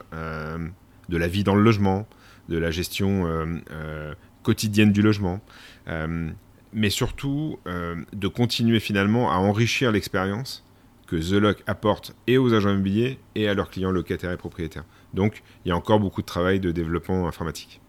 de 1.10 1.18
la 1.18 1.28
vie 1.28 1.44
dans 1.44 1.56
le 1.56 1.64
logement, 1.64 2.08
de 2.50 2.58
la 2.58 2.72
gestion 2.72 3.26
euh, 3.26 3.46
euh, 3.72 4.14
quotidienne 4.44 4.92
du 4.92 5.02
logement, 5.02 5.42
euh, 5.88 6.30
mais 6.74 6.90
surtout 6.90 7.58
de 7.66 8.28
continuer 8.28 8.80
finalement 8.80 9.32
à 9.32 9.38
enrichir 9.38 9.92
l'expérience 9.92 10.64
que 11.08 11.16
The 11.16 11.42
Lock 11.42 11.64
apporte 11.66 12.14
et 12.28 12.38
aux 12.38 12.54
agents 12.54 12.70
immobiliers 12.70 13.18
et 13.34 13.50
à 13.50 13.56
leurs 13.56 13.72
clients 13.72 13.90
locataires 13.90 14.32
et 14.32 14.38
propriétaires. 14.38 14.86
Donc 15.16 15.42
il 15.66 15.70
y 15.70 15.72
a 15.72 15.76
encore 15.76 16.00
beaucoup 16.00 16.22
de 16.22 16.28
travail 16.28 16.60
de 16.60 16.70
développement 16.70 17.28
informatique. 17.28 17.82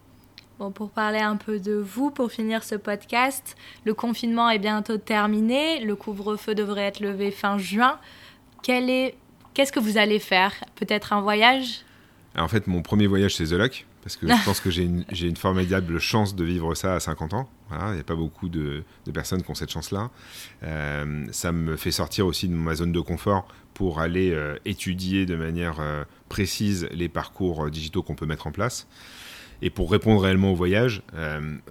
Bon, 0.61 0.70
pour 0.70 0.90
parler 0.90 1.20
un 1.20 1.37
peu 1.37 1.59
de 1.59 1.73
vous, 1.73 2.11
pour 2.11 2.31
finir 2.31 2.64
ce 2.64 2.75
podcast, 2.75 3.57
le 3.87 3.94
confinement 3.94 4.51
est 4.51 4.59
bientôt 4.59 4.99
terminé, 4.99 5.83
le 5.83 5.96
couvre-feu 5.96 6.55
devrait 6.55 6.83
être 6.83 7.01
levé 7.01 7.31
fin 7.31 7.57
juin. 7.57 7.99
Qu'est-ce 8.62 9.73
que 9.73 9.81
vous 9.81 9.96
allez 9.96 10.18
faire? 10.18 10.53
Peut-être 10.75 11.14
un 11.14 11.23
voyage? 11.23 11.87
En 12.37 12.46
fait, 12.46 12.66
mon 12.66 12.83
premier 12.83 13.07
voyage, 13.07 13.37
c'est 13.37 13.46
The 13.46 13.53
Lock, 13.53 13.87
parce 14.03 14.16
que 14.16 14.29
je 14.29 14.35
pense 14.44 14.61
que 14.61 14.68
j'ai 14.68 14.83
une, 14.83 15.37
formidable 15.37 15.99
chance 15.99 16.37
de 16.37 16.44
vivre 16.44 16.75
ça 16.75 16.96
à 16.96 17.01
50 17.01 17.33
ans. 17.33 17.49
il 17.70 17.94
n'y 17.94 18.01
a 18.01 18.05
pas 18.05 18.14
beaucoup 18.14 18.51
de, 18.51 18.85
personnes 19.14 19.42
qui 19.42 19.51
ont 19.51 19.55
cette 19.55 19.70
chance-là. 19.70 20.11
Euh, 20.62 21.25
ça 21.33 21.53
me 21.53 21.77
fait 21.77 21.90
sortir 21.90 22.27
aussi 22.27 22.49
de 22.49 22.55
ma 22.55 22.75
zone 22.75 22.92
de 22.92 23.01
confort 23.01 23.49
pour 23.73 23.99
aller 23.99 24.33
euh, 24.33 24.59
étudier 24.66 25.25
de 25.25 25.37
manière 25.37 25.81
euh, 25.81 26.05
précise 26.29 26.87
les 26.92 27.09
parcours 27.09 27.70
digitaux 27.70 28.03
qu'on 28.03 28.14
peut 28.14 28.27
mettre 28.27 28.46
en 28.46 28.53
place. 28.53 28.87
Et 29.62 29.70
pour 29.70 29.90
répondre 29.90 30.20
réellement 30.20 30.53
au 30.53 30.55
voyage, 30.55 31.03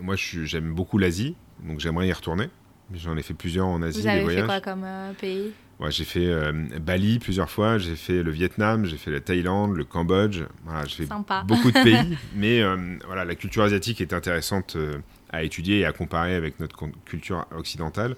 moi 0.01 0.15
j'aime 0.15 0.73
beaucoup 0.73 0.97
l'Asie, 0.97 1.35
donc 1.63 1.79
j'aimerais 1.79 2.07
y 2.07 2.13
retourner. 2.13 2.49
J'en 2.93 3.17
ai 3.17 3.21
fait 3.23 3.33
plusieurs 3.33 3.67
en 3.67 3.81
Asie. 3.81 4.01
Vous 4.01 4.07
avez 4.07 4.35
fait 4.35 4.45
quoi 4.45 4.61
comme 4.61 4.85
pays? 5.19 5.51
J'ai 5.87 6.03
fait 6.03 6.25
euh, 6.25 6.51
Bali 6.81 7.19
plusieurs 7.19 7.49
fois, 7.49 7.77
j'ai 7.77 7.95
fait 7.95 8.21
le 8.21 8.31
Vietnam, 8.31 8.85
j'ai 8.85 8.97
fait 8.97 9.11
la 9.11 9.21
Thaïlande, 9.21 9.77
le 9.77 9.85
Cambodge. 9.85 10.41
Voilà, 10.65 10.85
j'ai 10.85 11.05
fait 11.05 11.13
beaucoup 11.45 11.71
de 11.71 11.81
pays, 11.81 12.17
mais 12.35 12.61
euh, 12.61 12.97
voilà, 13.05 13.23
la 13.23 13.35
culture 13.35 13.63
asiatique 13.63 14.01
est 14.01 14.11
intéressante 14.11 14.75
euh, 14.75 14.97
à 15.29 15.43
étudier 15.43 15.79
et 15.79 15.85
à 15.85 15.93
comparer 15.93 16.35
avec 16.35 16.59
notre 16.59 16.75
culture 17.05 17.45
occidentale, 17.55 18.17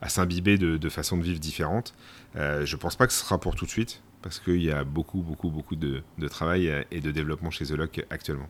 à 0.00 0.08
s'imbiber 0.08 0.56
de, 0.56 0.78
de 0.78 0.88
façons 0.88 1.18
de 1.18 1.22
vivre 1.22 1.40
différentes. 1.40 1.94
je 2.34 2.72
ne 2.72 2.80
pense 2.80 2.96
pas 2.96 3.06
que 3.06 3.12
ce 3.12 3.20
sera 3.20 3.38
pour 3.38 3.54
tout 3.54 3.66
de 3.66 3.70
suite, 3.70 4.02
parce 4.22 4.40
qu'il 4.40 4.62
y 4.62 4.70
a 4.70 4.82
beaucoup, 4.84 5.20
beaucoup, 5.20 5.50
beaucoup 5.50 5.76
de, 5.76 6.02
de 6.18 6.28
travail 6.28 6.72
et 6.90 7.00
de 7.00 7.10
développement 7.10 7.50
chez 7.50 7.66
The 7.66 7.72
Lock 7.72 8.02
actuellement. 8.08 8.48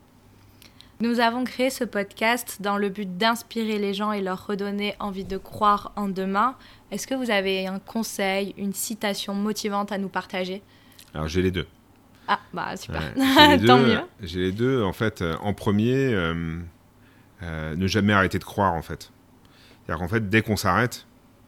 Nous 1.00 1.18
avons 1.18 1.42
créé 1.42 1.70
ce 1.70 1.82
podcast 1.82 2.58
dans 2.60 2.78
le 2.78 2.88
but 2.88 3.18
d'inspirer 3.18 3.78
les 3.78 3.94
gens 3.94 4.12
et 4.12 4.20
leur 4.20 4.46
redonner 4.46 4.94
envie 5.00 5.24
de 5.24 5.36
croire 5.36 5.92
en 5.96 6.08
demain. 6.08 6.56
Est-ce 6.92 7.08
que 7.08 7.16
vous 7.16 7.30
avez 7.30 7.66
un 7.66 7.80
conseil, 7.80 8.54
une 8.56 8.72
citation 8.72 9.34
motivante 9.34 9.90
à 9.90 9.98
nous 9.98 10.08
partager? 10.08 10.62
Alors 11.12 11.26
j'ai 11.26 11.42
les 11.42 11.50
deux. 11.50 11.66
Ah 12.28 12.38
bah 12.52 12.76
super, 12.76 13.02
tant 13.66 13.78
mieux. 13.78 13.98
J'ai 14.22 14.40
les 14.40 14.52
deux. 14.52 14.82
En 14.82 14.92
fait, 14.92 15.20
euh, 15.20 15.36
en 15.40 15.52
premier, 15.52 16.14
euh, 16.14 16.58
euh, 17.42 17.74
ne 17.74 17.86
jamais 17.88 18.12
arrêter 18.12 18.38
de 18.38 18.44
croire 18.44 18.72
en 18.72 18.82
fait. 18.82 19.10
C'est-à-dire 19.84 20.00
qu'en 20.00 20.08
fait, 20.08 20.28
dès 20.28 20.42
qu'on 20.42 20.56
s'arrête, 20.56 21.06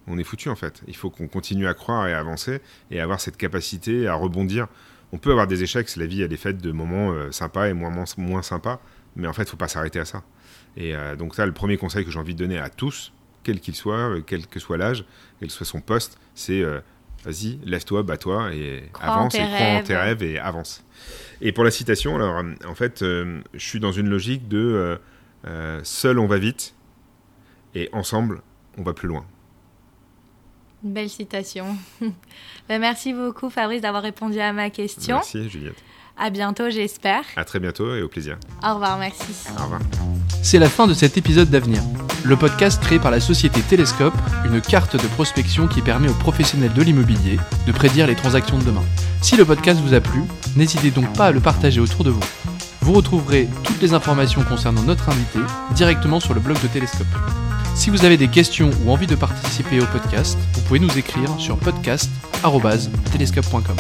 on 0.09 0.19
est 0.19 0.25
foutu 0.25 0.49
en 0.49 0.57
fait. 0.57 0.83
Il 0.89 0.97
faut 0.97 1.09
qu'on 1.09 1.29
continue 1.29 1.69
à 1.69 1.75
croire 1.75 2.09
et 2.09 2.13
à 2.13 2.19
avancer 2.19 2.61
et 2.91 3.01
avoir 3.01 3.21
cette 3.21 3.37
capacité 3.37 4.09
à 4.09 4.15
rebondir. 4.15 4.67
On 5.13 5.19
peut 5.19 5.31
avoir 5.31 5.47
des 5.47 5.63
échecs, 5.63 5.95
la 5.97 6.07
vie 6.07 6.23
elle 6.23 6.33
est 6.33 6.37
faite 6.37 6.59
de 6.59 6.73
moments 6.73 7.15
sympas 7.31 7.69
et 7.69 7.73
moins, 7.73 7.91
moins, 7.91 8.05
moins 8.19 8.43
sympas. 8.43 8.81
Mais 9.17 9.27
en 9.27 9.33
fait, 9.33 9.43
il 9.43 9.47
ne 9.47 9.51
faut 9.51 9.57
pas 9.57 9.69
s'arrêter 9.69 9.99
à 9.99 10.05
ça. 10.05 10.23
Et 10.77 10.95
euh, 10.95 11.17
donc 11.17 11.35
ça, 11.35 11.47
le 11.47 11.53
premier 11.53 11.77
conseil 11.77 12.05
que 12.05 12.11
j'ai 12.11 12.19
envie 12.19 12.35
de 12.35 12.39
donner 12.39 12.59
à 12.59 12.69
tous, 12.69 13.13
quel 13.43 13.61
qu'il 13.61 13.75
soit, 13.75 14.11
euh, 14.11 14.23
quel 14.25 14.47
que 14.47 14.61
soit 14.61 14.77
l'âge, 14.77 15.05
quel 15.41 15.49
que 15.49 15.55
soit 15.55 15.67
son 15.67 15.81
poste, 15.81 16.19
c'est 16.35 16.61
euh, 16.61 16.81
vas-y, 17.25 17.59
lève-toi, 17.65 18.03
bats-toi 18.03 18.55
et 18.55 18.91
avance 19.01 19.35
et 19.35 19.39
crois 19.39 19.79
en 19.79 19.83
tes 19.83 19.97
rêves 19.97 20.23
et 20.23 20.39
avance. 20.39 20.85
Et 21.41 21.53
pour 21.53 21.65
la 21.65 21.71
citation, 21.71 22.15
alors 22.17 22.43
en 22.67 22.75
fait, 22.75 23.01
je 23.01 23.41
suis 23.57 23.81
dans 23.81 23.93
une 23.93 24.09
logique 24.09 24.49
de 24.49 24.99
seul 25.83 26.19
on 26.19 26.27
va 26.27 26.39
vite 26.39 26.75
et 27.75 27.89
ensemble 27.93 28.43
on 28.79 28.83
va 28.83 28.93
plus 28.93 29.09
loin. 29.09 29.25
Une 30.85 30.93
belle 30.93 31.11
citation. 31.11 31.77
Ben, 32.69 32.81
merci 32.81 33.13
beaucoup 33.13 33.49
Fabrice 33.49 33.81
d'avoir 33.81 34.03
répondu 34.03 34.41
à 34.41 34.53
ma 34.53 34.71
question. 34.71 35.17
Merci 35.17 35.49
Juliette. 35.49 35.81
À 36.19 36.31
bientôt, 36.31 36.71
j'espère. 36.71 37.23
À 37.37 37.45
très 37.45 37.61
bientôt 37.61 37.95
et 37.95 38.03
au 38.03 38.09
plaisir. 38.09 38.39
Au 38.65 38.75
revoir, 38.75 38.99
merci. 38.99 39.35
Au 39.59 39.63
revoir. 39.63 39.81
C'est 40.43 40.59
la 40.59 40.69
fin 40.69 40.87
de 40.87 40.95
cet 40.95 41.19
épisode 41.19 41.51
d'Avenir, 41.51 41.83
le 42.25 42.37
podcast 42.37 42.81
créé 42.83 42.99
par 42.99 43.11
la 43.11 43.21
société 43.21 43.61
Télescope, 43.61 44.15
une 44.45 44.61
carte 44.61 44.97
de 44.97 45.07
prospection 45.09 45.67
qui 45.67 45.83
permet 45.83 46.09
aux 46.09 46.15
professionnels 46.15 46.73
de 46.73 46.83
l'immobilier 46.83 47.39
de 47.67 47.73
prédire 47.73 48.07
les 48.07 48.15
transactions 48.15 48.59
de 48.59 48.65
demain. 48.65 48.85
Si 49.23 49.37
le 49.37 49.45
podcast 49.45 49.81
vous 49.81 49.93
a 49.93 50.01
plu, 50.01 50.23
n'hésitez 50.57 50.91
donc 50.91 51.13
pas 51.15 51.27
à 51.27 51.33
le 51.33 51.41
partager 51.41 51.81
autour 51.81 52.05
de 52.05 52.11
vous. 52.11 52.23
Vous 52.81 52.93
retrouverez 52.93 53.49
toutes 53.65 53.83
les 53.83 53.93
informations 53.93 54.45
concernant 54.45 54.83
notre 54.83 55.09
invité 55.09 55.41
directement 55.73 56.21
sur 56.21 56.33
le 56.33 56.41
blog 56.41 56.61
de 56.63 56.69
Télescope. 56.69 57.07
Si 57.75 57.91
vous 57.91 58.05
avez 58.05 58.17
des 58.17 58.29
questions 58.29 58.71
ou 58.85 58.93
envie 58.93 59.09
de 59.09 59.17
participer 59.17 59.81
au 59.81 59.87
podcast, 59.87 60.39
vous 60.55 60.61
pouvez 60.63 60.79
nous 60.79 60.97
écrire 60.97 61.29
sur 61.39 61.59
podcast.telescope.com. 61.59 63.77